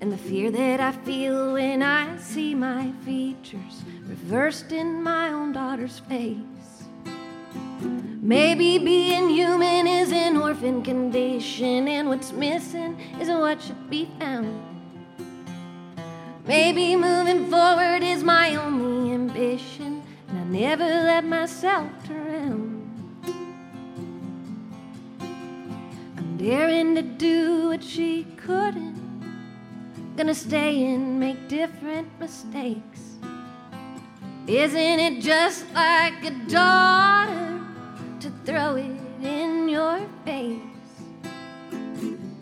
And 0.00 0.12
the 0.12 0.18
fear 0.18 0.50
that 0.50 0.80
I 0.80 0.92
feel 0.92 1.54
when 1.54 1.82
I 1.82 2.16
see 2.18 2.54
my 2.54 2.92
features 3.04 3.82
reversed 4.06 4.72
in 4.72 5.02
my 5.02 5.28
own 5.30 5.52
daughter's 5.52 6.00
face. 6.00 6.57
Maybe 7.80 8.78
being 8.78 9.28
human 9.28 9.86
is 9.86 10.12
an 10.12 10.36
orphan 10.36 10.82
condition, 10.82 11.88
and 11.88 12.08
what's 12.08 12.32
missing 12.32 12.98
isn't 13.20 13.40
what 13.40 13.62
should 13.62 13.88
be 13.88 14.08
found. 14.18 14.62
Maybe 16.46 16.96
moving 16.96 17.50
forward 17.50 18.02
is 18.02 18.24
my 18.24 18.56
only 18.56 19.12
ambition, 19.12 20.02
and 20.28 20.38
I 20.38 20.44
never 20.44 20.84
let 20.84 21.24
myself 21.24 21.90
around. 22.10 22.82
I'm 26.16 26.36
daring 26.36 26.94
to 26.96 27.02
do 27.02 27.68
what 27.68 27.84
she 27.84 28.24
couldn't, 28.36 28.96
gonna 30.16 30.34
stay 30.34 30.84
and 30.84 31.20
make 31.20 31.48
different 31.48 32.08
mistakes. 32.18 33.16
Isn't 34.46 35.00
it 35.00 35.22
just 35.22 35.70
like 35.74 36.24
a 36.24 36.30
daughter 36.48 37.47
to 38.28 38.34
throw 38.44 38.76
it 38.76 38.96
in 39.22 39.68
your 39.68 40.00
face? 40.24 40.60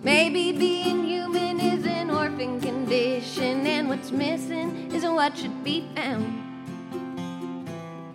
Maybe 0.03 0.53
being 0.53 1.05
human 1.05 1.61
is 1.61 1.87
an 1.87 2.11
orphan 2.11 2.61
condition, 2.61 3.67
and 3.67 3.89
what's 3.89 4.11
missing 4.11 4.91
isn't 4.93 5.15
what 5.15 5.37
should 5.39 5.63
be 5.63 5.89
found. 5.95 6.43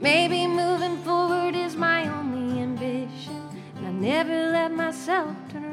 Maybe 0.01 0.47
moving 0.47 0.97
forward 1.03 1.55
is 1.55 1.75
my 1.75 2.09
only 2.09 2.61
ambition, 2.61 3.41
and 3.77 3.87
I 3.87 3.91
never 3.91 4.51
let 4.51 4.71
myself 4.71 5.35
turn 5.49 5.63
around. 5.63 5.70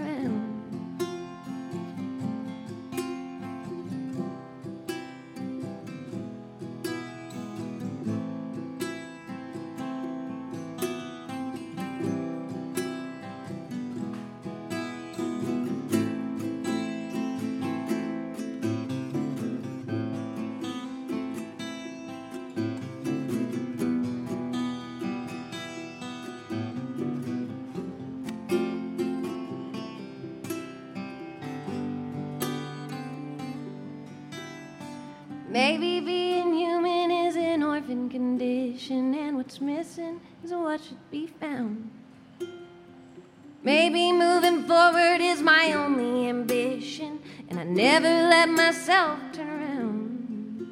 Forward 44.92 45.20
is 45.20 45.42
my 45.42 45.72
only 45.72 46.28
ambition, 46.28 47.20
and 47.48 47.60
I 47.60 47.64
never 47.64 48.08
let 48.08 48.48
myself 48.48 49.18
turn 49.32 49.48
around. 49.48 50.66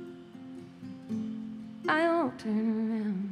I 1.88 2.08
won't 2.08 2.38
turn 2.38 2.90
around. 2.90 3.25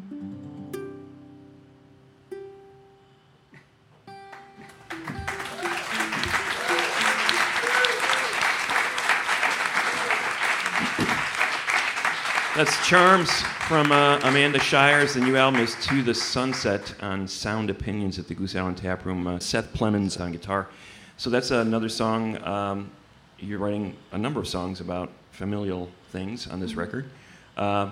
That's 12.57 12.87
Charms 12.87 13.33
from 13.67 13.91
uh, 13.91 14.21
Amanda 14.23 14.61
Shires. 14.61 15.15
The 15.15 15.21
new 15.21 15.37
album 15.37 15.61
is 15.61 15.75
To 15.87 16.03
the 16.05 16.15
Sunset 16.15 16.95
on 17.03 17.27
Sound 17.27 17.69
Opinions 17.69 18.17
at 18.21 18.29
the 18.29 18.35
Goose 18.35 18.55
Island 18.55 18.77
Tap 18.77 19.05
Room. 19.05 19.27
Uh, 19.27 19.41
Seth 19.41 19.73
Plemons 19.73 20.21
on 20.21 20.31
guitar. 20.31 20.69
So 21.17 21.31
that's 21.31 21.51
another 21.51 21.89
song. 21.89 22.41
Um, 22.45 22.93
you're 23.41 23.59
writing 23.59 23.97
a 24.13 24.19
number 24.19 24.39
of 24.39 24.47
songs 24.47 24.81
about 24.81 25.11
familial 25.33 25.91
things 26.11 26.47
on 26.47 26.61
this 26.61 26.77
record. 26.77 27.11
Uh, 27.57 27.91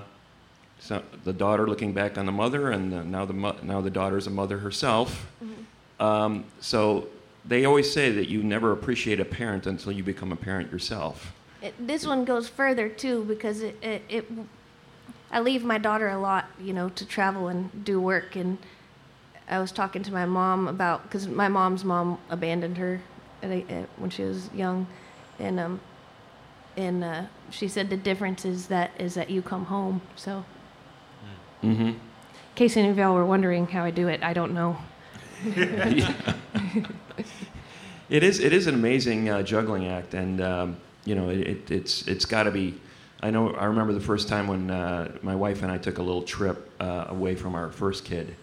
so 0.78 1.02
the 1.24 1.32
daughter 1.32 1.66
looking 1.66 1.92
back 1.92 2.16
on 2.16 2.24
the 2.24 2.32
mother, 2.32 2.70
and 2.70 2.94
uh, 2.94 3.02
now 3.02 3.24
the 3.24 3.32
mo- 3.32 3.56
now 3.64 3.80
the 3.80 3.90
daughter's 3.90 4.28
a 4.28 4.30
mother 4.30 4.58
herself. 4.58 5.26
Um, 5.98 6.44
so 6.60 7.08
they 7.44 7.64
always 7.64 7.92
say 7.92 8.12
that 8.12 8.28
you 8.28 8.44
never 8.44 8.70
appreciate 8.70 9.18
a 9.18 9.24
parent 9.24 9.66
until 9.66 9.90
you 9.90 10.04
become 10.04 10.30
a 10.30 10.36
parent 10.36 10.70
yourself. 10.70 11.32
It, 11.62 11.74
this 11.86 12.06
one 12.06 12.24
goes 12.24 12.48
further 12.48 12.88
too 12.88 13.24
because 13.24 13.62
it, 13.62 13.76
it, 13.82 14.02
it 14.08 14.24
I 15.30 15.40
leave 15.40 15.64
my 15.64 15.78
daughter 15.78 16.08
a 16.08 16.18
lot, 16.18 16.46
you 16.60 16.72
know, 16.72 16.88
to 16.90 17.06
travel 17.06 17.48
and 17.48 17.84
do 17.84 18.00
work. 18.00 18.36
And 18.36 18.58
I 19.48 19.60
was 19.60 19.70
talking 19.72 20.02
to 20.02 20.12
my 20.12 20.26
mom 20.26 20.66
about 20.68 21.04
because 21.04 21.28
my 21.28 21.48
mom's 21.48 21.84
mom 21.84 22.18
abandoned 22.28 22.78
her 22.78 23.00
at 23.42 23.50
a, 23.50 23.64
at, 23.70 23.88
when 23.96 24.10
she 24.10 24.24
was 24.24 24.50
young, 24.52 24.86
and 25.38 25.58
um, 25.60 25.80
and 26.76 27.04
uh, 27.04 27.22
she 27.50 27.68
said 27.68 27.90
the 27.90 27.96
difference 27.96 28.44
is 28.44 28.66
that 28.66 28.90
is 28.98 29.14
that 29.14 29.30
you 29.30 29.40
come 29.42 29.66
home. 29.66 30.00
So, 30.16 30.44
Mm-hmm. 31.62 31.82
in 31.82 32.00
case 32.56 32.76
any 32.76 32.88
of 32.88 32.98
y'all 32.98 33.14
were 33.14 33.24
wondering 33.24 33.68
how 33.68 33.84
I 33.84 33.92
do 33.92 34.08
it, 34.08 34.20
I 34.24 34.32
don't 34.32 34.52
know. 34.52 34.76
It 38.12 38.22
is. 38.22 38.40
It 38.40 38.52
is 38.52 38.66
an 38.66 38.74
amazing 38.74 39.30
uh, 39.30 39.42
juggling 39.42 39.86
act, 39.86 40.12
and 40.12 40.40
um, 40.42 40.76
you 41.04 41.14
know, 41.14 41.28
it, 41.28 41.40
it, 41.40 41.70
it's 41.70 42.06
it's 42.08 42.24
got 42.24 42.44
to 42.44 42.50
be. 42.50 42.74
I 43.22 43.30
know. 43.30 43.50
I 43.54 43.66
remember 43.66 43.92
the 43.92 44.00
first 44.00 44.28
time 44.28 44.48
when 44.48 44.70
uh, 44.70 45.12
my 45.22 45.34
wife 45.34 45.62
and 45.62 45.70
I 45.70 45.78
took 45.78 45.98
a 45.98 46.02
little 46.02 46.22
trip 46.22 46.70
uh, 46.80 47.06
away 47.08 47.34
from 47.36 47.54
our 47.54 47.70
first 47.70 48.04
kid, 48.04 48.34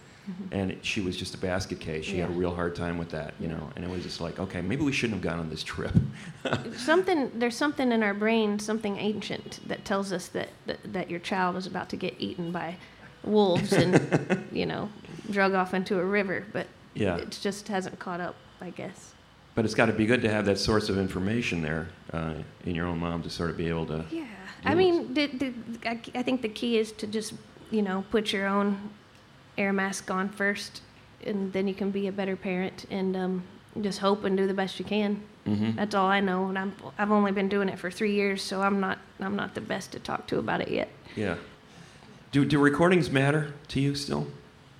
and 0.52 0.78
she 0.82 1.00
was 1.00 1.16
just 1.16 1.34
a 1.34 1.38
basket 1.38 1.80
case. 1.80 2.04
She 2.04 2.18
had 2.18 2.28
a 2.28 2.32
Mm-hmm. 2.32 2.40
Real 2.40 2.54
hard 2.54 2.74
time 2.76 2.96
with 2.96 3.10
that, 3.10 3.34
you 3.40 3.48
know, 3.48 3.68
and 3.76 3.84
it 3.84 3.90
was 3.90 4.02
just 4.02 4.20
like, 4.20 4.38
okay, 4.38 4.62
maybe 4.62 4.82
we 4.82 4.92
shouldn't 4.92 5.22
have 5.22 5.30
gone 5.30 5.38
on 5.40 5.50
this 5.50 5.62
trip. 5.62 5.92
something 6.76 7.30
there's 7.34 7.56
something 7.56 7.92
in 7.92 8.02
our 8.02 8.14
brain, 8.14 8.58
something 8.58 8.96
ancient 8.96 9.60
that 9.68 9.84
tells 9.84 10.12
us 10.12 10.28
that, 10.28 10.48
that 10.66 10.78
that 10.92 11.10
your 11.10 11.20
child 11.20 11.56
is 11.56 11.66
about 11.66 11.88
to 11.90 11.96
get 11.96 12.14
eaten 12.18 12.50
by 12.52 12.76
wolves 13.24 13.72
and 13.72 14.46
you 14.52 14.64
know 14.66 14.88
drug 15.30 15.52
off 15.54 15.74
into 15.74 15.98
a 15.98 16.04
river, 16.04 16.46
but 16.52 16.66
Yeah. 16.94 17.16
it 17.16 17.36
just 17.42 17.68
hasn't 17.68 17.98
caught 17.98 18.20
up, 18.20 18.34
I 18.60 18.70
guess. 18.70 19.14
But 19.54 19.64
it's 19.64 19.74
got 19.74 19.86
to 19.86 19.92
be 19.92 20.06
good 20.06 20.22
to 20.22 20.30
have 20.30 20.46
that 20.46 20.58
source 20.58 20.88
of 20.88 20.96
information 20.96 21.60
there 21.60 21.88
uh, 22.12 22.34
in 22.64 22.74
your 22.74 22.86
own 22.86 22.98
mom 22.98 23.22
to 23.22 23.30
sort 23.30 23.50
of 23.50 23.56
be 23.56 23.68
able 23.68 23.86
to. 23.86 24.04
Yeah, 24.10 24.24
I 24.64 24.74
mean, 24.74 25.14
the, 25.14 25.26
the, 25.26 25.52
I, 25.86 26.00
I 26.14 26.22
think 26.22 26.42
the 26.42 26.48
key 26.48 26.78
is 26.78 26.92
to 26.92 27.06
just 27.06 27.34
you 27.70 27.82
know 27.82 28.04
put 28.10 28.32
your 28.32 28.46
own 28.46 28.90
air 29.56 29.72
mask 29.72 30.10
on 30.10 30.28
first, 30.28 30.82
and 31.24 31.52
then 31.52 31.68
you 31.68 31.74
can 31.74 31.90
be 31.90 32.06
a 32.08 32.12
better 32.12 32.36
parent 32.36 32.86
and 32.90 33.16
um, 33.16 33.42
just 33.80 33.98
hope 34.00 34.24
and 34.24 34.36
do 34.36 34.46
the 34.46 34.54
best 34.54 34.78
you 34.78 34.84
can. 34.84 35.22
Mhm. 35.46 35.76
That's 35.76 35.94
all 35.94 36.06
I 36.08 36.20
know, 36.20 36.48
and 36.48 36.58
I'm 36.58 36.74
I've 36.98 37.10
only 37.10 37.32
been 37.32 37.48
doing 37.48 37.68
it 37.68 37.78
for 37.78 37.90
three 37.90 38.12
years, 38.14 38.42
so 38.42 38.60
I'm 38.62 38.80
not 38.80 38.98
I'm 39.20 39.36
not 39.36 39.54
the 39.54 39.60
best 39.60 39.92
to 39.92 39.98
talk 39.98 40.26
to 40.28 40.38
about 40.38 40.60
it 40.60 40.68
yet. 40.68 40.88
Yeah. 41.16 41.36
Do 42.32 42.44
do 42.44 42.58
recordings 42.58 43.10
matter 43.10 43.54
to 43.68 43.80
you 43.80 43.94
still 43.94 44.26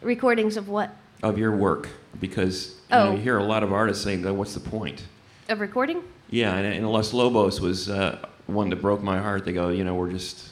Recordings 0.02 0.56
of 0.56 0.68
what? 0.68 0.94
of 1.22 1.36
your 1.38 1.54
work? 1.54 1.88
Because 2.18 2.76
you, 2.90 2.96
know, 2.96 3.02
Oh. 3.08 3.12
you 3.12 3.18
hear 3.18 3.38
a 3.38 3.44
lot 3.44 3.62
of 3.62 3.72
artists 3.72 4.02
saying, 4.04 4.24
"Oh, 4.26 4.32
"What's 4.34 4.54
the 4.54 4.60
point?" 4.60 5.04
Of 5.48 5.60
recording? 5.60 6.02
Yeah, 6.30 6.54
and, 6.56 6.66
and 6.66 6.90
Los 6.90 7.12
Lobos 7.12 7.60
was 7.60 7.90
uh, 7.90 8.18
one 8.46 8.70
that 8.70 8.76
broke 8.76 9.02
my 9.02 9.18
heart. 9.18 9.44
They 9.44 9.52
go, 9.52 9.68
you 9.68 9.84
know, 9.84 9.94
we're 9.94 10.10
just 10.10 10.50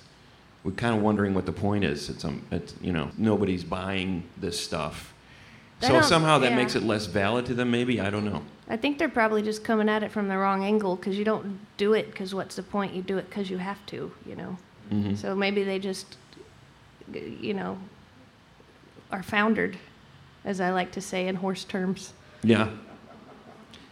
we're 0.65 0.73
kind 0.73 0.97
of 0.97 1.03
wondering 1.03 1.35
what 1.35 1.47
the 1.47 1.53
point 1.53 1.85
is. 1.85 2.11
It's 2.11 2.25
um, 2.25 2.43
it's, 2.51 2.75
you 2.81 2.93
know, 2.93 3.11
nobody's 3.17 3.65
buying 3.65 4.25
this 4.37 4.59
stuff. 4.59 5.15
I 5.81 5.89
So 5.89 6.01
somehow 6.01 6.39
that 6.39 6.51
yeah. 6.51 6.57
makes 6.57 6.75
it 6.75 6.83
less 6.83 7.07
valid 7.07 7.47
to 7.47 7.55
them. 7.55 7.71
Maybe 7.71 8.01
I 8.01 8.11
don't 8.11 8.25
know. 8.25 8.43
I 8.69 8.77
think 8.77 8.99
they're 8.99 9.09
probably 9.09 9.43
just 9.43 9.63
coming 9.65 9.89
at 9.89 10.03
it 10.03 10.11
from 10.11 10.29
the 10.29 10.37
wrong 10.37 10.65
angle 10.65 10.97
because 10.97 11.17
you 11.17 11.25
don't 11.25 11.59
do 11.77 11.95
it 11.95 12.11
because 12.11 12.35
what's 12.35 12.57
the 12.57 12.63
point? 12.63 12.93
You 12.95 13.03
do 13.03 13.17
it 13.17 13.29
because 13.31 13.49
you 13.49 13.59
have 13.59 13.85
to, 13.87 14.13
you 14.27 14.37
know. 14.37 14.59
Mhm. 14.93 15.17
So 15.17 15.35
maybe 15.35 15.63
they 15.63 15.79
just, 15.79 16.17
you 17.15 17.55
know, 17.55 17.79
are 19.13 19.23
foundered, 19.23 19.79
as 20.45 20.61
I 20.61 20.71
like 20.71 20.91
to 20.93 21.01
say 21.01 21.29
in 21.29 21.37
horse 21.37 21.65
terms. 21.65 22.13
Yeah. 22.43 22.69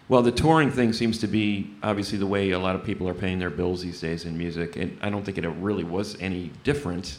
Well, 0.08 0.22
the 0.22 0.30
touring 0.32 0.70
thing 0.70 0.92
seems 0.92 1.18
to 1.18 1.26
be 1.26 1.74
obviously 1.82 2.16
the 2.18 2.26
way 2.26 2.50
a 2.52 2.58
lot 2.58 2.76
of 2.76 2.84
people 2.84 3.08
are 3.08 3.14
paying 3.14 3.38
their 3.40 3.50
bills 3.50 3.82
these 3.82 4.00
days 4.00 4.24
in 4.24 4.38
music, 4.38 4.76
and 4.76 4.96
I 5.02 5.10
don't 5.10 5.24
think 5.24 5.36
it 5.38 5.48
really 5.48 5.82
was 5.84 6.16
any 6.20 6.52
different. 6.62 7.18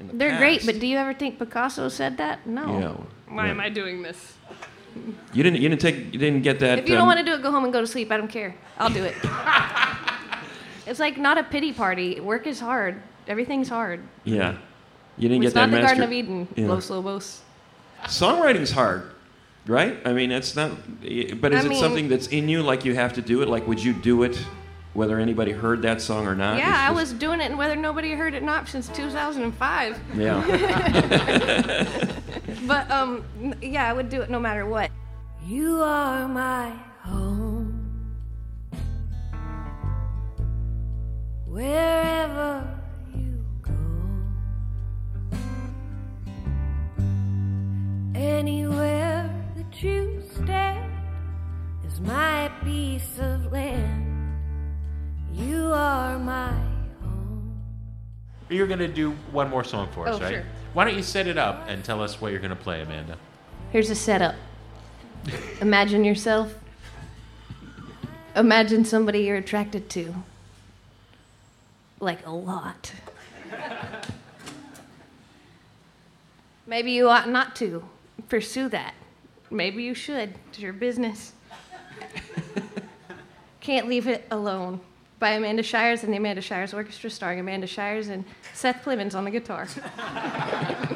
In 0.00 0.08
the 0.08 0.14
They're 0.14 0.38
great, 0.38 0.64
but 0.64 0.80
do 0.80 0.86
you 0.86 0.96
ever 0.96 1.12
think 1.12 1.38
Picasso 1.38 1.88
said 1.88 2.16
that? 2.16 2.46
No. 2.46 2.78
Yeah. 2.78 3.34
Why 3.34 3.44
Yeah. 3.46 3.50
am 3.50 3.60
I 3.60 3.68
doing 3.68 4.02
this? 4.02 4.34
You 5.32 5.42
didn't. 5.42 5.60
You 5.60 5.68
didn't 5.68 5.80
take. 5.80 6.12
You 6.14 6.18
didn't 6.18 6.42
get 6.42 6.60
that. 6.60 6.78
If 6.78 6.88
you 6.88 6.94
don't 6.94 7.02
um, 7.02 7.08
want 7.08 7.18
to 7.18 7.24
do 7.24 7.34
it, 7.34 7.42
go 7.42 7.50
home 7.50 7.64
and 7.64 7.72
go 7.72 7.80
to 7.80 7.86
sleep. 7.86 8.10
I 8.12 8.16
don't 8.16 8.28
care. 8.28 8.54
I'll 8.78 8.90
do 8.90 9.04
it. 9.04 9.14
it's 10.86 11.00
like 11.00 11.18
not 11.18 11.36
a 11.36 11.42
pity 11.42 11.72
party. 11.72 12.20
Work 12.20 12.46
is 12.46 12.60
hard. 12.60 13.02
Everything's 13.26 13.68
hard. 13.68 14.00
Yeah. 14.24 14.56
You 15.18 15.28
didn't 15.28 15.44
it's 15.44 15.52
get 15.52 15.60
that 15.60 15.64
It's 15.68 15.72
not 15.72 15.76
the 15.76 15.82
master. 15.82 15.86
Garden 15.86 16.04
of 16.04 16.12
Eden, 16.12 16.48
Yeah. 16.56 16.68
Los 16.68 16.90
Lobos. 16.90 17.42
Songwriting's 18.04 18.70
hard, 18.70 19.13
right? 19.66 19.98
I 20.04 20.12
mean, 20.12 20.30
it's 20.32 20.54
not. 20.56 20.70
But 21.00 21.52
is 21.52 21.62
I 21.62 21.66
it 21.66 21.68
mean- 21.68 21.78
something 21.80 22.08
that's 22.08 22.26
in 22.28 22.48
you? 22.48 22.62
Like 22.62 22.84
you 22.84 22.94
have 22.94 23.12
to 23.14 23.22
do 23.22 23.42
it? 23.42 23.48
Like 23.48 23.66
would 23.66 23.82
you 23.82 23.92
do 23.92 24.22
it, 24.22 24.36
whether 24.94 25.18
anybody 25.18 25.52
heard 25.52 25.82
that 25.82 26.00
song 26.00 26.26
or 26.26 26.34
not? 26.34 26.58
yeah, 26.58 26.68
It's 26.68 26.78
I 26.78 26.86
just- 26.88 27.12
was 27.12 27.12
doing 27.20 27.40
it, 27.40 27.46
and 27.50 27.58
whether 27.58 27.76
nobody 27.76 28.12
heard 28.12 28.34
it 28.34 28.42
or 28.42 28.46
not 28.46 28.68
since 28.68 28.88
2005. 28.88 30.00
Yeah. 30.16 30.40
But 32.66 32.90
um, 32.90 33.24
yeah, 33.60 33.86
I 33.88 33.92
would 33.92 34.08
do 34.08 34.22
it 34.22 34.30
no 34.30 34.38
matter 34.40 34.64
what. 34.64 34.90
You 35.46 35.82
are 35.82 36.26
my 36.28 36.70
home. 37.02 37.72
Wherever 41.46 42.66
you 43.14 43.44
go, 43.60 43.72
anywhere 48.14 49.13
that 49.13 49.13
you 49.82 50.22
stand 50.34 50.92
is 51.86 52.00
my 52.00 52.50
piece 52.62 53.18
of 53.18 53.52
land. 53.52 54.10
You 55.32 55.66
are 55.72 56.18
my 56.18 56.52
home. 57.02 57.60
You're 58.48 58.66
going 58.66 58.78
to 58.78 58.88
do 58.88 59.12
one 59.32 59.50
more 59.50 59.64
song 59.64 59.88
for 59.92 60.06
us, 60.08 60.16
Oh, 60.16 60.20
right? 60.22 60.34
sure. 60.34 60.44
Why 60.74 60.84
don't 60.84 60.96
you 60.96 61.02
set 61.02 61.26
it 61.26 61.38
up 61.38 61.64
and 61.68 61.84
tell 61.84 62.00
us 62.02 62.20
what 62.20 62.30
you're 62.30 62.40
going 62.40 62.50
to 62.50 62.56
play, 62.56 62.82
Amanda? 62.82 63.16
Here's 63.70 63.90
a 63.90 63.94
setup. 63.94 64.34
Imagine 65.60 66.04
yourself. 66.04 66.54
Imagine 68.36 68.84
somebody 68.84 69.20
you're 69.20 69.36
attracted 69.36 69.88
to. 69.90 70.14
Like 72.00 72.26
a 72.26 72.30
lot. 72.32 72.92
Maybe 76.66 76.92
you 76.92 77.08
ought 77.08 77.28
not 77.28 77.54
to 77.56 77.84
pursue 78.28 78.68
that. 78.70 78.94
Maybe 79.54 79.84
you 79.84 79.94
should. 79.94 80.34
It's 80.48 80.58
your 80.58 80.72
business. 80.72 81.32
Can't 83.60 83.88
Leave 83.88 84.08
It 84.08 84.26
Alone 84.32 84.80
by 85.20 85.30
Amanda 85.30 85.62
Shires 85.62 86.02
and 86.02 86.12
the 86.12 86.16
Amanda 86.16 86.42
Shires 86.42 86.74
Orchestra, 86.74 87.08
starring 87.08 87.38
Amanda 87.38 87.68
Shires 87.68 88.08
and 88.08 88.24
Seth 88.52 88.84
Plemons 88.84 89.14
on 89.14 89.24
the 89.24 89.30
guitar. 89.30 89.68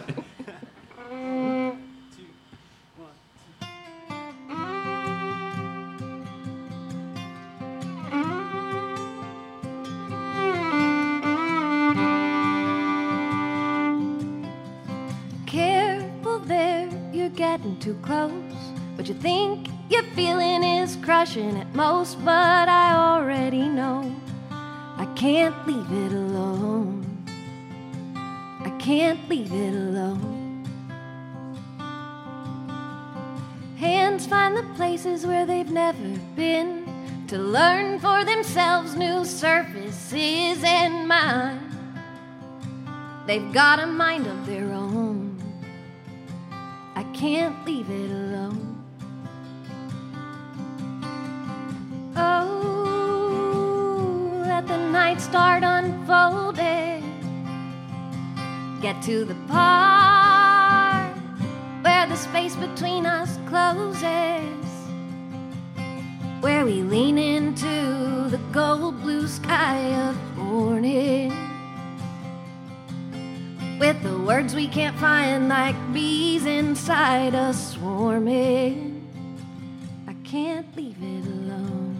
too 17.81 17.99
close. 18.03 18.33
What 18.97 19.09
you 19.09 19.15
think 19.15 19.69
you're 19.89 20.03
feeling 20.15 20.63
is 20.65 20.97
crushing 20.97 21.57
at 21.57 21.75
most, 21.75 22.23
but 22.25 22.69
I 22.69 22.93
already 22.93 23.69
know 23.69 24.15
I 24.51 25.07
can't 25.15 25.55
leave 25.67 25.91
it 25.93 26.13
alone. 26.13 27.07
I 28.61 28.71
can't 28.79 29.29
leave 29.29 29.53
it 29.53 29.75
alone. 29.75 30.65
Hands 33.77 34.27
find 34.27 34.57
the 34.57 34.65
places 34.75 35.25
where 35.25 35.47
they've 35.47 35.71
never 35.71 36.09
been 36.35 36.85
to 37.29 37.39
learn 37.39 38.01
for 38.01 38.25
themselves 38.25 38.97
new 38.97 39.25
surfaces 39.25 40.65
and 40.65 41.07
mine. 41.07 41.61
They've 43.27 43.53
got 43.53 43.79
a 43.79 43.87
mind 43.87 44.27
of 44.27 44.47
their 44.47 44.73
own. 44.73 45.08
Can't 47.19 47.67
leave 47.67 47.91
it 47.91 48.11
alone. 48.13 48.85
Oh, 52.15 52.45
let 54.47 54.69
the 54.69 54.77
night 54.77 55.21
start 55.21 55.65
unfolding. 55.65 57.03
Get 58.81 59.03
to 59.03 59.25
the 59.25 59.35
part 59.49 61.17
where 61.83 62.07
the 62.07 62.15
space 62.15 62.55
between 62.55 63.05
us 63.05 63.37
closes. 63.49 64.65
Where 66.41 66.65
we 66.65 66.83
lean 66.83 67.19
into 67.19 68.29
the 68.31 68.39
gold 68.53 69.03
blue 69.03 69.27
sky 69.27 69.93
of 70.09 70.17
morning 70.37 71.33
with 73.79 74.03
the 74.03 74.19
words 74.19 74.55
we 74.55 74.67
can't 74.67 74.97
find 74.99 75.49
like 75.49 75.77
bees 75.93 76.47
inside 76.47 77.35
us 77.35 77.75
swarming. 77.75 79.07
I 80.09 80.15
can't 80.25 80.67
leave 80.77 80.97
it 81.01 81.27
alone. 81.27 81.95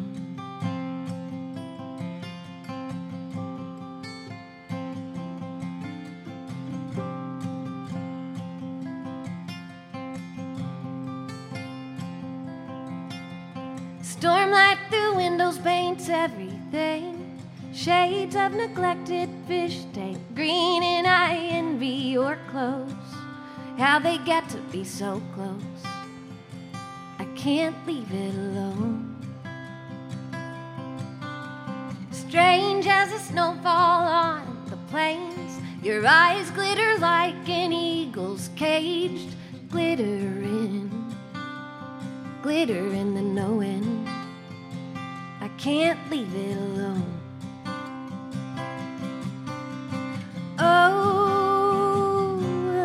Stormlight 14.03 14.79
through 14.91 15.17
windows 15.17 15.59
paints 15.59 16.09
everything. 16.09 17.18
Shades 17.89 18.37
of 18.37 18.53
neglected 18.53 19.31
fish 19.47 19.79
tank, 19.95 20.19
green 20.35 20.83
and 20.83 21.07
I 21.07 21.37
envy 21.37 21.87
your 21.87 22.37
clothes. 22.51 22.93
How 23.79 23.99
they 23.99 24.19
get 24.19 24.47
to 24.51 24.59
be 24.71 24.85
so 24.85 25.23
close. 25.35 25.83
I 27.19 27.25
can't 27.35 27.75
leave 27.87 28.13
it 28.13 28.35
alone. 28.35 29.17
Strange 32.11 32.87
as 32.87 33.11
a 33.11 33.19
snowfall 33.21 34.07
on 34.07 34.67
the 34.69 34.77
plains, 34.91 35.59
your 35.83 36.07
eyes 36.07 36.51
glitter 36.51 36.99
like 36.99 37.49
an 37.49 37.73
eagle's 37.73 38.51
caged, 38.55 39.35
glittering, 39.71 40.91
glitter 42.43 42.87
in 42.89 43.15
the 43.15 43.23
knowing. 43.23 44.07
I 45.41 45.49
can't 45.57 45.99
leave 46.11 46.35
it 46.37 46.55
alone. 46.55 47.18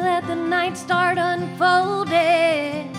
Let 0.03 0.27
the 0.27 0.35
night 0.35 0.77
start 0.77 1.17
unfolding. 1.17 2.91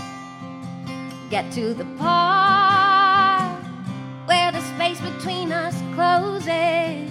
Get 1.30 1.50
to 1.52 1.74
the 1.74 1.86
part 1.98 3.62
where 4.26 4.52
the 4.52 4.60
space 4.74 5.00
between 5.00 5.52
us 5.52 5.74
closes. 5.94 7.10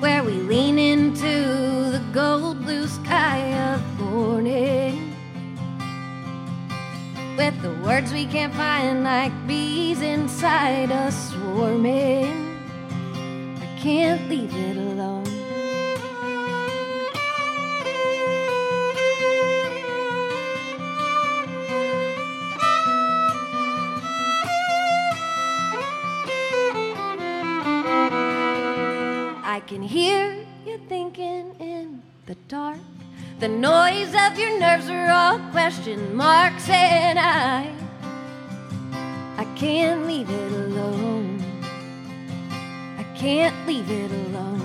Where 0.00 0.22
we 0.22 0.32
lean 0.32 0.78
into 0.78 1.90
the 1.90 2.02
gold 2.12 2.64
blue 2.64 2.86
sky 2.86 3.38
of 3.72 3.80
morning. 4.00 5.14
With 7.36 7.60
the 7.62 7.74
words 7.84 8.12
we 8.12 8.26
can't 8.26 8.54
find 8.54 9.04
like 9.04 9.32
bees 9.46 10.00
inside 10.00 10.90
us 10.90 11.30
swarming. 11.30 12.58
I 13.60 13.78
can't 13.80 14.28
leave 14.28 14.54
it 14.54 14.76
alone. 14.76 15.27
I 29.58 29.60
can 29.60 29.82
hear 29.82 30.36
you 30.64 30.78
thinking 30.88 31.52
in 31.58 32.00
the 32.26 32.36
dark. 32.46 32.78
The 33.40 33.48
noise 33.48 34.14
of 34.14 34.38
your 34.38 34.56
nerves 34.56 34.88
are 34.88 35.10
all 35.10 35.40
question 35.50 36.14
marks, 36.14 36.68
and 36.68 37.18
I, 37.18 37.68
I 39.36 39.44
can't 39.56 40.06
leave 40.06 40.30
it 40.30 40.52
alone. 40.52 41.42
I 42.98 43.02
can't 43.18 43.66
leave 43.66 43.90
it 43.90 44.12
alone. 44.12 44.62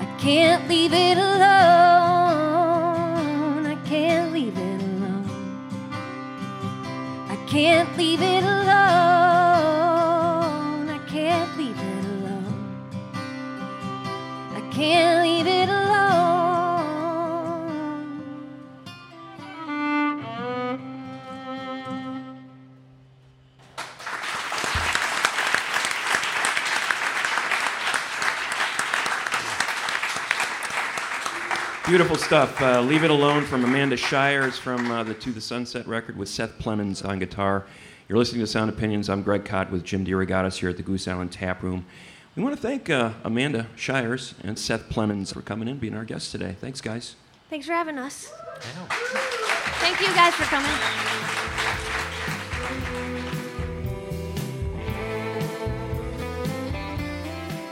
I 0.00 0.06
can't 0.18 0.68
leave 0.68 0.92
it 0.92 1.18
alone. 1.18 1.54
I 3.64 3.76
can't 3.86 4.32
leave 4.32 4.58
it 4.58 4.82
alone. 4.82 5.30
I 7.30 7.36
can't 7.46 7.96
can't 14.78 15.22
leave 15.24 15.46
it 15.48 15.68
alone. 15.68 15.88
Beautiful 31.88 32.14
stuff. 32.14 32.62
Uh, 32.62 32.80
leave 32.82 33.02
It 33.02 33.10
Alone 33.10 33.44
from 33.44 33.64
Amanda 33.64 33.96
Shires 33.96 34.56
from 34.58 34.88
uh, 34.92 35.02
the 35.02 35.14
To 35.14 35.32
the 35.32 35.40
Sunset 35.40 35.88
record 35.88 36.16
with 36.16 36.28
Seth 36.28 36.56
Plemons 36.60 37.04
on 37.04 37.18
guitar. 37.18 37.66
You're 38.08 38.18
listening 38.18 38.42
to 38.42 38.46
Sound 38.46 38.70
Opinions. 38.70 39.08
I'm 39.08 39.22
Greg 39.22 39.44
Kot 39.44 39.72
with 39.72 39.82
Jim 39.82 40.06
DeRogatis 40.06 40.58
here 40.58 40.68
at 40.70 40.76
the 40.76 40.84
Goose 40.84 41.08
Island 41.08 41.32
Tap 41.32 41.64
Room. 41.64 41.84
We 42.38 42.44
want 42.44 42.54
to 42.54 42.62
thank 42.62 42.88
uh, 42.88 43.14
Amanda 43.24 43.66
Shires 43.74 44.36
and 44.44 44.56
Seth 44.56 44.88
Plemons 44.88 45.34
for 45.34 45.42
coming 45.42 45.66
in, 45.66 45.78
being 45.78 45.96
our 45.96 46.04
guests 46.04 46.30
today. 46.30 46.54
Thanks, 46.60 46.80
guys. 46.80 47.16
Thanks 47.50 47.66
for 47.66 47.72
having 47.72 47.98
us. 47.98 48.32
Thank 49.80 50.00
you 50.00 50.06
guys 50.14 50.32
for 50.34 50.44
coming. 50.44 50.70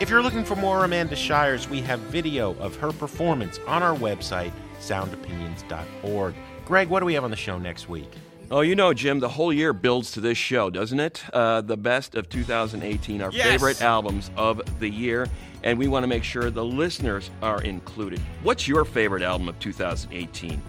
If 0.00 0.10
you're 0.10 0.20
looking 0.20 0.44
for 0.44 0.56
more 0.56 0.84
Amanda 0.84 1.14
Shires, 1.14 1.68
we 1.68 1.80
have 1.82 2.00
video 2.00 2.56
of 2.56 2.74
her 2.74 2.90
performance 2.90 3.60
on 3.68 3.84
our 3.84 3.94
website, 3.94 4.50
soundopinions.org. 4.80 6.34
Greg, 6.64 6.88
what 6.88 6.98
do 6.98 7.06
we 7.06 7.14
have 7.14 7.22
on 7.22 7.30
the 7.30 7.36
show 7.36 7.56
next 7.56 7.88
week? 7.88 8.10
Oh, 8.48 8.60
you 8.60 8.76
know, 8.76 8.94
Jim, 8.94 9.18
the 9.18 9.28
whole 9.28 9.52
year 9.52 9.72
builds 9.72 10.12
to 10.12 10.20
this 10.20 10.38
show, 10.38 10.70
doesn't 10.70 11.00
it? 11.00 11.24
Uh, 11.32 11.62
the 11.62 11.76
best 11.76 12.14
of 12.14 12.28
2018, 12.28 13.20
our 13.20 13.32
Yes! 13.32 13.44
favorite 13.48 13.82
albums 13.82 14.30
of 14.36 14.62
the 14.78 14.88
year, 14.88 15.26
and 15.64 15.76
we 15.76 15.88
want 15.88 16.04
to 16.04 16.06
make 16.06 16.22
sure 16.22 16.48
the 16.50 16.64
listeners 16.64 17.30
are 17.42 17.60
included. 17.62 18.20
What's 18.44 18.68
your 18.68 18.84
favorite 18.84 19.22
album 19.22 19.48
of 19.48 19.58
2018? 19.58 20.62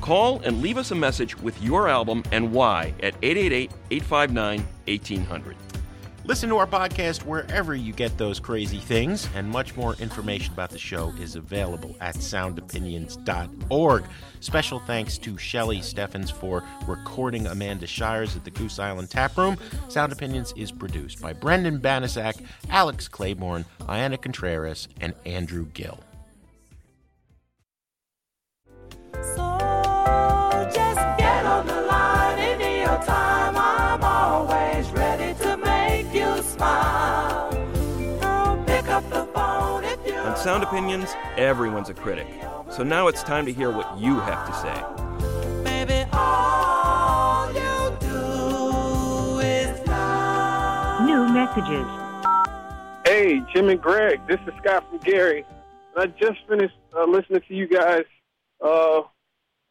Call 0.00 0.40
and 0.40 0.60
leave 0.60 0.76
us 0.76 0.90
a 0.90 0.94
message 0.96 1.38
with 1.38 1.60
your 1.62 1.88
album 1.88 2.24
and 2.32 2.50
why 2.50 2.94
at 3.02 3.14
888 3.22 3.70
859 3.92 4.66
1800. 4.88 5.56
Listen 6.24 6.48
to 6.50 6.58
our 6.58 6.66
podcast 6.66 7.24
wherever 7.24 7.74
you 7.74 7.92
get 7.92 8.16
those 8.18 8.38
crazy 8.38 8.78
things, 8.78 9.28
and 9.34 9.48
much 9.48 9.74
more 9.74 9.94
information 9.94 10.52
about 10.52 10.70
the 10.70 10.78
show 10.78 11.12
is 11.20 11.34
available 11.34 11.96
at 12.00 12.14
soundopinions.org. 12.14 14.04
Special 14.38 14.78
thanks 14.80 15.18
to 15.18 15.36
Shelly 15.38 15.80
Steffens 15.80 16.30
for 16.30 16.62
recording 16.86 17.46
Amanda 17.46 17.86
Shires 17.86 18.36
at 18.36 18.44
the 18.44 18.50
Goose 18.50 18.78
Island 18.78 19.10
Tap 19.10 19.36
Room. 19.36 19.56
Sound 19.88 20.12
Opinions 20.12 20.52
is 20.56 20.70
produced 20.70 21.20
by 21.20 21.32
Brendan 21.32 21.80
Banaszak, 21.80 22.40
Alex 22.68 23.08
Claiborne, 23.08 23.64
Ayana 23.80 24.20
Contreras, 24.20 24.88
and 25.00 25.14
Andrew 25.24 25.66
Gill. 25.72 25.98
Sound 40.50 40.64
Opinions, 40.64 41.14
everyone's 41.36 41.90
a 41.90 41.94
critic. 41.94 42.26
So 42.72 42.82
now 42.82 43.06
it's 43.06 43.22
time 43.22 43.46
to 43.46 43.52
hear 43.52 43.70
what 43.70 43.96
you 44.00 44.18
have 44.18 44.48
to 44.48 44.52
say. 44.52 45.62
baby. 45.62 46.10
All 46.12 47.46
you 47.52 47.96
do 48.00 49.38
is 49.46 49.86
lie. 49.86 51.06
New 51.06 51.28
messages. 51.28 51.86
Hey, 53.06 53.40
Jim 53.54 53.68
and 53.68 53.80
Greg, 53.80 54.20
this 54.26 54.40
is 54.44 54.52
Scott 54.60 54.90
from 54.90 54.98
Gary. 54.98 55.44
I 55.96 56.06
just 56.06 56.40
finished 56.48 56.74
uh, 56.98 57.04
listening 57.04 57.42
to 57.46 57.54
you 57.54 57.68
guys' 57.68 58.02
uh, 58.60 59.02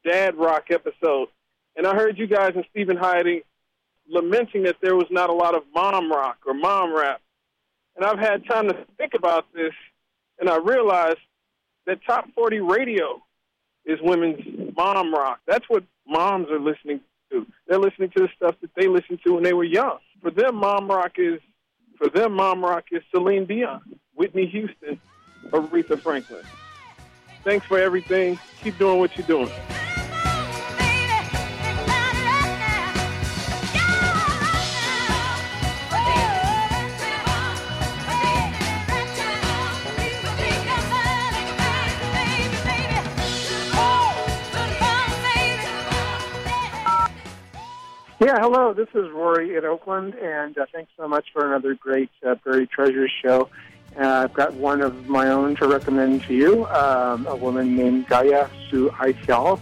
Dad 0.05 0.37
Rock 0.37 0.67
episode, 0.71 1.27
and 1.75 1.85
I 1.85 1.93
heard 1.93 2.17
you 2.17 2.25
guys 2.25 2.53
and 2.55 2.63
Steven 2.71 2.95
Hyden 2.95 3.41
lamenting 4.07 4.63
that 4.63 4.77
there 4.81 4.95
was 4.95 5.07
not 5.11 5.29
a 5.29 5.33
lot 5.33 5.57
of 5.57 5.63
mom 5.75 6.09
rock 6.09 6.37
or 6.47 6.53
mom 6.53 6.95
rap. 6.95 7.19
And 7.97 8.05
I've 8.05 8.17
had 8.19 8.45
time 8.45 8.69
to 8.69 8.85
think 8.97 9.13
about 9.13 9.51
this, 9.53 9.73
and 10.39 10.49
I 10.49 10.57
realized 10.57 11.19
that 11.85 11.99
top 12.05 12.25
40 12.33 12.59
radio 12.59 13.21
is 13.85 13.99
women's 14.01 14.75
mom 14.75 15.13
rock. 15.13 15.39
That's 15.47 15.65
what 15.69 15.83
moms 16.07 16.49
are 16.49 16.59
listening 16.59 17.01
to. 17.31 17.45
They're 17.67 17.79
listening 17.79 18.11
to 18.15 18.23
the 18.23 18.29
stuff 18.35 18.55
that 18.61 18.71
they 18.75 18.87
listened 18.87 19.19
to 19.25 19.33
when 19.33 19.43
they 19.43 19.53
were 19.53 19.63
young. 19.63 19.97
For 20.21 20.31
them, 20.31 20.55
mom 20.55 20.87
rock 20.87 21.13
is 21.17 21.39
for 21.97 22.09
them, 22.09 22.33
mom 22.33 22.63
rock 22.63 22.85
is 22.91 23.01
Celine 23.13 23.45
Dion, 23.45 23.81
Whitney 24.15 24.47
Houston, 24.47 24.99
Aretha 25.49 25.99
Franklin. 25.99 26.43
Thanks 27.43 27.65
for 27.65 27.77
everything. 27.77 28.39
Keep 28.63 28.77
doing 28.77 28.99
what 28.99 29.17
you're 29.17 29.27
doing. 29.27 29.49
Yeah, 48.21 48.37
hello. 48.37 48.73
This 48.73 48.89
is 48.93 49.09
Rory 49.11 49.55
in 49.55 49.63
Oakland, 49.63 50.13
and 50.13 50.57
uh, 50.57 50.65
thanks 50.73 50.91
so 50.97 51.07
much 51.07 51.27
for 51.31 51.47
another 51.47 51.73
great 51.73 52.09
uh, 52.27 52.35
Buried 52.43 52.69
Treasures 52.69 53.13
show. 53.23 53.47
Uh, 53.97 54.25
I've 54.25 54.33
got 54.33 54.53
one 54.55 54.81
of 54.81 55.07
my 55.07 55.29
own 55.29 55.55
to 55.55 55.67
recommend 55.69 56.23
to 56.23 56.33
you, 56.33 56.65
um, 56.65 57.25
a 57.27 57.35
woman 57.37 57.77
named 57.77 58.09
Gaye 58.09 58.45
Su 58.69 58.89
Akyol. 58.89 59.61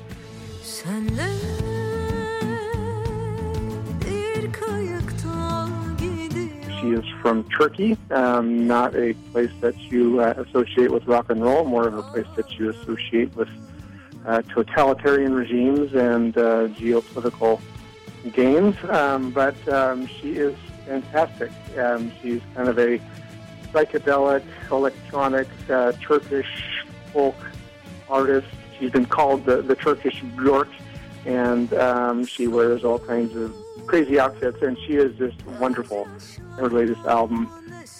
She 6.81 6.89
is 6.89 7.05
from 7.21 7.47
Turkey, 7.49 7.95
um, 8.09 8.65
not 8.65 8.95
a 8.95 9.13
place 9.31 9.51
that 9.61 9.77
you 9.77 10.19
uh, 10.19 10.33
associate 10.35 10.89
with 10.91 11.05
rock 11.05 11.29
and 11.29 11.43
roll, 11.43 11.63
more 11.63 11.87
of 11.87 11.95
a 11.95 12.01
place 12.01 12.25
that 12.35 12.57
you 12.57 12.71
associate 12.71 13.35
with 13.35 13.49
uh, 14.25 14.41
totalitarian 14.41 15.35
regimes 15.35 15.93
and 15.93 16.35
uh, 16.35 16.69
geopolitical 16.69 17.61
games. 18.33 18.75
Um, 18.89 19.31
but 19.31 19.55
um, 19.67 20.07
she 20.07 20.33
is 20.33 20.55
fantastic. 20.85 21.51
Um, 21.77 22.11
she's 22.21 22.41
kind 22.55 22.69
of 22.69 22.79
a 22.79 22.99
psychedelic, 23.73 24.43
electronic, 24.71 25.47
uh, 25.69 25.91
Turkish 26.01 26.83
folk 27.13 27.35
artist. 28.09 28.47
She's 28.79 28.91
been 28.91 29.05
called 29.05 29.45
the, 29.45 29.61
the 29.61 29.75
Turkish 29.75 30.21
Björk, 30.35 30.69
and 31.25 31.73
um, 31.73 32.25
she 32.25 32.47
wears 32.47 32.83
all 32.83 32.99
kinds 32.99 33.35
of 33.35 33.53
crazy 33.85 34.19
outfits, 34.19 34.61
and 34.61 34.77
she 34.79 34.95
is 34.95 35.17
just 35.17 35.43
wonderful. 35.59 36.07
Her 36.57 36.69
latest 36.69 37.05
album 37.05 37.49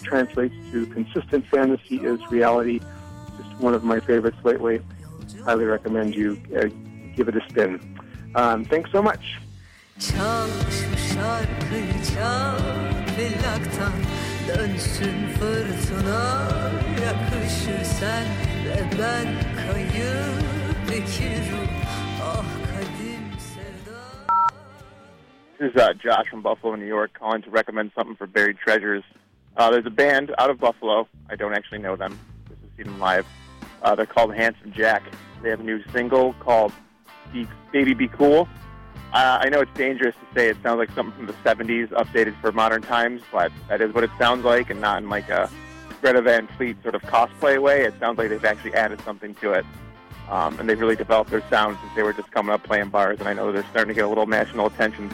translates 0.04 0.56
to 0.72 0.86
consistent 0.88 1.46
fantasy 1.48 1.98
is 1.98 2.20
reality. 2.32 2.80
Just 3.38 3.60
one 3.60 3.74
of 3.74 3.84
my 3.84 4.00
favorites 4.00 4.38
lately. 4.44 4.82
Highly 5.44 5.66
recommend 5.66 6.16
you 6.16 6.42
uh, 6.56 6.68
give 7.16 7.28
it 7.28 7.36
a 7.36 7.50
spin. 7.50 7.98
Um, 8.36 8.66
thanks 8.66 8.92
so 8.92 9.02
much. 9.02 9.38
Çal 10.00 10.48
şu 10.48 11.14
şarkıyı 11.14 12.04
çal 12.16 12.58
plaktan 13.16 13.94
Dönsün 14.48 15.28
fırtına 15.28 16.42
yakışır 17.06 17.84
sen 17.84 18.26
ve 18.66 19.00
ben 19.00 19.28
kayıp 19.56 20.98
iki 20.98 21.30
ruh 21.30 21.70
Ah 22.24 22.46
kadim 22.68 23.40
sevda 23.40 24.02
This 25.60 25.70
is 25.70 25.82
uh, 25.82 25.94
Josh 26.00 26.30
from 26.30 26.44
Buffalo, 26.44 26.76
New 26.76 26.90
York, 26.90 27.20
calling 27.20 27.46
to 27.46 27.52
recommend 27.52 27.92
something 27.96 28.18
for 28.18 28.28
Buried 28.36 28.58
Treasures. 28.58 29.04
Uh, 29.58 29.72
there's 29.72 29.88
a 29.88 29.98
band 29.98 30.30
out 30.38 30.52
of 30.52 30.60
Buffalo. 30.62 31.08
I 31.32 31.36
don't 31.40 31.54
actually 31.54 31.82
know 31.82 31.98
them. 31.98 32.20
This 32.50 32.58
is 32.60 32.70
seen 32.78 32.86
them 32.86 33.00
live. 33.00 33.26
Uh, 33.82 33.96
they're 33.96 34.14
called 34.16 34.36
Handsome 34.36 34.72
Jack. 34.72 35.02
They 35.42 35.50
have 35.50 35.60
a 35.60 35.64
new 35.64 35.82
single 35.92 36.34
called 36.34 36.72
Baby 37.74 37.94
Be 37.96 38.08
Cool. 38.08 38.48
Uh, 39.14 39.40
I 39.42 39.50
know 39.50 39.62
it's 39.62 39.74
dangerous 39.74 40.16
to 40.16 40.36
say 40.36 40.50
it 40.50 40.58
sounds 40.62 40.78
like 40.80 40.92
something 40.92 41.16
from 41.16 41.28
the 41.28 41.34
70s 41.44 41.88
updated 41.90 42.40
for 42.42 42.52
modern 42.52 42.82
times, 42.82 43.22
but 43.32 43.52
that 43.70 43.82
is 43.82 43.94
what 43.94 44.04
it 44.04 44.12
sounds 44.20 44.44
like, 44.44 44.70
and 44.70 44.82
not 44.82 45.02
in 45.02 45.10
like 45.10 45.30
a 45.30 45.50
Greta 46.02 46.22
Van 46.22 46.48
Fleet 46.58 46.82
sort 46.84 46.94
of 46.94 47.02
cosplay 47.04 47.62
way. 47.62 47.84
It 47.84 47.94
sounds 48.00 48.18
like 48.18 48.30
they've 48.30 48.44
actually 48.44 48.74
added 48.74 49.00
something 49.02 49.34
to 49.36 49.54
it. 49.54 49.66
Um, 50.30 50.60
and 50.60 50.70
they've 50.70 50.80
really 50.80 50.98
developed 50.98 51.32
their 51.32 51.48
sound 51.50 51.78
since 51.82 51.96
they 51.96 52.04
were 52.04 52.12
just 52.12 52.30
coming 52.32 52.52
up 52.54 52.64
playing 52.64 52.90
bars, 52.90 53.20
and 53.20 53.30
I 53.30 53.34
know 53.34 53.50
they're 53.52 53.64
starting 53.72 53.90
to 53.90 53.94
get 53.94 54.04
a 54.04 54.10
little 54.10 54.28
national 54.28 54.68
attention. 54.68 55.10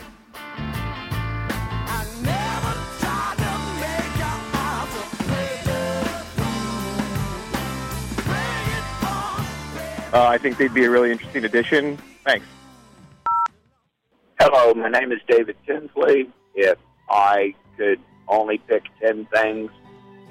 Uh, 10.12 10.28
I 10.28 10.38
think 10.38 10.58
they'd 10.58 10.74
be 10.74 10.84
a 10.84 10.90
really 10.90 11.12
interesting 11.12 11.46
addition. 11.46 11.98
Thanks. 12.24 12.46
Hello, 14.46 14.74
my 14.74 14.90
name 14.90 15.14
is 15.14 15.22
David 15.26 15.56
Tinsley. 15.66 16.30
If 16.54 16.78
I 17.10 17.56
could 17.78 18.02
only 18.28 18.58
pick 18.58 18.84
10 19.02 19.26
things 19.28 19.72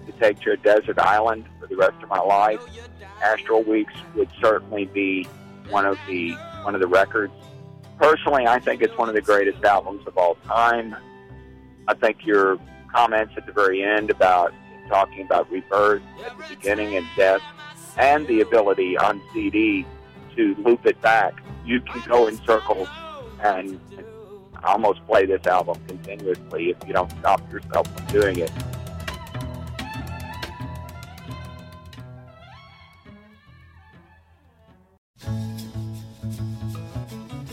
to 0.05 0.13
take 0.21 0.39
to 0.41 0.53
a 0.53 0.57
desert 0.59 0.99
island 0.99 1.47
for 1.59 1.67
the 1.67 1.77
rest 1.77 1.95
of 2.03 2.11
my 2.11 2.19
life, 2.19 2.61
Astral 3.23 3.63
Weeks 3.63 3.95
would 4.15 4.29
certainly 4.39 4.85
be 4.85 5.25
one 5.71 5.87
of 5.87 5.97
the 6.07 6.33
one 6.63 6.75
of 6.75 6.83
the 6.83 6.87
records. 6.87 7.33
Personally, 7.97 8.47
I 8.47 8.59
think 8.59 8.83
it's 8.83 8.99
one 8.99 9.09
of 9.09 9.15
the 9.15 9.23
greatest 9.23 9.65
albums 9.65 10.07
of 10.07 10.19
all 10.19 10.35
time. 10.45 10.95
I 11.89 11.95
think 11.95 12.27
your 12.27 12.59
comments 12.95 13.33
at 13.39 13.47
the 13.47 13.53
very 13.53 13.83
end 13.83 14.11
about 14.11 14.53
talking 14.91 15.25
about 15.25 15.51
rebirth 15.51 16.03
at 16.27 16.37
the 16.37 16.55
beginning 16.55 16.97
and 16.97 17.07
death 17.17 17.41
and 17.97 18.27
the 18.27 18.43
ability 18.43 18.99
on 18.99 19.23
CD 19.33 19.87
to 20.37 20.55
loop 20.57 20.85
it 20.85 21.01
back, 21.01 21.43
you 21.65 21.81
can 21.81 22.03
go 22.07 22.27
in 22.27 22.37
circles 22.45 22.89
and 23.43 23.81
almost 24.65 25.05
play 25.07 25.27
this 25.27 25.47
album 25.47 25.79
continuously 25.87 26.71
if 26.71 26.77
you 26.87 26.93
don't 26.93 27.11
stop 27.19 27.41
yourself 27.53 27.87
from 27.97 28.07
doing 28.07 28.39
it. 28.39 28.51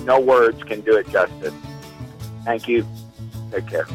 No 0.03 0.19
words 0.19 0.63
can 0.63 0.81
do 0.81 0.97
it 0.97 1.07
justice. 1.09 1.53
Thank 2.43 2.67
you. 2.67 2.85
Take 3.51 3.67
care. 3.67 3.85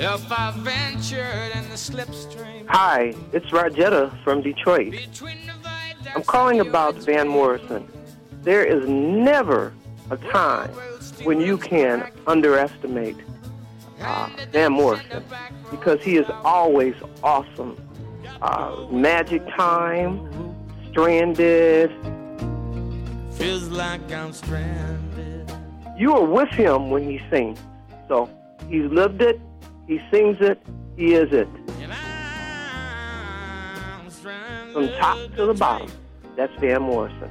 If 0.00 0.30
I 0.30 0.52
ventured 0.56 1.56
in 1.56 1.68
the 1.68 1.74
slipstream. 1.74 2.66
Hi, 2.68 3.14
it's 3.32 3.46
Rajetta 3.46 4.22
from 4.22 4.42
Detroit. 4.42 4.94
I'm 6.14 6.22
calling 6.22 6.60
about 6.60 6.94
Van 6.96 7.26
Morrison. 7.26 7.88
There 8.42 8.64
is 8.64 8.88
never 8.88 9.72
a 10.10 10.16
time 10.16 10.70
when 11.24 11.40
you 11.40 11.58
can 11.58 12.10
underestimate 12.26 13.16
uh, 14.00 14.30
Van 14.52 14.72
Morrison 14.72 15.24
because 15.70 16.02
he 16.02 16.16
is 16.16 16.26
always 16.44 16.94
awesome. 17.22 17.76
Uh, 18.40 18.86
Magic 18.90 19.46
Time, 19.48 20.54
Stranded. 20.90 21.90
Feels 23.32 23.68
like 23.68 24.00
I'm 24.12 24.32
stranded. 24.32 25.52
You 25.96 26.14
are 26.14 26.24
with 26.24 26.48
him 26.50 26.90
when 26.90 27.02
he 27.02 27.20
sings. 27.30 27.58
So 28.06 28.30
he's 28.68 28.90
lived 28.90 29.20
it, 29.20 29.40
he 29.86 30.00
sings 30.10 30.38
it, 30.40 30.60
he 30.96 31.14
is 31.14 31.32
it. 31.32 31.48
From 34.72 34.88
top 34.98 35.18
to 35.36 35.46
the 35.46 35.54
bottom, 35.54 35.90
that's 36.36 36.52
Van 36.60 36.82
Morrison. 36.82 37.30